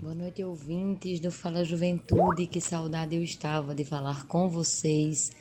[0.03, 2.47] Boa noite, ouvintes do Fala Juventude.
[2.47, 5.33] Que saudade eu estava de falar com vocês.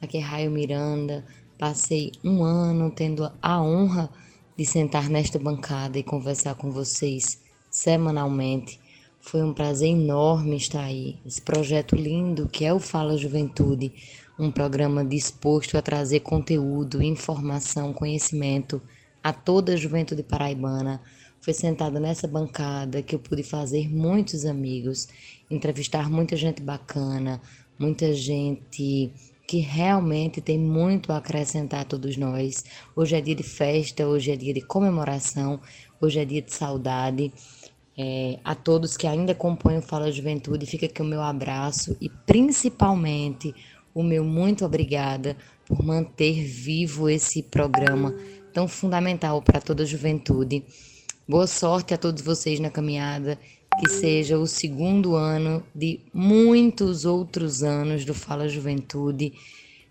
[0.00, 1.24] Aqui é Raio Miranda.
[1.58, 4.08] Passei um ano tendo a honra
[4.56, 8.78] de sentar nesta bancada e conversar com vocês semanalmente.
[9.26, 11.18] Foi um prazer enorme estar aí.
[11.24, 13.90] Esse projeto lindo que é o Fala Juventude,
[14.38, 18.82] um programa disposto a trazer conteúdo, informação, conhecimento
[19.22, 21.00] a toda a juventude paraibana
[21.40, 25.08] foi sentada nessa bancada que eu pude fazer muitos amigos,
[25.50, 27.40] entrevistar muita gente bacana,
[27.78, 29.10] muita gente
[29.46, 32.64] que realmente tem muito a acrescentar a todos nós.
[32.94, 35.60] Hoje é dia de festa, hoje é dia de comemoração,
[36.00, 37.32] hoje é dia de saudade.
[37.96, 42.08] É, a todos que ainda compõem o Fala Juventude, fica aqui o meu abraço e
[42.08, 43.54] principalmente
[43.94, 48.14] o meu muito obrigada por manter vivo esse programa
[48.52, 50.64] tão fundamental para toda a juventude.
[51.26, 53.38] Boa sorte a todos vocês na caminhada,
[53.80, 59.32] que seja o segundo ano de muitos outros anos do Fala Juventude.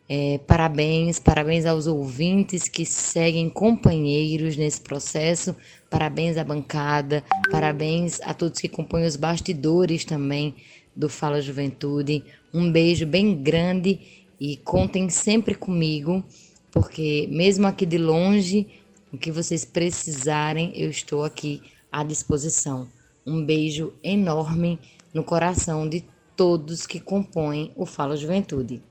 [0.07, 5.55] É, parabéns, parabéns aos ouvintes que seguem companheiros nesse processo,
[5.93, 10.55] parabéns à bancada, parabéns a todos que compõem os bastidores também
[10.95, 12.23] do Fala Juventude.
[12.51, 13.99] Um beijo bem grande
[14.39, 16.23] e contem sempre comigo,
[16.71, 18.65] porque mesmo aqui de longe,
[19.11, 21.61] o que vocês precisarem, eu estou aqui
[21.91, 22.87] à disposição.
[23.23, 24.79] Um beijo enorme
[25.13, 26.03] no coração de
[26.35, 28.81] todos que compõem o Fala Juventude.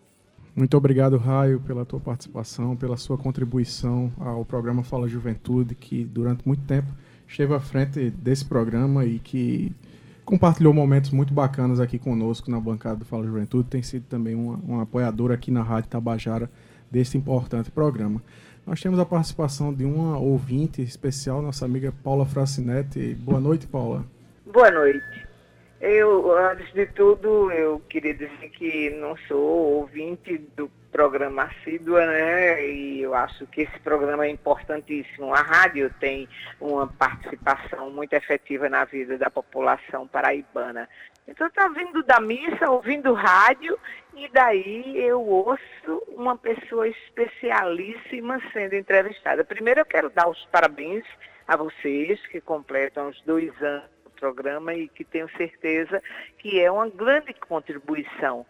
[0.55, 6.47] Muito obrigado, Raio, pela tua participação, pela sua contribuição ao programa Fala Juventude, que durante
[6.47, 6.89] muito tempo
[7.27, 9.73] esteve à frente desse programa e que
[10.27, 13.69] compartilhou momentos muito bacanas aqui conosco na bancada do Fala Juventude.
[13.71, 16.51] Tem sido também uma, uma apoiadora aqui na Rádio Tabajara
[16.91, 18.23] desse importante programa.
[18.67, 23.15] Nós temos a participação de uma ouvinte especial, nossa amiga Paula Fracinetti.
[23.15, 24.05] Boa noite, Paula.
[24.53, 25.32] Boa noite.
[25.83, 29.41] Eu, antes de tudo, eu queria dizer que não sou
[29.79, 32.65] ouvinte do programa assídua, né?
[32.65, 35.35] E eu acho que esse programa é importantíssimo.
[35.35, 36.29] A rádio tem
[36.61, 40.89] uma participação muito efetiva na vida da população paraibana.
[41.27, 43.77] Então, está vindo da missa, ouvindo rádio,
[44.15, 49.43] e daí eu ouço uma pessoa especialíssima sendo entrevistada.
[49.43, 51.05] Primeiro, eu quero dar os parabéns
[51.49, 56.01] a vocês que completam os dois anos programa e que tenho certeza
[56.39, 58.47] que é uma grande contribuição.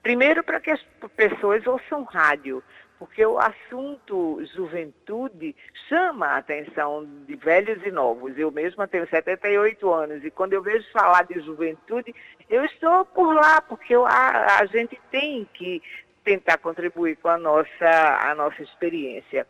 [0.00, 0.80] Primeiro, para que as
[1.16, 2.62] pessoas ouçam rádio,
[3.00, 5.56] porque o assunto juventude
[5.88, 8.38] chama a atenção de velhos e novos.
[8.38, 12.14] Eu mesma tenho 78 anos e quando eu vejo falar de juventude,
[12.48, 15.82] eu estou por lá, porque eu, a, a gente tem que
[16.22, 19.46] tentar contribuir com a nossa, a nossa experiência.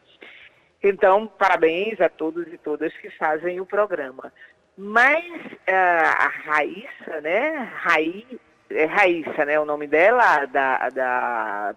[0.82, 4.32] Então, parabéns a todos e todas que fazem o programa.
[4.78, 7.68] Mas uh, a Raíssa, né?
[7.74, 8.40] Raí,
[8.70, 9.58] é Raíssa, né?
[9.58, 11.74] O nome dela, da, da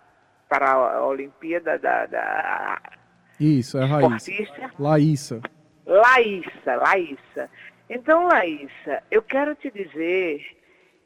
[0.47, 2.81] para a Olimpíada da, da
[3.39, 4.31] Isso, é Raíssa.
[4.77, 5.41] Laíssa.
[5.87, 7.49] Laíssa, Laíssa.
[7.89, 10.45] Então, Laíssa, eu quero te dizer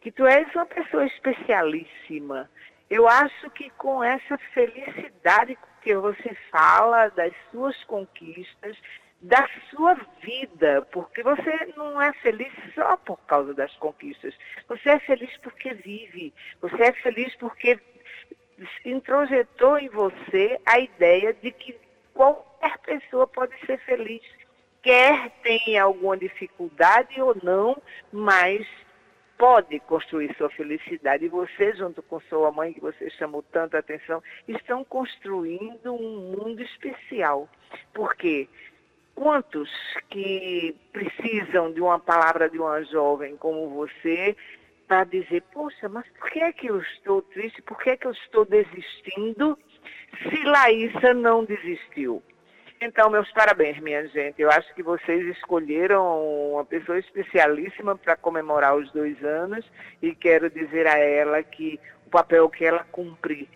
[0.02, 2.50] que tu és uma pessoa especialíssima.
[2.90, 8.76] Eu acho que com essa felicidade que você fala das suas conquistas,
[9.22, 14.36] da sua vida, porque você não é feliz só por causa das conquistas.
[14.68, 16.34] Você é feliz porque vive.
[16.62, 17.80] Você é feliz porque
[18.86, 21.76] introjetou em você a ideia de que
[22.14, 24.24] qualquer pessoa pode ser feliz,
[24.82, 27.82] quer tenha alguma dificuldade ou não,
[28.12, 28.66] mas
[29.38, 31.26] pode construir sua felicidade.
[31.26, 36.62] E você, junto com sua mãe, que você chamou tanta atenção, estão construindo um mundo
[36.62, 37.50] especial.
[37.94, 38.48] Porque
[39.16, 39.70] quantos
[40.10, 44.36] que precisam de uma palavra de uma jovem como você
[44.88, 47.62] para dizer, poxa, mas por que é que eu estou triste?
[47.64, 49.58] Por que é que eu estou desistindo
[50.30, 52.22] se Laísa não desistiu?
[52.80, 54.42] Então, meus parabéns, minha gente.
[54.42, 59.66] Eu acho que vocês escolheram uma pessoa especialíssima para comemorar os dois anos
[60.02, 63.50] e quero dizer a ela que o papel que ela cumpre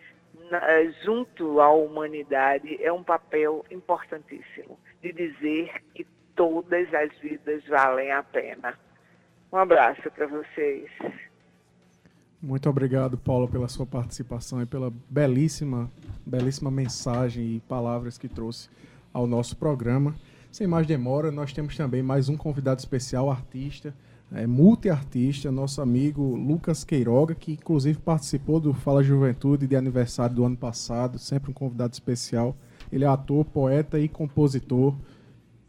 [0.49, 0.61] na,
[1.03, 6.05] junto à humanidade é um papel importantíssimo de dizer que
[6.35, 8.77] todas as vidas valem a pena.
[9.51, 10.89] Um abraço para vocês.
[12.41, 15.91] Muito obrigado, Paula, pela sua participação e pela belíssima,
[16.25, 18.69] belíssima mensagem e palavras que trouxe
[19.11, 20.15] ao nosso programa.
[20.51, 23.93] Sem mais demora, nós temos também mais um convidado especial, artista,
[24.31, 30.45] é, multiartista, nosso amigo Lucas Queiroga, que inclusive participou do Fala Juventude de aniversário do
[30.45, 32.55] ano passado, sempre um convidado especial.
[32.91, 34.93] Ele é ator, poeta e compositor.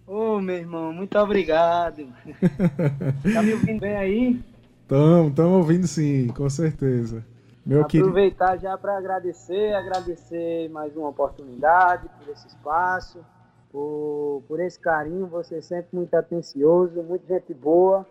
[0.07, 2.07] Ô, oh, meu irmão, muito obrigado.
[3.33, 4.41] tá me ouvindo bem aí?
[4.83, 7.25] Estamos, estamos ouvindo sim, com certeza.
[7.65, 13.25] Meu Aproveitar já para agradecer, agradecer mais uma oportunidade por esse espaço,
[13.71, 18.05] por, por esse carinho, você é sempre muito atencioso, muito gente boa.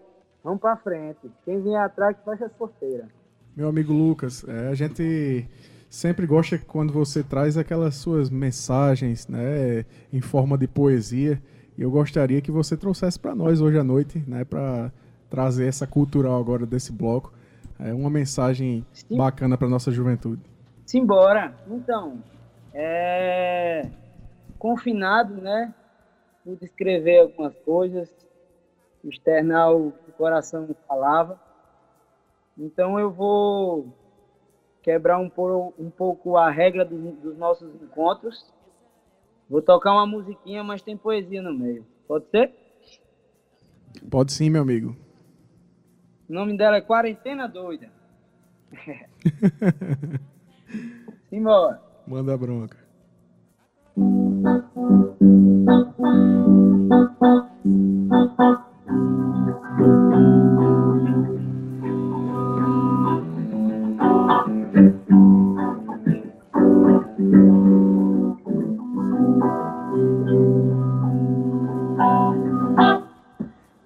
[0.44, 1.30] Vamos para frente.
[1.44, 3.08] Quem vier atrás, fecha as porteiras.
[3.56, 5.46] Meu amigo Lucas, é, a gente
[5.90, 11.42] sempre gosta quando você traz aquelas suas mensagens né, em forma de poesia.
[11.78, 14.92] E eu gostaria que você trouxesse para nós hoje à noite, né, para
[15.30, 17.34] trazer essa cultural agora desse bloco.
[17.80, 19.18] É uma mensagem Sim.
[19.18, 20.42] bacana para nossa juventude.
[20.86, 21.54] Simbora.
[21.68, 22.22] Então,
[22.74, 23.88] é...
[24.58, 25.74] confinado, né?
[26.44, 28.10] Pude escrever algumas coisas,
[29.04, 31.40] externar o que o coração falava.
[32.58, 33.88] Então eu vou
[34.82, 35.30] quebrar um,
[35.78, 38.46] um pouco a regra do, dos nossos encontros.
[39.50, 41.86] Vou tocar uma musiquinha, mas tem poesia no meio.
[42.08, 42.54] Pode ser?
[44.10, 44.96] Pode sim, meu amigo.
[46.30, 47.92] O nome dela é Quarentena Doida.
[51.30, 51.82] Simbora.
[52.08, 52.78] Manda bronca.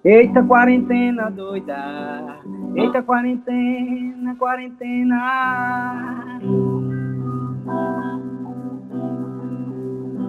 [0.04, 2.40] Eita quarentena doida,
[2.76, 5.20] eita quarentena, quarentena.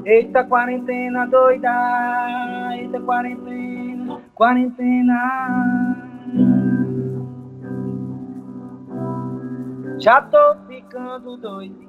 [0.06, 5.20] Eita quarentena doida, eita quarentena, quarentena.
[10.00, 11.85] Já tô ficando doidinho,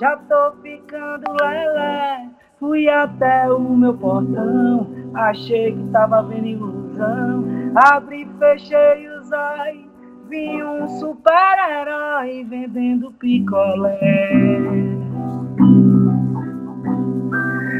[0.00, 2.26] já tô ficando lelé.
[2.58, 7.44] Fui até o meu portão, achei que tava vendo ilusão.
[7.74, 9.86] Abri, fechei os ai,
[10.28, 14.30] vi um super-herói vendendo picolé.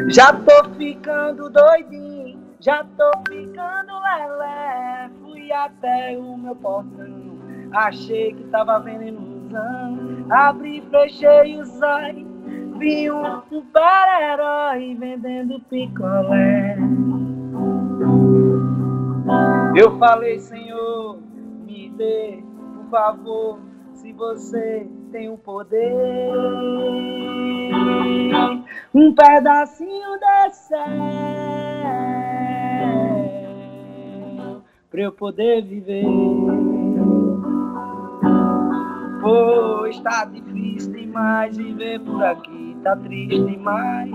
[0.08, 5.10] Já tô ficando doidinho, já tô ficando lelé.
[5.22, 7.38] Fui até o meu portão,
[7.72, 9.29] achei que tava vendo ilusão.
[10.30, 12.24] Abri, fechei os ai,
[12.78, 16.76] vi um super-herói vendendo picolé.
[19.76, 21.18] Eu falei, Senhor,
[21.66, 22.42] me dê,
[22.74, 23.58] por favor,
[23.94, 26.32] se você tem o poder,
[28.94, 30.86] um pedacinho desse céu,
[34.90, 36.04] pra eu poder viver.
[39.20, 44.10] Pois tá difícil demais viver por aqui, tá triste demais.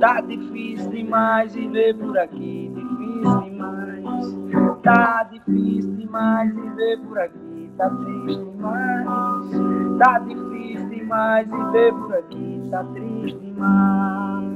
[0.00, 4.82] Tá difícil demais viver por aqui, difícil demais.
[4.82, 9.98] Tá difícil demais viver por aqui, tá triste demais.
[9.98, 14.54] Tá difícil demais viver por aqui, tá triste demais.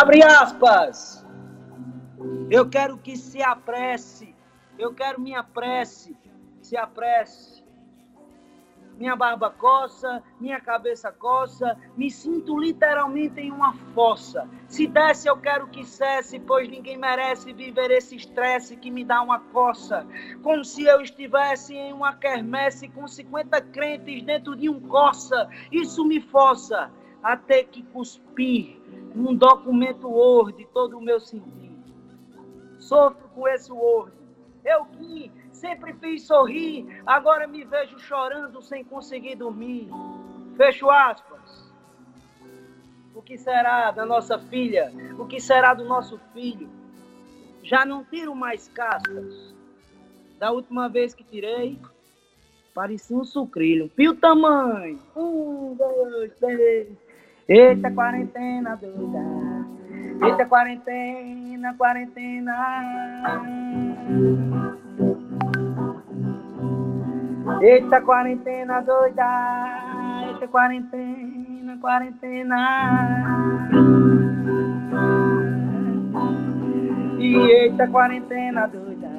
[0.00, 1.26] Abre aspas.
[2.48, 4.29] Eu quero que se apresse
[4.80, 6.16] eu quero minha prece.
[6.60, 7.60] Se apresse
[9.00, 14.46] minha barba coça, minha cabeça coça, me sinto literalmente em uma fossa.
[14.68, 19.22] Se desse, eu quero que cesse, pois ninguém merece viver esse estresse que me dá
[19.22, 20.06] uma coça.
[20.42, 25.48] Como se eu estivesse em uma quermesse com 50 crentes dentro de um coça.
[25.72, 26.92] Isso me força
[27.22, 28.78] a ter que cuspir
[29.14, 31.72] num documento Word todo o meu sentir.
[32.78, 34.19] Sofro com esse Word.
[34.70, 39.88] Eu que sempre fiz sorrir, agora me vejo chorando sem conseguir dormir.
[40.56, 41.68] Fecho aspas.
[43.12, 44.92] O que será da nossa filha?
[45.18, 46.68] O que será do nosso filho?
[47.64, 49.54] Já não tiro mais cascas.
[50.38, 51.76] Da última vez que tirei,
[52.72, 53.90] parecia um sucrilho.
[53.90, 55.00] Pio tamanho.
[55.16, 56.88] Um, dois, três.
[57.48, 59.49] Eita, quarentena doida.
[60.22, 62.56] Eita, quarentena, quarentena.
[67.62, 69.30] Eita quarentena doida,
[70.28, 72.60] eita quarentena, quarentena.
[77.18, 79.10] E eita quarentena doida,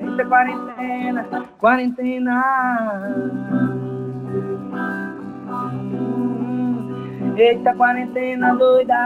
[0.00, 1.22] eita quarentena,
[1.60, 2.36] quarentena.
[7.36, 9.02] Eita quarentena doida,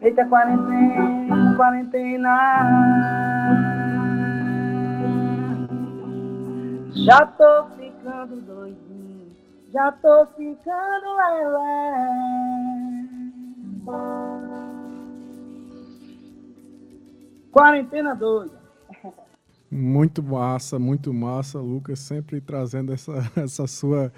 [0.00, 2.36] eita quarentena, quarentena.
[6.92, 9.32] Já tô ficando doidinho,
[9.72, 12.40] já tô ficando lelé.
[17.52, 18.60] Quarentena doida.
[19.70, 24.12] Muito massa, muito massa, Lucas, sempre trazendo essa, essa sua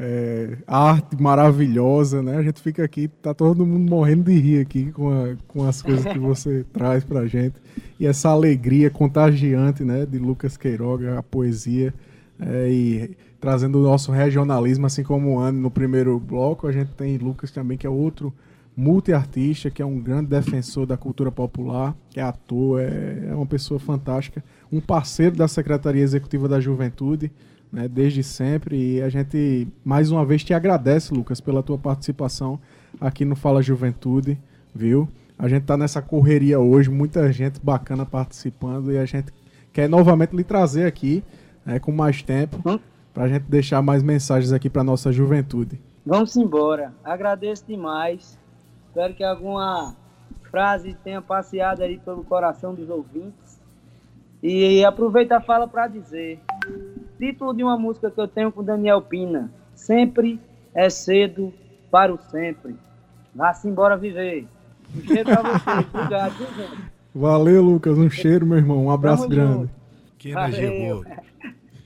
[0.00, 2.36] é, arte maravilhosa, né?
[2.36, 5.82] A gente fica aqui, tá todo mundo morrendo de rir aqui com, a, com as
[5.82, 7.56] coisas que você traz pra gente.
[7.98, 11.92] E essa alegria contagiante, né, de Lucas Queiroga, a poesia
[12.38, 16.92] é, e trazendo o nosso regionalismo, assim como o Anne no primeiro bloco, a gente
[16.92, 18.32] tem Lucas também, que é outro
[18.76, 23.46] multiartista, que é um grande defensor da cultura popular, que é ator, é, é uma
[23.46, 27.32] pessoa fantástica, um parceiro da Secretaria Executiva da Juventude,
[27.72, 32.58] né, desde sempre, e a gente mais uma vez te agradece, Lucas, pela tua participação
[33.00, 34.38] aqui no Fala Juventude,
[34.74, 35.08] viu?
[35.38, 39.32] A gente está nessa correria hoje, muita gente bacana participando e a gente
[39.72, 41.22] quer novamente lhe trazer aqui
[41.64, 42.78] né, com mais tempo, hum?
[43.14, 45.80] para a gente deixar mais mensagens aqui para nossa juventude.
[46.04, 46.92] Vamos embora.
[47.04, 48.38] Agradeço demais.
[48.88, 49.94] Espero que alguma
[50.50, 53.60] frase tenha passeado aí pelo coração dos ouvintes.
[54.42, 56.40] E aproveita a fala para dizer:
[57.18, 60.40] título de uma música que eu tenho com Daniel Pina: Sempre
[60.74, 61.52] é cedo
[61.90, 62.76] para o sempre.
[63.34, 64.46] Vá-se embora viver.
[64.96, 65.86] Um cheiro para você.
[65.92, 66.82] Obrigado, gente?
[67.14, 67.98] Valeu, Lucas.
[67.98, 68.84] Um cheiro, meu irmão.
[68.84, 69.52] Um abraço Tamo grande.
[69.52, 69.70] Junto.
[70.18, 71.06] Que energia boa.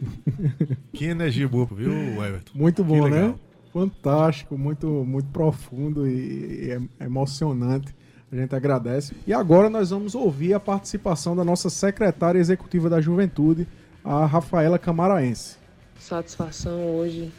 [0.92, 2.52] que energia boa, viu, Everton?
[2.54, 3.34] Muito bom, né?
[3.72, 7.94] Fantástico, muito, muito profundo e, e é emocionante.
[8.30, 9.14] A gente agradece.
[9.26, 13.68] E agora nós vamos ouvir a participação da nossa secretária executiva da Juventude,
[14.04, 15.56] a Rafaela Camaraense.
[15.98, 17.32] Satisfação hoje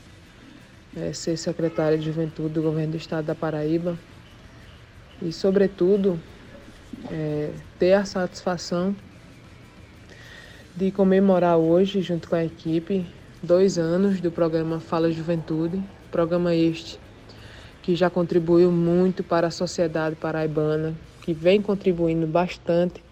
[0.96, 3.98] é ser secretária de Juventude do Governo do Estado da Paraíba.
[5.22, 6.20] E, sobretudo,
[7.12, 8.96] é, ter a satisfação
[10.76, 13.06] de comemorar hoje, junto com a equipe,
[13.42, 17.00] dois anos do programa Fala Juventude, programa este
[17.82, 23.04] que já contribuiu muito para a sociedade paraibana, que vem contribuindo bastante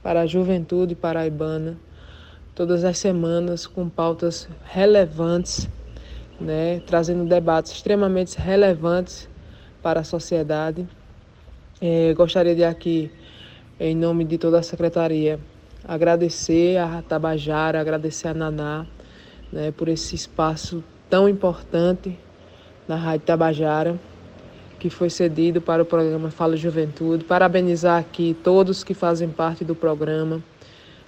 [0.00, 1.76] para a juventude paraibana,
[2.54, 5.68] todas as semanas com pautas relevantes,
[6.40, 9.28] né, trazendo debates extremamente relevantes
[9.82, 10.86] para a sociedade.
[11.80, 13.10] É, gostaria de aqui,
[13.80, 15.40] em nome de toda a secretaria,
[15.84, 18.86] agradecer a Tabajara, agradecer a Naná
[19.52, 22.18] né, por esse espaço tão importante
[22.86, 23.98] na Rádio Tabajara,
[24.78, 27.24] que foi cedido para o programa Fala Juventude.
[27.24, 30.42] Parabenizar aqui todos que fazem parte do programa,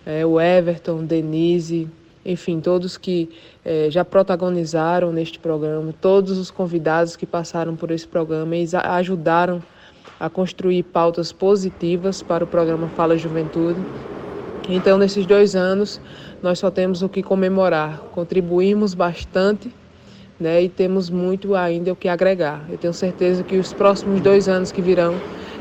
[0.06, 1.88] é, o Everton, Denise,
[2.24, 3.28] enfim, todos que
[3.64, 9.62] é, já protagonizaram neste programa, todos os convidados que passaram por esse programa e ajudaram
[10.18, 13.80] a construir pautas positivas para o programa Fala Juventude.
[14.68, 16.00] Então, nesses dois anos,
[16.42, 17.98] nós só temos o que comemorar.
[18.12, 19.70] Contribuímos bastante
[20.40, 22.64] né, e temos muito ainda o que agregar.
[22.70, 25.14] Eu tenho certeza que os próximos dois anos que virão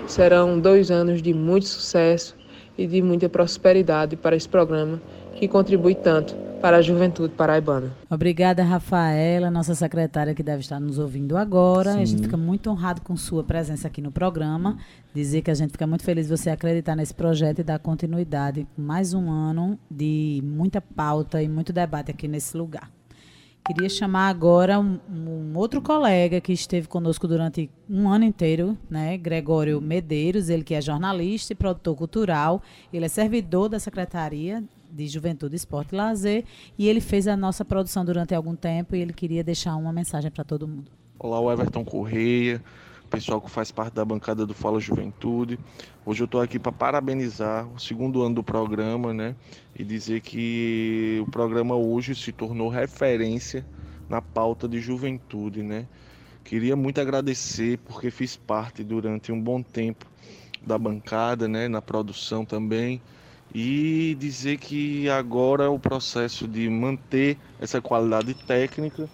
[0.07, 2.35] serão dois anos de muito sucesso
[2.77, 5.01] e de muita prosperidade para esse programa
[5.35, 7.91] que contribui tanto para a juventude paraibana.
[8.09, 11.91] Obrigada, Rafaela, nossa secretária que deve estar nos ouvindo agora.
[11.91, 12.01] Sim.
[12.01, 14.77] A gente fica muito honrado com sua presença aqui no programa.
[15.13, 18.65] Dizer que a gente fica muito feliz de você acreditar nesse projeto e dar continuidade
[18.75, 22.89] com mais um ano de muita pauta e muito debate aqui nesse lugar.
[23.65, 29.17] Queria chamar agora um, um, outro colega que esteve conosco durante um ano inteiro, né?
[29.17, 32.61] Gregório Medeiros, ele que é jornalista e produtor cultural,
[32.91, 34.61] ele é servidor da Secretaria
[34.91, 36.43] de Juventude, Esporte e Lazer
[36.77, 40.29] e ele fez a nossa produção durante algum tempo e ele queria deixar uma mensagem
[40.29, 40.91] para todo mundo.
[41.17, 42.61] Olá, o Everton Correia,
[43.13, 45.59] pessoal que faz parte da bancada do Fala Juventude.
[46.03, 49.35] Hoje eu estou aqui para parabenizar o segundo ano do programa, né?
[49.75, 53.63] E dizer que o programa hoje se tornou referência
[54.09, 55.87] na pauta de juventude, né?
[56.43, 60.07] Queria muito agradecer porque fiz parte durante um bom tempo
[60.65, 61.67] da bancada, né?
[61.67, 62.99] Na produção também.
[63.53, 69.07] E dizer que agora o processo de manter essa qualidade técnica,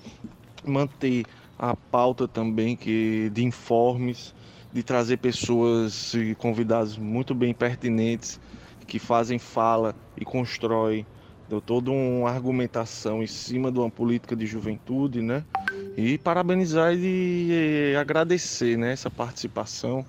[0.66, 1.26] manter
[1.60, 4.34] a pauta também que de informes,
[4.72, 8.40] de trazer pessoas e convidados muito bem pertinentes
[8.88, 11.06] que fazem fala e constroem
[11.50, 15.44] deu toda uma argumentação em cima de uma política de juventude, né?
[15.98, 20.06] E parabenizar e, agradecer né, essa participação.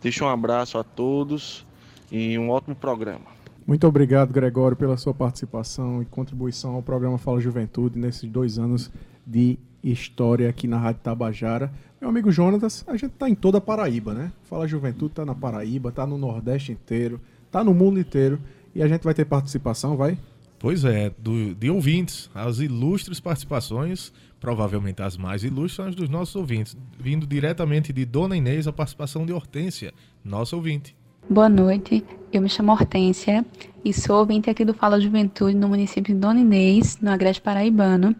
[0.00, 1.66] Deixo um abraço a todos
[2.12, 3.34] e um ótimo programa.
[3.66, 8.90] Muito obrigado, Gregório, pela sua participação e contribuição ao programa Fala Juventude nesses dois anos
[9.26, 9.58] de
[9.92, 11.72] história aqui na Rádio Tabajara.
[12.00, 14.32] Meu amigo Jonatas, a gente tá em toda a Paraíba, né?
[14.44, 17.20] Fala Juventude tá na Paraíba, tá no Nordeste inteiro,
[17.50, 18.38] tá no mundo inteiro
[18.74, 20.18] e a gente vai ter participação, vai?
[20.58, 26.08] Pois é, do, de ouvintes, as ilustres participações, provavelmente as mais ilustres, são as dos
[26.08, 29.92] nossos ouvintes, vindo diretamente de Dona Inês, a participação de Hortência,
[30.24, 30.96] nossa ouvinte.
[31.28, 33.46] Boa noite, eu me chamo Hortência
[33.82, 38.14] e sou ouvinte aqui do Fala Juventude no município de Dona Inês, no Agreste Paraibano.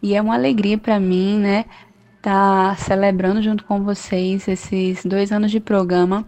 [0.00, 1.64] E é uma alegria para mim, né,
[2.16, 6.24] estar tá celebrando junto com vocês esses dois anos de programa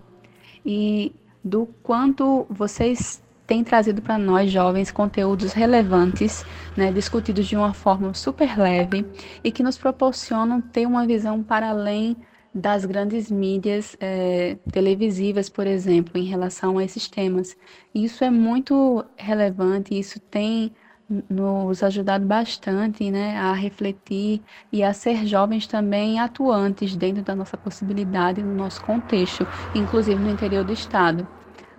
[0.65, 6.45] e do quanto vocês têm trazido para nós jovens conteúdos relevantes,
[6.77, 9.07] né, discutidos de uma forma super leve
[9.45, 12.17] e que nos proporcionam ter uma visão para além
[12.57, 17.55] das grandes mídias é, televisivas, por exemplo, em relação a esses temas.
[17.95, 20.75] Isso é muito relevante, isso tem
[21.31, 24.43] nos ajudado bastante né, a refletir
[24.73, 30.31] e a ser jovens também atuantes dentro da nossa possibilidade, no nosso contexto, inclusive no
[30.31, 31.29] interior do Estado.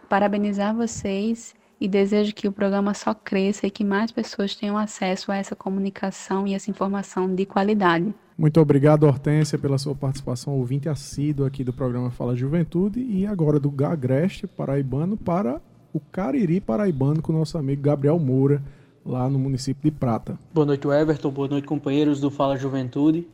[0.07, 5.31] Parabenizar vocês e desejo que o programa só cresça e que mais pessoas tenham acesso
[5.31, 8.13] a essa comunicação e essa informação de qualidade.
[8.37, 13.59] Muito obrigado, Hortência, pela sua participação ouvinte assíduo aqui do programa Fala Juventude e agora
[13.59, 15.59] do Gagreste Paraibano para
[15.91, 18.61] o Cariri Paraibano com o nosso amigo Gabriel Moura,
[19.03, 20.37] lá no município de Prata.
[20.53, 21.31] Boa noite, Everton.
[21.31, 23.27] Boa noite, companheiros do Fala Juventude.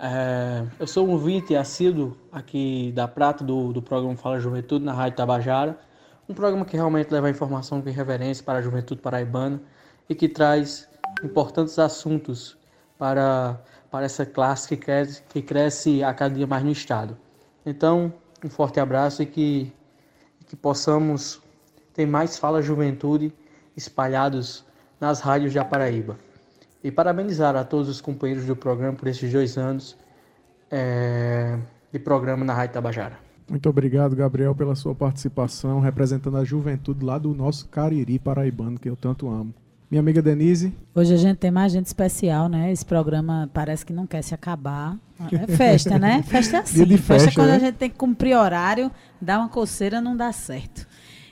[0.00, 4.94] É, eu sou um ouvinte assíduo aqui da Prata do, do programa Fala Juventude na
[4.94, 5.78] Rádio Tabajara.
[6.26, 9.60] Um programa que realmente leva informação com reverência para a juventude paraibana
[10.08, 10.88] e que traz
[11.22, 12.56] importantes assuntos
[12.98, 13.60] para
[13.90, 17.16] para essa classe que cresce, que cresce a cada dia mais no Estado.
[17.64, 18.12] Então,
[18.44, 19.72] um forte abraço e que,
[20.46, 21.40] que possamos
[21.94, 23.32] ter mais Fala Juventude
[23.76, 24.64] espalhados
[25.00, 26.18] nas rádios de Paraíba.
[26.82, 29.96] E parabenizar a todos os companheiros do programa por esses dois anos
[30.70, 31.58] é,
[31.92, 33.18] de programa na Rádio Tabajara.
[33.48, 38.88] Muito obrigado, Gabriel, pela sua participação, representando a juventude lá do nosso Cariri paraibano, que
[38.88, 39.54] eu tanto amo.
[39.90, 40.74] Minha amiga Denise.
[40.94, 42.70] Hoje a gente tem mais gente especial, né?
[42.70, 44.98] Esse programa parece que não quer se acabar.
[45.32, 46.22] É festa, né?
[46.28, 46.74] Festa é assim.
[46.74, 47.56] Dia de festa, festa é quando né?
[47.56, 50.86] a gente tem que cumprir horário, dá uma coceira, não dá certo.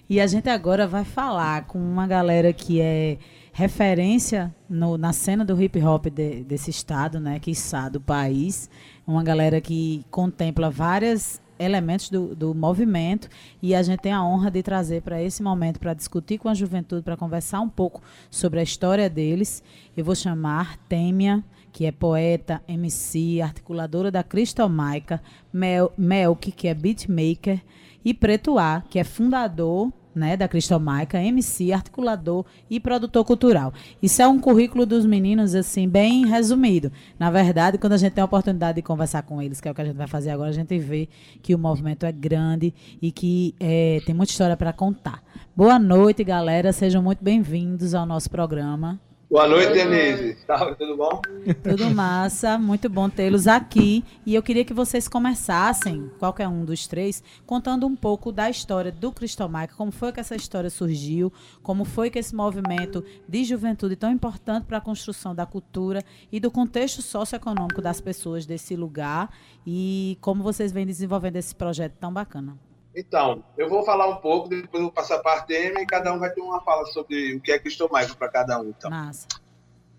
[0.08, 3.18] E a gente agora vai falar com uma galera que é
[3.52, 7.38] referência no, na cena do hip hop de, desse estado, né?
[7.38, 7.52] Que
[7.92, 8.70] do país.
[9.06, 13.28] Uma galera que contempla várias elementos do, do movimento
[13.62, 16.54] e a gente tem a honra de trazer para esse momento para discutir com a
[16.54, 19.62] juventude, para conversar um pouco sobre a história deles.
[19.96, 21.42] Eu vou chamar Têmia,
[21.72, 25.22] que é poeta, MC, articuladora da Cristomaica,
[25.52, 27.60] Mel, Melk, que é beatmaker,
[28.04, 33.72] e Preto A, que é fundador né, da Cristomaica, MC, articulador e produtor cultural.
[34.02, 36.90] Isso é um currículo dos meninos, assim, bem resumido.
[37.18, 39.74] Na verdade, quando a gente tem a oportunidade de conversar com eles, que é o
[39.74, 41.08] que a gente vai fazer agora, a gente vê
[41.42, 45.22] que o movimento é grande e que é, tem muita história para contar.
[45.54, 46.72] Boa noite, galera.
[46.72, 48.98] Sejam muito bem-vindos ao nosso programa.
[49.28, 50.36] Boa noite, Denise.
[50.46, 51.20] Tá, tudo bom?
[51.64, 54.04] Tudo massa, muito bom tê-los aqui.
[54.24, 58.92] E eu queria que vocês começassem, qualquer um dos três, contando um pouco da história
[58.92, 61.32] do Cristomaica, como foi que essa história surgiu,
[61.64, 66.38] como foi que esse movimento de juventude tão importante para a construção da cultura e
[66.38, 69.30] do contexto socioeconômico das pessoas desse lugar
[69.66, 72.56] e como vocês vêm desenvolvendo esse projeto tão bacana.
[72.96, 76.14] Então, eu vou falar um pouco, depois eu vou passar para a Artemia e cada
[76.14, 78.70] um vai ter uma fala sobre o que é Cristomaica para cada um.
[78.70, 78.90] Então.
[78.90, 79.28] Massa.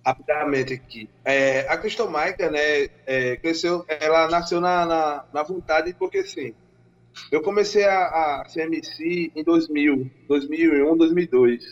[0.03, 1.07] Rapidamente aqui.
[1.23, 6.55] É, a Cristomaica, né, é, cresceu, ela nasceu na, na, na, vontade, porque assim,
[7.31, 11.63] eu comecei a, a ser MC em 2000, 2001, 2002.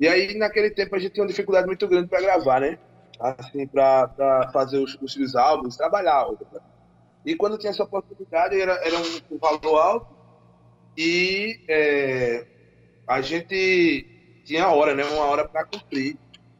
[0.00, 2.78] E aí, naquele tempo, a gente tinha uma dificuldade muito grande para gravar, né?
[3.18, 6.26] Assim, para fazer os, os álbuns, trabalhar.
[7.24, 10.16] E quando tinha essa oportunidade, era, era um, valor alto
[10.96, 12.46] e é,
[13.06, 14.06] a gente
[14.44, 15.04] tinha hora, né?
[15.04, 16.16] Uma hora para cumprir.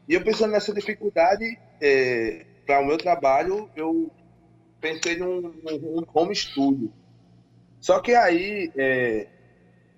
[0.07, 4.11] E eu pensando nessa dificuldade é, para o meu trabalho, eu
[4.79, 6.91] pensei num, num home studio.
[7.79, 9.27] Só que aí, é,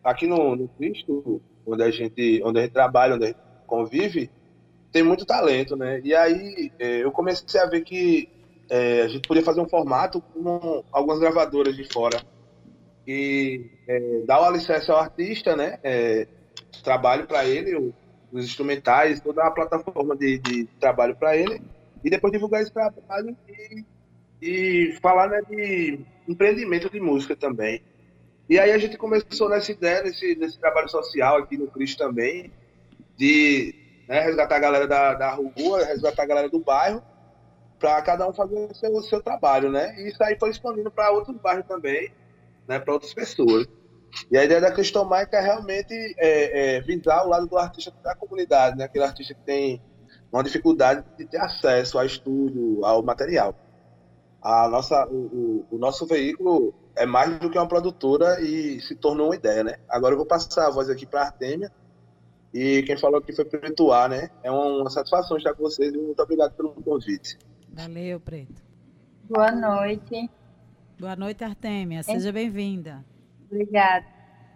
[0.04, 4.30] aqui no, no Cristo, onde a gente, onde a gente trabalha, onde a gente convive,
[4.92, 6.02] tem muito talento, né?
[6.04, 8.30] E aí é, eu comecei a ver que
[8.72, 12.24] é, a gente podia fazer um formato com algumas gravadoras de fora
[13.06, 15.78] e é, dar o alicerce ao artista, né?
[15.84, 16.26] É,
[16.82, 17.94] trabalho para ele,
[18.32, 21.62] os instrumentais, toda a plataforma de, de trabalho para ele
[22.02, 23.84] e depois divulgar esse trabalho e,
[24.42, 27.84] e falar né, de empreendimento de música também.
[28.50, 32.50] E aí a gente começou nessa ideia, nesse, nesse trabalho social aqui no Cristo também,
[33.18, 33.76] de
[34.08, 37.11] né, resgatar a galera da, da rua, resgatar a galera do bairro
[37.82, 39.96] para cada um fazer o seu, o seu, trabalho, né?
[39.98, 42.14] E isso aí foi expandindo para outros bairros também,
[42.68, 42.80] né?
[42.80, 43.68] Para outras pessoas.
[44.30, 47.92] E a ideia da questão Maica é realmente é, é, visar o lado do artista
[48.04, 48.86] da comunidade, né?
[48.86, 49.82] Aquele artista que tem
[50.32, 53.56] uma dificuldade de ter acesso ao estúdio, ao material.
[54.42, 58.96] A nossa, o, o, o nosso veículo é mais do que uma produtora e se
[58.96, 59.78] tornou uma ideia, né?
[59.90, 61.72] Agora eu vou passar a voz aqui para a Artemia.
[62.54, 64.30] E quem falou aqui foi o né?
[64.44, 67.38] É uma satisfação estar com vocês e muito obrigado pelo convite.
[67.72, 68.62] Valeu, Preto.
[69.30, 70.30] Boa noite.
[71.00, 72.04] Boa noite, Artêmia.
[72.04, 73.04] Seja bem-vinda.
[73.50, 74.06] Obrigada.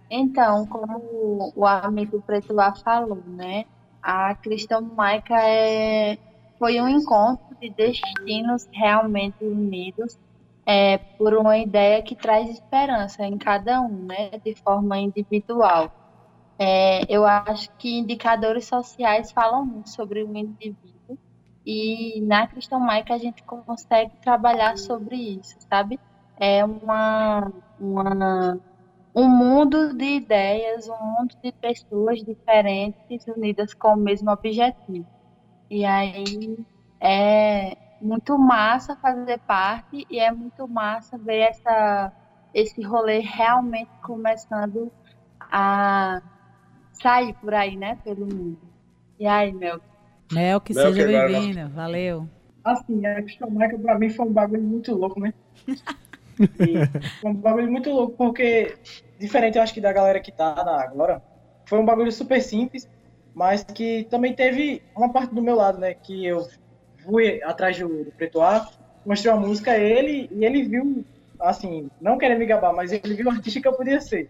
[0.09, 3.65] Então, como o amigo Preto lá falou, né?
[4.01, 6.17] A Cristão Maica é,
[6.59, 10.19] foi um encontro de destinos realmente unidos
[10.65, 14.31] é, por uma ideia que traz esperança em cada um, né?
[14.43, 15.91] De forma individual.
[16.59, 20.94] É, eu acho que indicadores sociais falam muito sobre o indivíduo
[21.65, 25.99] e na Cristão Maica a gente consegue trabalhar sobre isso, sabe?
[26.37, 28.59] É uma, uma,
[29.15, 35.07] um mundo de ideias, um mundo de pessoas diferentes unidas com o mesmo objetivo.
[35.69, 36.63] E aí
[36.99, 42.13] é muito massa fazer parte e é muito massa ver essa,
[42.53, 44.91] esse rolê realmente começando
[45.39, 46.21] a
[46.93, 48.59] sair por aí, né, pelo mundo.
[49.19, 49.79] E aí, meu,
[50.31, 51.69] Mel, que Mel seja bem-vindo.
[51.69, 52.27] Valeu.
[52.63, 55.33] Assim, a questão marca pra mim foi um bagulho muito louco, né?
[57.21, 58.75] foi um bagulho muito louco, porque,
[59.19, 61.21] diferente eu acho que da galera que tá na agora,
[61.65, 62.89] foi um bagulho super simples,
[63.33, 65.93] mas que também teve uma parte do meu lado, né?
[65.93, 66.47] Que eu
[67.03, 68.67] fui atrás do, do Preto A,
[69.05, 71.05] mostrei uma música a ele e ele viu,
[71.39, 74.29] assim, não querendo me gabar, mas ele viu o artista que eu podia ser.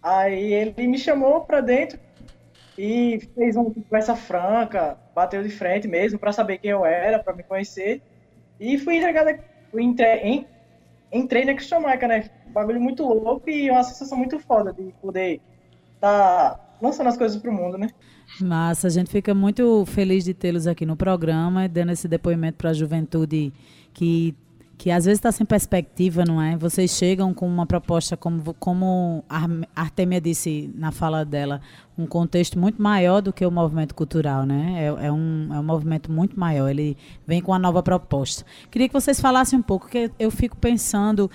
[0.00, 1.98] Aí ele me chamou pra dentro
[2.78, 7.34] e fez uma conversa franca, bateu de frente mesmo para saber quem eu era, para
[7.34, 8.02] me conhecer.
[8.60, 9.38] E fui entregada,
[9.70, 10.46] fui entre,
[11.12, 12.30] entrei na Christian Marca, né?
[12.48, 15.40] Bagulho muito louco e uma sensação muito foda de poder
[16.00, 17.88] tá lançando as coisas pro mundo, né?
[18.40, 22.70] Massa, a gente fica muito feliz de tê-los aqui no programa, dando esse depoimento para
[22.70, 23.52] a juventude
[23.94, 24.34] que
[24.78, 26.56] que às vezes está sem perspectiva, não é?
[26.56, 31.60] Vocês chegam com uma proposta, como, como a Artemia disse na fala dela,
[31.96, 34.84] um contexto muito maior do que o movimento cultural, né?
[34.84, 36.96] É, é, um, é um movimento muito maior, ele
[37.26, 38.44] vem com uma nova proposta.
[38.70, 41.30] Queria que vocês falassem um pouco, que eu fico pensando,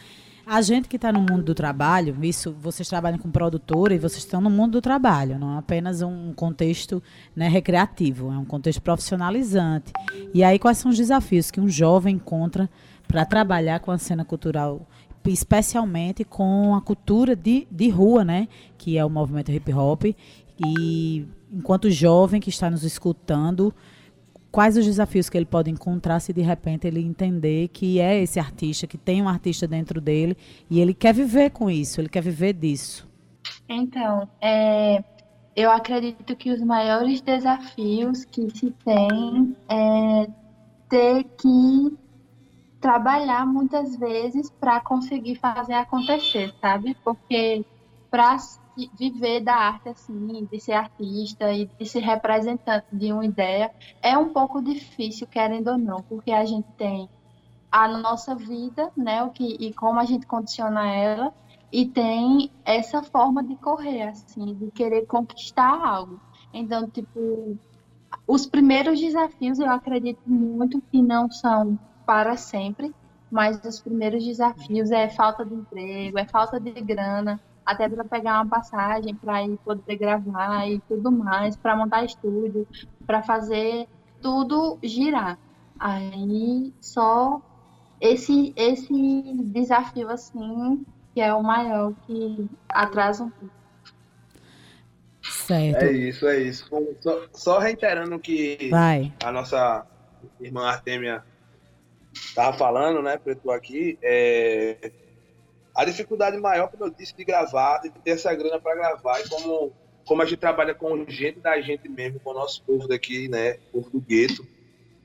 [0.45, 4.23] a gente que está no mundo do trabalho, isso, vocês trabalham com produtora e vocês
[4.23, 7.01] estão no mundo do trabalho, não é apenas um contexto
[7.35, 9.93] né, recreativo, é um contexto profissionalizante.
[10.33, 12.69] E aí, quais são os desafios que um jovem encontra
[13.11, 14.87] para trabalhar com a cena cultural,
[15.25, 18.47] especialmente com a cultura de, de rua, né?
[18.77, 20.05] Que é o movimento hip hop.
[20.05, 23.73] E enquanto jovem que está nos escutando,
[24.49, 28.39] quais os desafios que ele pode encontrar se de repente ele entender que é esse
[28.39, 30.37] artista, que tem um artista dentro dele
[30.69, 33.09] e ele quer viver com isso, ele quer viver disso?
[33.67, 35.03] Então, é,
[35.53, 40.27] eu acredito que os maiores desafios que se tem é
[40.89, 41.97] ter que
[42.81, 46.97] trabalhar muitas vezes para conseguir fazer acontecer, sabe?
[47.03, 47.63] Porque
[48.09, 48.35] para
[48.97, 53.71] viver da arte assim, de ser artista e de ser representante de uma ideia,
[54.01, 57.07] é um pouco difícil, querendo ou não, porque a gente tem
[57.71, 61.33] a nossa vida, né, o que e como a gente condiciona ela,
[61.71, 66.19] e tem essa forma de correr assim, de querer conquistar algo.
[66.53, 67.57] Então, tipo,
[68.27, 71.79] os primeiros desafios eu acredito muito que não são
[72.11, 72.93] para sempre,
[73.31, 78.41] mas os primeiros desafios é falta de emprego, é falta de grana, até para pegar
[78.41, 82.67] uma passagem para ir poder gravar e tudo mais, para montar estúdio,
[83.07, 83.87] para fazer
[84.21, 85.39] tudo girar.
[85.79, 87.41] Aí só
[88.01, 93.55] esse esse desafio assim que é o maior que atrasa um pouco.
[95.21, 95.81] Certo.
[95.81, 96.69] É isso, é isso.
[96.99, 99.13] Só, só reiterando o que Vai.
[99.23, 99.87] a nossa
[100.41, 101.23] irmã Artêmia
[102.13, 104.91] estava falando, né, Preto, aqui, é,
[105.75, 109.29] a dificuldade maior, como eu disse, de gravar, de ter essa grana para gravar, e
[109.29, 109.73] como,
[110.05, 113.53] como a gente trabalha com gente da gente mesmo, com o nosso povo daqui, né,
[113.71, 114.45] povo do gueto,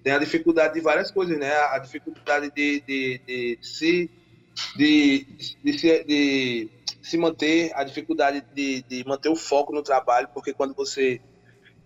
[0.03, 4.11] tem a dificuldade de várias coisas, né, a dificuldade de, de, de, se
[4.77, 5.27] de,
[5.63, 6.71] de, se, de
[7.03, 11.21] se manter, a dificuldade de, de manter o foco no trabalho, porque quando você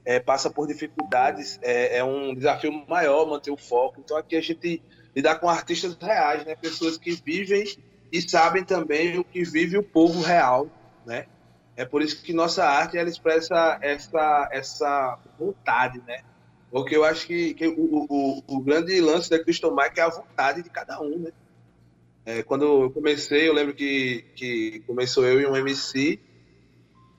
[0.05, 4.01] é, passa por dificuldades, é, é, um desafio maior manter o foco.
[4.01, 4.83] Então aqui a gente
[5.15, 6.55] lidar com artistas reais, né?
[6.55, 7.65] Pessoas que vivem
[8.13, 10.69] e sabem também o que vive o povo real,
[11.07, 11.27] né?
[11.77, 16.23] É por isso que nossa arte ela expressa essa essa vontade, né?
[16.71, 20.09] Porque eu acho que, que o, o, o, grande lance da Crystal Mike é a
[20.09, 21.33] vontade de cada um, né?
[22.25, 26.21] É, quando eu comecei, eu lembro que, que começou eu e um MC,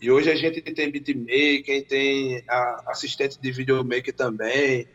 [0.01, 2.43] e hoje a gente tem beatmaker, tem
[2.87, 4.87] assistente de videomaker também,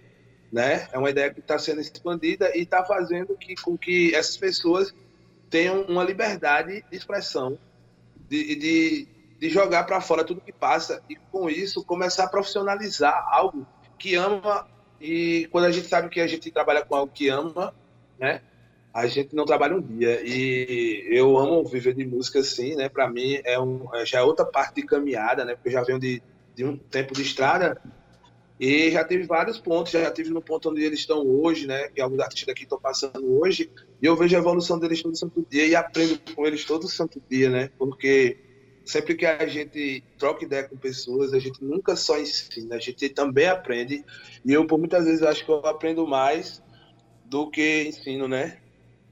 [0.53, 0.89] né?
[0.93, 4.95] É uma ideia que está sendo expandida e está fazendo que, com que essas pessoas
[5.51, 7.59] tenham uma liberdade de expressão,
[8.29, 9.09] de, de,
[9.39, 13.67] de jogar para fora tudo que passa e, com isso, começar a profissionalizar algo
[13.99, 14.67] que ama.
[15.01, 17.75] E quando a gente sabe que a gente trabalha com algo que ama,
[18.19, 18.41] né?
[18.93, 20.23] A gente não trabalha um dia.
[20.25, 22.89] E eu amo viver de música assim, né?
[22.89, 25.55] Para mim é um, já é outra parte de caminhada, né?
[25.55, 26.23] Porque eu já venho de,
[26.55, 27.81] de um tempo de estrada
[28.59, 31.89] e já teve vários pontos, já tive no ponto onde eles estão hoje, né?
[31.89, 33.71] Que alguns artistas aqui estão passando hoje,
[34.01, 37.23] e eu vejo a evolução deles todo santo dia e aprendo com eles todo santo
[37.29, 37.71] dia, né?
[37.79, 38.39] Porque
[38.85, 43.09] sempre que a gente troca ideia com pessoas, a gente nunca só ensina, a gente
[43.11, 44.05] também aprende.
[44.45, 46.63] E eu, por muitas vezes, acho que eu aprendo mais
[47.25, 48.59] do que ensino, né?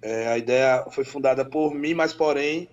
[0.01, 2.69] É, a ideia foi fundada por mim, mas porém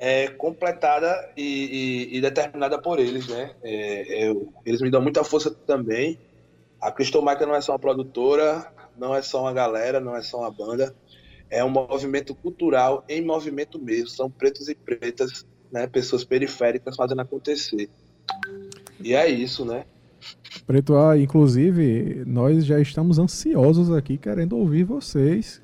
[0.00, 3.54] é, completada e, e, e, determinada por eles, né?
[3.62, 6.18] É, eu, eles me dão muita força também.
[6.80, 8.66] A Crystal Maker não é só uma produtora,
[8.96, 10.96] não é só uma galera, não é só uma banda.
[11.50, 14.08] É um movimento cultural em movimento mesmo.
[14.08, 15.86] São pretos e pretas, né?
[15.86, 17.90] Pessoas periféricas fazendo acontecer.
[18.98, 19.84] E é isso, né?
[20.66, 25.60] Preto A, inclusive, nós já estamos ansiosos aqui querendo ouvir vocês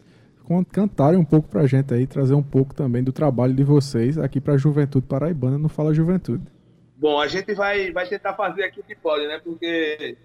[0.65, 4.41] cantarem um pouco pra gente aí, trazer um pouco também do trabalho de vocês aqui
[4.41, 6.45] pra Juventude Paraibana no Fala Juventude.
[6.97, 9.41] Bom, a gente vai, vai tentar fazer aqui o que pode, né?
[9.43, 10.17] Porque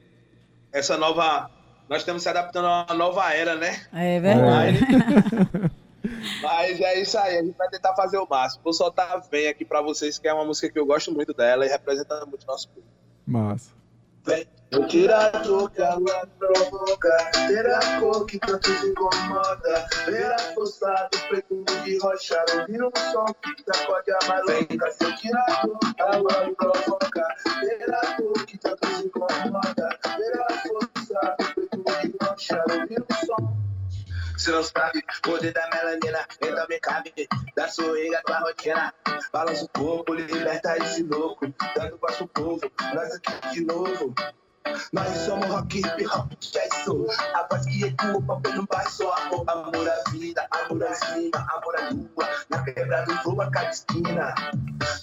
[0.72, 1.50] essa nova.
[1.90, 3.82] Nós estamos se adaptando a uma nova era, né?
[3.92, 4.80] É verdade.
[6.42, 8.64] Mas é isso aí, a gente vai tentar fazer o máximo.
[8.64, 11.66] Vou soltar Vem aqui pra vocês, que é uma música que eu gosto muito dela
[11.66, 12.86] e representa muito nosso povo.
[13.28, 13.81] Massa.
[14.26, 14.46] Vem.
[14.88, 17.10] Tirador que a lua provoca,
[17.48, 22.82] ter a cor que tanto te incomoda, ver a força do preto de rocha, ouvir
[22.82, 24.92] um som que sacode a maluca.
[24.92, 27.28] Seu tirador que a lua provoca,
[27.62, 33.02] ter a cor que tanto te incomoda, ver a força do preto de rocha, ouvir
[33.02, 33.61] um som.
[34.42, 37.14] Você não sabe, poder da melanina, então me cabe,
[37.56, 38.92] da sorriga tua rotina.
[39.32, 41.46] Balança o corpo, liberta esse louco,
[41.76, 42.62] dando passo o povo,
[42.92, 44.16] nós aqui de novo.
[44.94, 46.70] Nós somos rock, hip hop, jazz
[47.34, 49.14] A voz que ecoa, papel no bairro, só.
[49.14, 52.30] Amor Amor à vida, amor à cima, amor à lua.
[52.50, 54.34] Na quebrada voa cada esquina.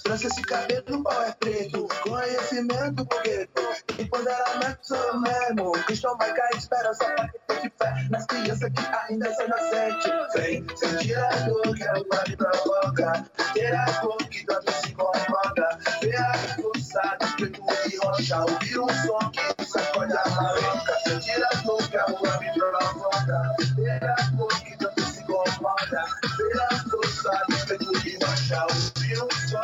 [0.03, 1.87] Trança esse cabelo, pau é preto.
[2.03, 3.61] Conhecimento, fogueto
[3.97, 5.71] Empoderamento, sou mesmo.
[5.85, 8.07] Cristão vai cair, esperança pra quem tem fé.
[8.09, 10.33] Nas crianças que ainda são inocentes.
[10.35, 14.91] Vem, sentir a dor que a lua me provoca Ter a cor que tanto se
[14.91, 17.61] incomoda Ver a força do preto
[17.91, 22.39] e rocha Ouvir um som que sacode a maluca, sentir a dor que a rua
[22.39, 26.05] me provoca, ver a cor que tanto se incomoda,
[26.37, 29.59] ver a força do peito de rocha, ouvir um som.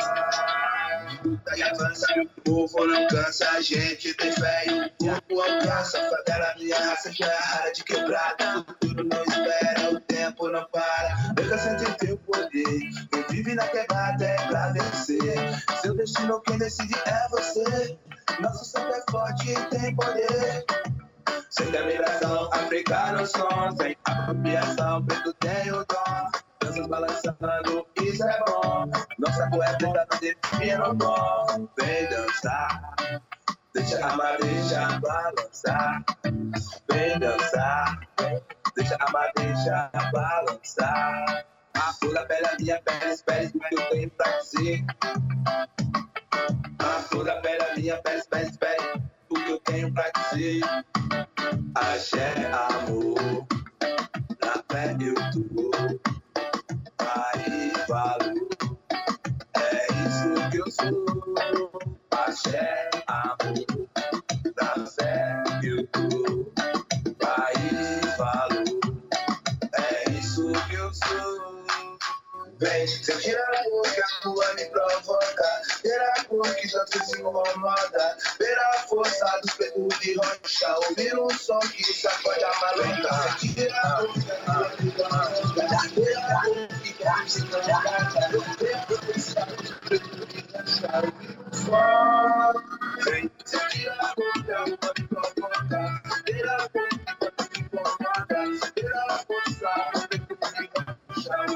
[1.62, 3.48] avança e o povo não cansa.
[3.50, 5.98] A gente tem fé e o povo alcança.
[5.98, 8.60] Favela, minha raça já é rara de quebrada.
[8.60, 11.34] O futuro não espera, o tempo não para.
[11.36, 12.80] Nunca sente teu poder.
[13.10, 15.34] Quem vive na quebrada é pra vencer.
[15.82, 17.98] Seu destino, quem decide é você.
[18.40, 20.64] Nosso sangue é forte e tem poder.
[21.50, 25.86] Sem terminação, africano som, sem apropriação, preto tem o.
[26.60, 28.90] Danças balançando, isso é bom.
[29.18, 31.68] Nossa poeta tá definindo o dom.
[31.78, 32.96] Vem dançar,
[33.72, 36.04] deixa a madeira balançar.
[36.90, 38.00] Vem dançar,
[38.74, 41.46] deixa a madeira balançar.
[41.74, 44.84] A flor da pele, a minha pele, espere o que eu tenho pra dizer.
[47.06, 48.82] A flor da pele, a minha pele, espere, espere
[49.30, 50.60] o que eu tenho pra dizer.
[51.76, 53.46] Axé, amor,
[54.42, 55.70] na fé eu tô.
[56.98, 58.48] Aí valor,
[59.54, 61.70] é isso que eu sou.
[62.10, 63.88] Axé, amor,
[64.56, 66.52] na fé eu tô.
[67.24, 68.64] Aí valor,
[69.74, 71.64] é isso que eu sou.
[72.58, 75.65] Vem, se tira a cor que a tua me provoca.
[76.36, 78.16] Ver a cor que já te incomoda.
[78.38, 80.76] Ver a força dos peitos de rocha.
[80.88, 83.38] Ouvir um som que sacode a maluca.
[83.38, 85.28] Se tira a que a.
[85.94, 88.26] Ver a cor que a força de rocha.
[88.36, 89.46] Ouvir um som.
[89.96, 91.02] Se a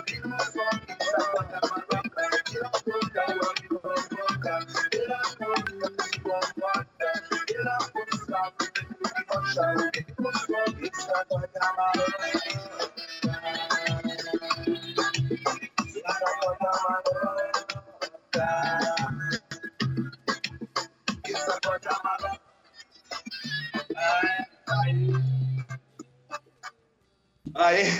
[0.02, 0.24] que
[1.38, 1.49] a
[27.54, 27.90] Aí.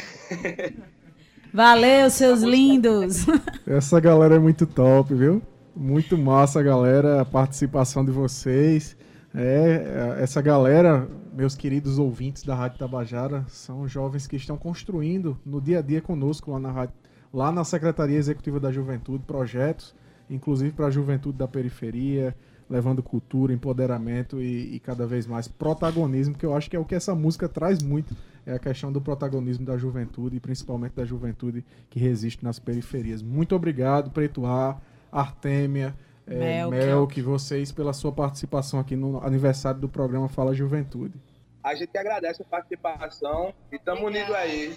[1.53, 3.27] Valeu, seus lindos.
[3.67, 5.43] Essa galera é muito top, viu?
[5.77, 8.97] Muito massa, galera, a participação de vocês.
[9.35, 15.61] É, essa galera, meus queridos ouvintes da Rádio Tabajara, são jovens que estão construindo no
[15.61, 16.89] dia a dia conosco lá na
[17.33, 19.95] lá na Secretaria Executiva da Juventude, projetos,
[20.29, 22.35] inclusive para a juventude da periferia,
[22.69, 26.85] levando cultura, empoderamento e, e, cada vez mais protagonismo, que eu acho que é o
[26.85, 28.17] que essa música traz muito,
[28.47, 33.23] é a questão do protagonismo da juventude e principalmente da juventude que resiste nas periferias.
[33.23, 34.81] Muito obrigado, Preto A,
[35.11, 35.95] Artêmia,
[36.31, 41.15] é, Mel, Mel que vocês pela sua participação aqui no aniversário do programa Fala Juventude.
[41.63, 44.75] A gente agradece a participação e estamos unidos aí.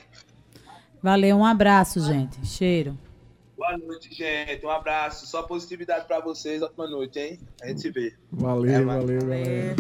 [1.02, 2.46] Valeu, um abraço, gente.
[2.46, 2.98] Cheiro.
[3.56, 4.66] Boa noite, gente.
[4.66, 5.28] Um abraço.
[5.28, 6.62] Só positividade para vocês.
[6.62, 7.40] Ótima noite, hein?
[7.62, 8.14] A gente se vê.
[8.32, 9.76] Valeu, é, valeu, galera.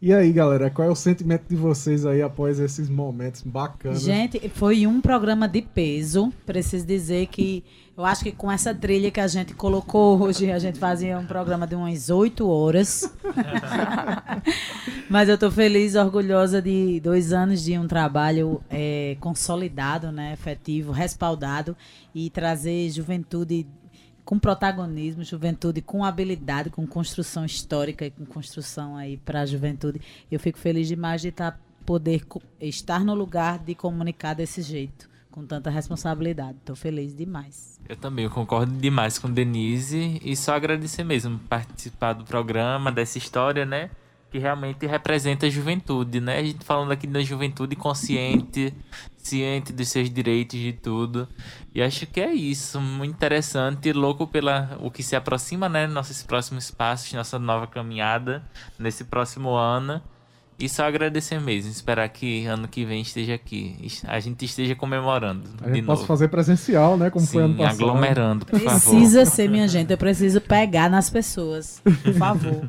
[0.00, 4.02] E aí, galera, qual é o sentimento de vocês aí após esses momentos bacanas?
[4.02, 6.32] Gente, foi um programa de peso.
[6.44, 7.62] Preciso dizer que
[7.96, 11.26] eu acho que com essa trilha que a gente colocou hoje, a gente fazia um
[11.26, 13.08] programa de umas oito horas.
[15.08, 20.90] Mas eu estou feliz, orgulhosa de dois anos de um trabalho é, consolidado, né, efetivo,
[20.90, 21.76] respaldado
[22.12, 23.66] e trazer juventude
[24.24, 30.00] com protagonismo, juventude com habilidade, com construção histórica e com construção aí para a juventude.
[30.30, 32.26] Eu fico feliz demais de estar tá, poder
[32.60, 36.58] estar no lugar de comunicar desse jeito, com tanta responsabilidade.
[36.58, 37.80] Estou feliz demais.
[37.88, 43.18] Eu também eu concordo demais com Denise e só agradecer mesmo participar do programa, dessa
[43.18, 43.90] história, né?
[44.30, 46.38] que realmente representa a juventude, né?
[46.38, 48.74] A gente falando aqui da juventude consciente,
[49.16, 51.28] ciente dos seus direitos de tudo.
[51.72, 55.86] E acho que é isso, muito interessante, louco pela o que se aproxima, né?
[55.86, 58.42] Nossos próximos passos, nossa nova caminhada
[58.76, 60.02] nesse próximo ano.
[60.58, 63.76] E só agradecer mesmo, esperar que ano que vem esteja aqui.
[64.04, 65.50] A gente esteja comemorando.
[65.60, 67.10] A gente possa fazer presencial, né?
[67.10, 67.74] Como Sim, foi ano passado.
[67.74, 68.90] aglomerando, por Precisa favor.
[68.90, 69.90] Precisa ser, minha gente.
[69.90, 71.82] Eu preciso pegar nas pessoas.
[71.82, 72.68] Por favor.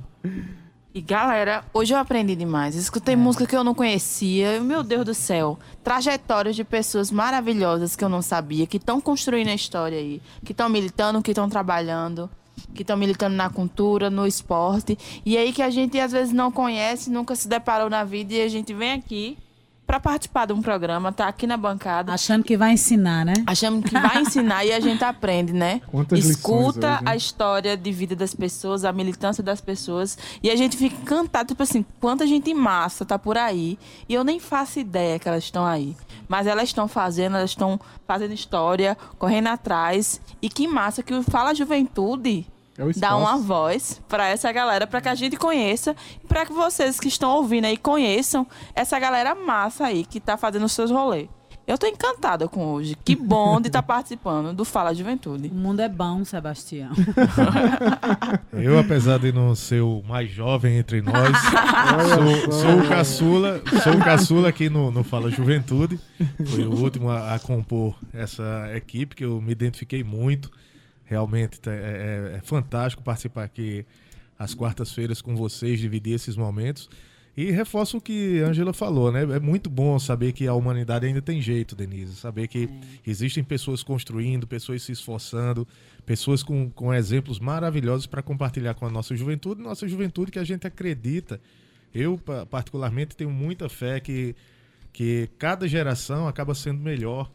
[0.95, 2.73] E galera, hoje eu aprendi demais.
[2.73, 3.17] Escutei é.
[3.17, 4.61] música que eu não conhecia.
[4.61, 5.59] Meu Deus do céu.
[5.83, 10.21] Trajetórias de pessoas maravilhosas que eu não sabia, que estão construindo a história aí.
[10.43, 12.29] Que estão militando, que estão trabalhando,
[12.73, 14.98] que estão militando na cultura, no esporte.
[15.26, 18.41] E aí que a gente às vezes não conhece, nunca se deparou na vida e
[18.41, 19.38] a gente vem aqui
[19.85, 22.11] para participar de um programa, tá aqui na bancada.
[22.11, 23.33] Achando que vai ensinar, né?
[23.45, 25.81] Achando que vai ensinar e a gente aprende, né?
[25.87, 30.55] Quantas Escuta hoje, a história de vida das pessoas, a militância das pessoas e a
[30.55, 33.77] gente fica encantado, tipo assim, quanta gente massa tá por aí
[34.09, 35.95] e eu nem faço ideia que elas estão aí.
[36.27, 41.21] Mas elas estão fazendo, elas estão fazendo história, correndo atrás e que massa que o
[41.21, 42.47] Fala Juventude
[42.77, 45.95] É dar uma voz para essa galera, para que a gente conheça,
[46.27, 50.65] para que vocês que estão ouvindo aí conheçam essa galera massa aí que tá fazendo
[50.65, 51.30] os seus rolês.
[51.68, 52.95] Eu tô encantada com hoje.
[53.03, 55.47] Que bom de estar tá participando do Fala Juventude.
[55.47, 56.91] O mundo é bom, Sebastião.
[58.53, 61.35] Eu, apesar de não ser o mais jovem entre nós,
[62.45, 65.99] sou, sou, o caçula, sou o caçula aqui no, no Fala Juventude.
[66.45, 70.52] Fui o último a, a compor essa equipe, que eu me identifiquei muito.
[71.06, 73.86] Realmente é, é, é fantástico participar aqui
[74.38, 76.90] às quartas-feiras com vocês, dividir esses momentos.
[77.38, 79.23] E reforço o que a Angela falou, né?
[79.23, 82.15] É muito bom saber que a humanidade ainda tem jeito, Denise.
[82.15, 82.69] Saber que
[83.06, 85.68] existem pessoas construindo, pessoas se esforçando,
[86.06, 90.45] pessoas com, com exemplos maravilhosos para compartilhar com a nossa juventude, nossa juventude que a
[90.45, 91.41] gente acredita.
[91.94, 92.18] Eu,
[92.49, 94.34] particularmente, tenho muita fé que,
[94.94, 97.30] que cada geração acaba sendo melhor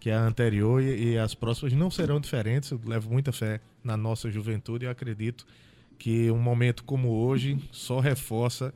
[0.00, 2.70] que a anterior e, e as próximas não serão diferentes.
[2.70, 5.46] Eu levo muita fé na nossa juventude e acredito
[5.98, 8.72] que um momento como hoje só reforça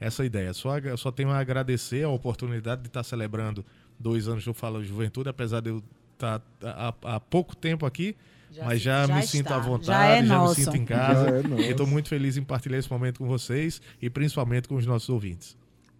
[0.00, 0.52] essa ideia.
[0.54, 3.64] Só, só tenho a agradecer a oportunidade de estar celebrando
[3.98, 5.82] dois anos do Fala Juventude, apesar de eu
[6.14, 8.16] estar há, há pouco tempo aqui,
[8.50, 9.30] já, mas já, já me está.
[9.32, 11.42] sinto à vontade, já, é já me sinto em casa.
[11.58, 15.08] É estou muito feliz em partilhar esse momento com vocês e principalmente com os nossos
[15.08, 15.56] ouvintes.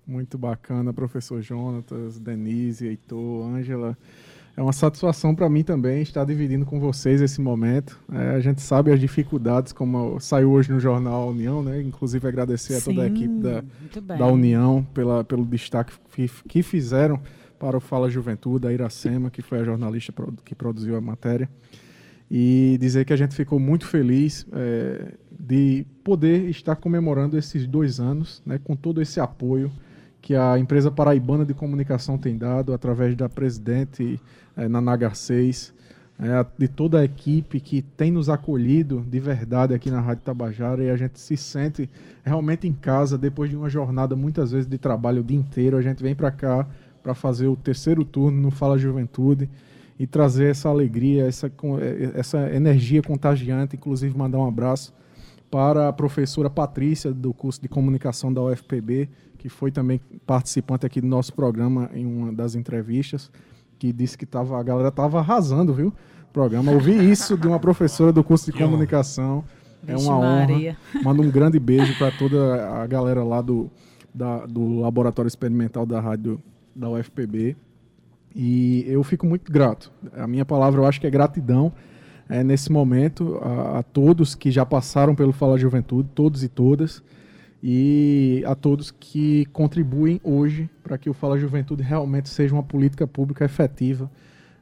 [0.07, 3.97] Muito bacana, professor Jonatas, Denise, Heitor, Ângela.
[4.57, 7.99] É uma satisfação para mim também estar dividindo com vocês esse momento.
[8.13, 11.83] É, a gente sabe as dificuldades, como saiu hoje no jornal União, né?
[11.83, 13.65] Inclusive agradecer Sim, a toda a equipe da,
[14.17, 17.21] da União pela, pelo destaque que, que fizeram
[17.59, 20.13] para o Fala Juventude, a Iracema, que foi a jornalista
[20.45, 21.49] que produziu a matéria.
[22.31, 27.99] E dizer que a gente ficou muito feliz é, de poder estar comemorando esses dois
[27.99, 29.71] anos, né, com todo esse apoio
[30.25, 34.19] que a empresa paraibana de comunicação tem dado através da presidente
[34.57, 35.73] é, na Nagar 6,
[36.19, 40.83] é, de toda a equipe que tem nos acolhido de verdade aqui na Rádio Tabajara
[40.83, 41.91] e a gente se sente
[42.23, 45.77] realmente em casa depois de uma jornada muitas vezes de trabalho o dia inteiro.
[45.77, 46.67] A gente vem para cá
[47.03, 49.51] para fazer o terceiro turno no Fala Juventude
[49.99, 51.49] e trazer essa alegria, essa,
[51.81, 54.95] é, essa energia contagiante, inclusive mandar um abraço
[55.51, 59.09] para a professora Patrícia do curso de comunicação da UFPB,
[59.39, 63.31] que foi também participante aqui do nosso programa em uma das entrevistas,
[63.79, 65.89] que disse que tava, a galera estava arrasando, viu?
[65.89, 66.73] O programa.
[66.73, 69.45] Ouvi isso de uma professora do curso de comunicação.
[69.87, 70.77] É uma honra.
[71.03, 73.71] Manda um grande beijo para toda a galera lá do,
[74.15, 76.41] da, do Laboratório Experimental da Rádio
[76.75, 77.57] da UFPB.
[78.35, 79.93] E eu fico muito grato.
[80.17, 81.73] A minha palavra eu acho que é gratidão
[82.29, 87.03] é, nesse momento a, a todos que já passaram pelo Fala Juventude, todos e todas
[87.63, 93.07] e a todos que contribuem hoje para que o Fala Juventude realmente seja uma política
[93.07, 94.11] pública efetiva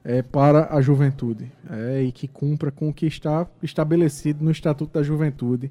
[0.04, 4.94] é, para a juventude é, e que cumpra com o que está estabelecido no Estatuto
[4.94, 5.70] da Juventude,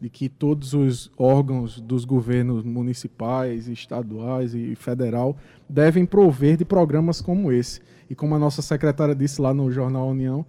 [0.00, 5.36] de que todos os órgãos dos governos municipais, estaduais e federal
[5.68, 7.80] devem prover de programas como esse.
[8.10, 10.44] E como a nossa secretária disse lá no Jornal União,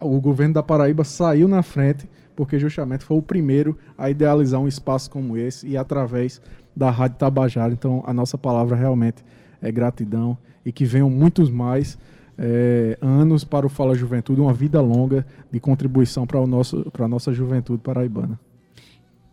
[0.00, 4.66] o governo da Paraíba saiu na frente porque justamente foi o primeiro a idealizar um
[4.66, 6.40] espaço como esse e através
[6.74, 7.72] da Rádio Tabajara.
[7.72, 9.24] Então, a nossa palavra realmente
[9.62, 11.96] é gratidão e que venham muitos mais
[12.36, 17.04] é, anos para o Fala Juventude, uma vida longa de contribuição para, o nosso, para
[17.04, 18.38] a nossa juventude paraibana.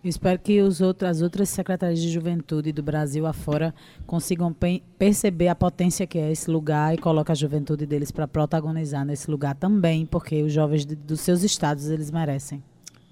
[0.03, 3.73] Eu espero que os outros, as outras secretarias de juventude do Brasil afora
[4.07, 4.55] consigam
[4.97, 9.29] perceber a potência que é esse lugar e coloquem a juventude deles para protagonizar nesse
[9.29, 12.63] lugar também, porque os jovens de, dos seus estados eles merecem.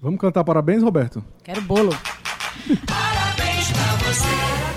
[0.02, 1.22] Vamos cantar parabéns, Roberto?
[1.44, 1.92] Quero bolo.
[2.86, 4.69] parabéns pra você.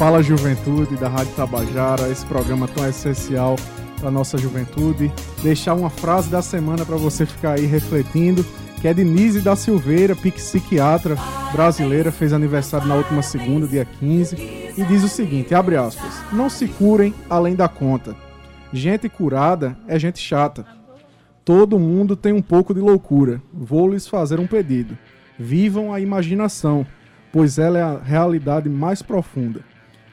[0.00, 3.56] Fala Juventude da Rádio Tabajara, esse programa tão essencial
[4.00, 5.12] para nossa juventude.
[5.42, 8.42] Deixar uma frase da semana para você ficar aí refletindo,
[8.80, 11.16] que é de Nise da Silveira, psiquiatra
[11.52, 14.36] brasileira, fez aniversário na última segunda, dia 15,
[14.74, 18.16] e diz o seguinte, abre aspas: "Não se curem além da conta.
[18.72, 20.64] Gente curada é gente chata.
[21.44, 23.42] Todo mundo tem um pouco de loucura.
[23.52, 24.96] Vou lhes fazer um pedido.
[25.38, 26.86] Vivam a imaginação."
[27.32, 29.60] pois ela é a realidade mais profunda.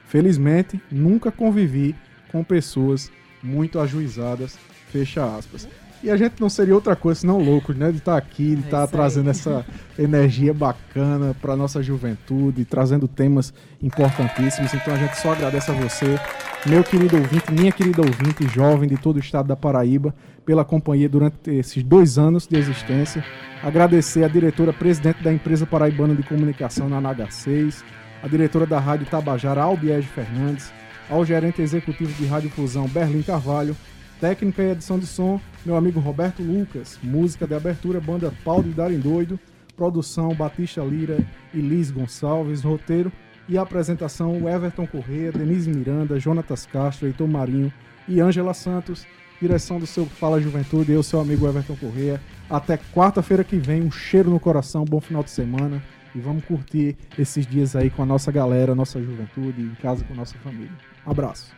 [0.08, 1.96] Felizmente, nunca convivi
[2.32, 3.12] com pessoas
[3.44, 4.58] muito ajuizadas,
[4.92, 5.68] fecha aspas.
[6.04, 7.92] E a gente não seria outra coisa senão louco, né?
[7.92, 9.66] De estar aqui, de estar trazendo essa
[9.98, 13.52] energia bacana para nossa juventude, trazendo temas
[13.82, 14.74] importantíssimos.
[14.74, 16.20] Então a gente só agradece a você,
[16.68, 20.14] meu querido ouvinte, minha querida ouvinte, jovem de todo o estado da Paraíba,
[20.46, 23.26] pela companhia durante esses dois anos de existência.
[23.64, 27.84] Agradecer a diretora presidente da empresa paraibana de comunicação na NH6,
[28.22, 30.72] a diretora da Rádio Tabajara, Albiege Fernandes,
[31.10, 33.76] ao gerente executivo de Rádio Fusão, Berlim Carvalho,
[34.20, 38.70] técnica e edição de som, meu amigo Roberto Lucas, música de abertura, banda Pau de
[38.70, 39.40] Darem Doido,
[39.76, 41.20] produção Batista Lira
[41.54, 43.12] e Liz Gonçalves, roteiro
[43.48, 47.72] e apresentação Everton Corrêa, Denise Miranda, Jonatas Castro, Heitor Marinho
[48.08, 49.06] e Ângela Santos,
[49.40, 52.20] direção do seu Fala Juventude, eu, seu amigo Everton Corrêa.
[52.50, 55.82] Até quarta-feira que vem, um cheiro no coração, bom final de semana
[56.16, 60.14] e vamos curtir esses dias aí com a nossa galera, nossa juventude, em casa com
[60.14, 60.72] a nossa família.
[61.06, 61.56] Um abraço.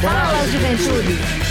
[0.00, 1.47] Fala, juventude!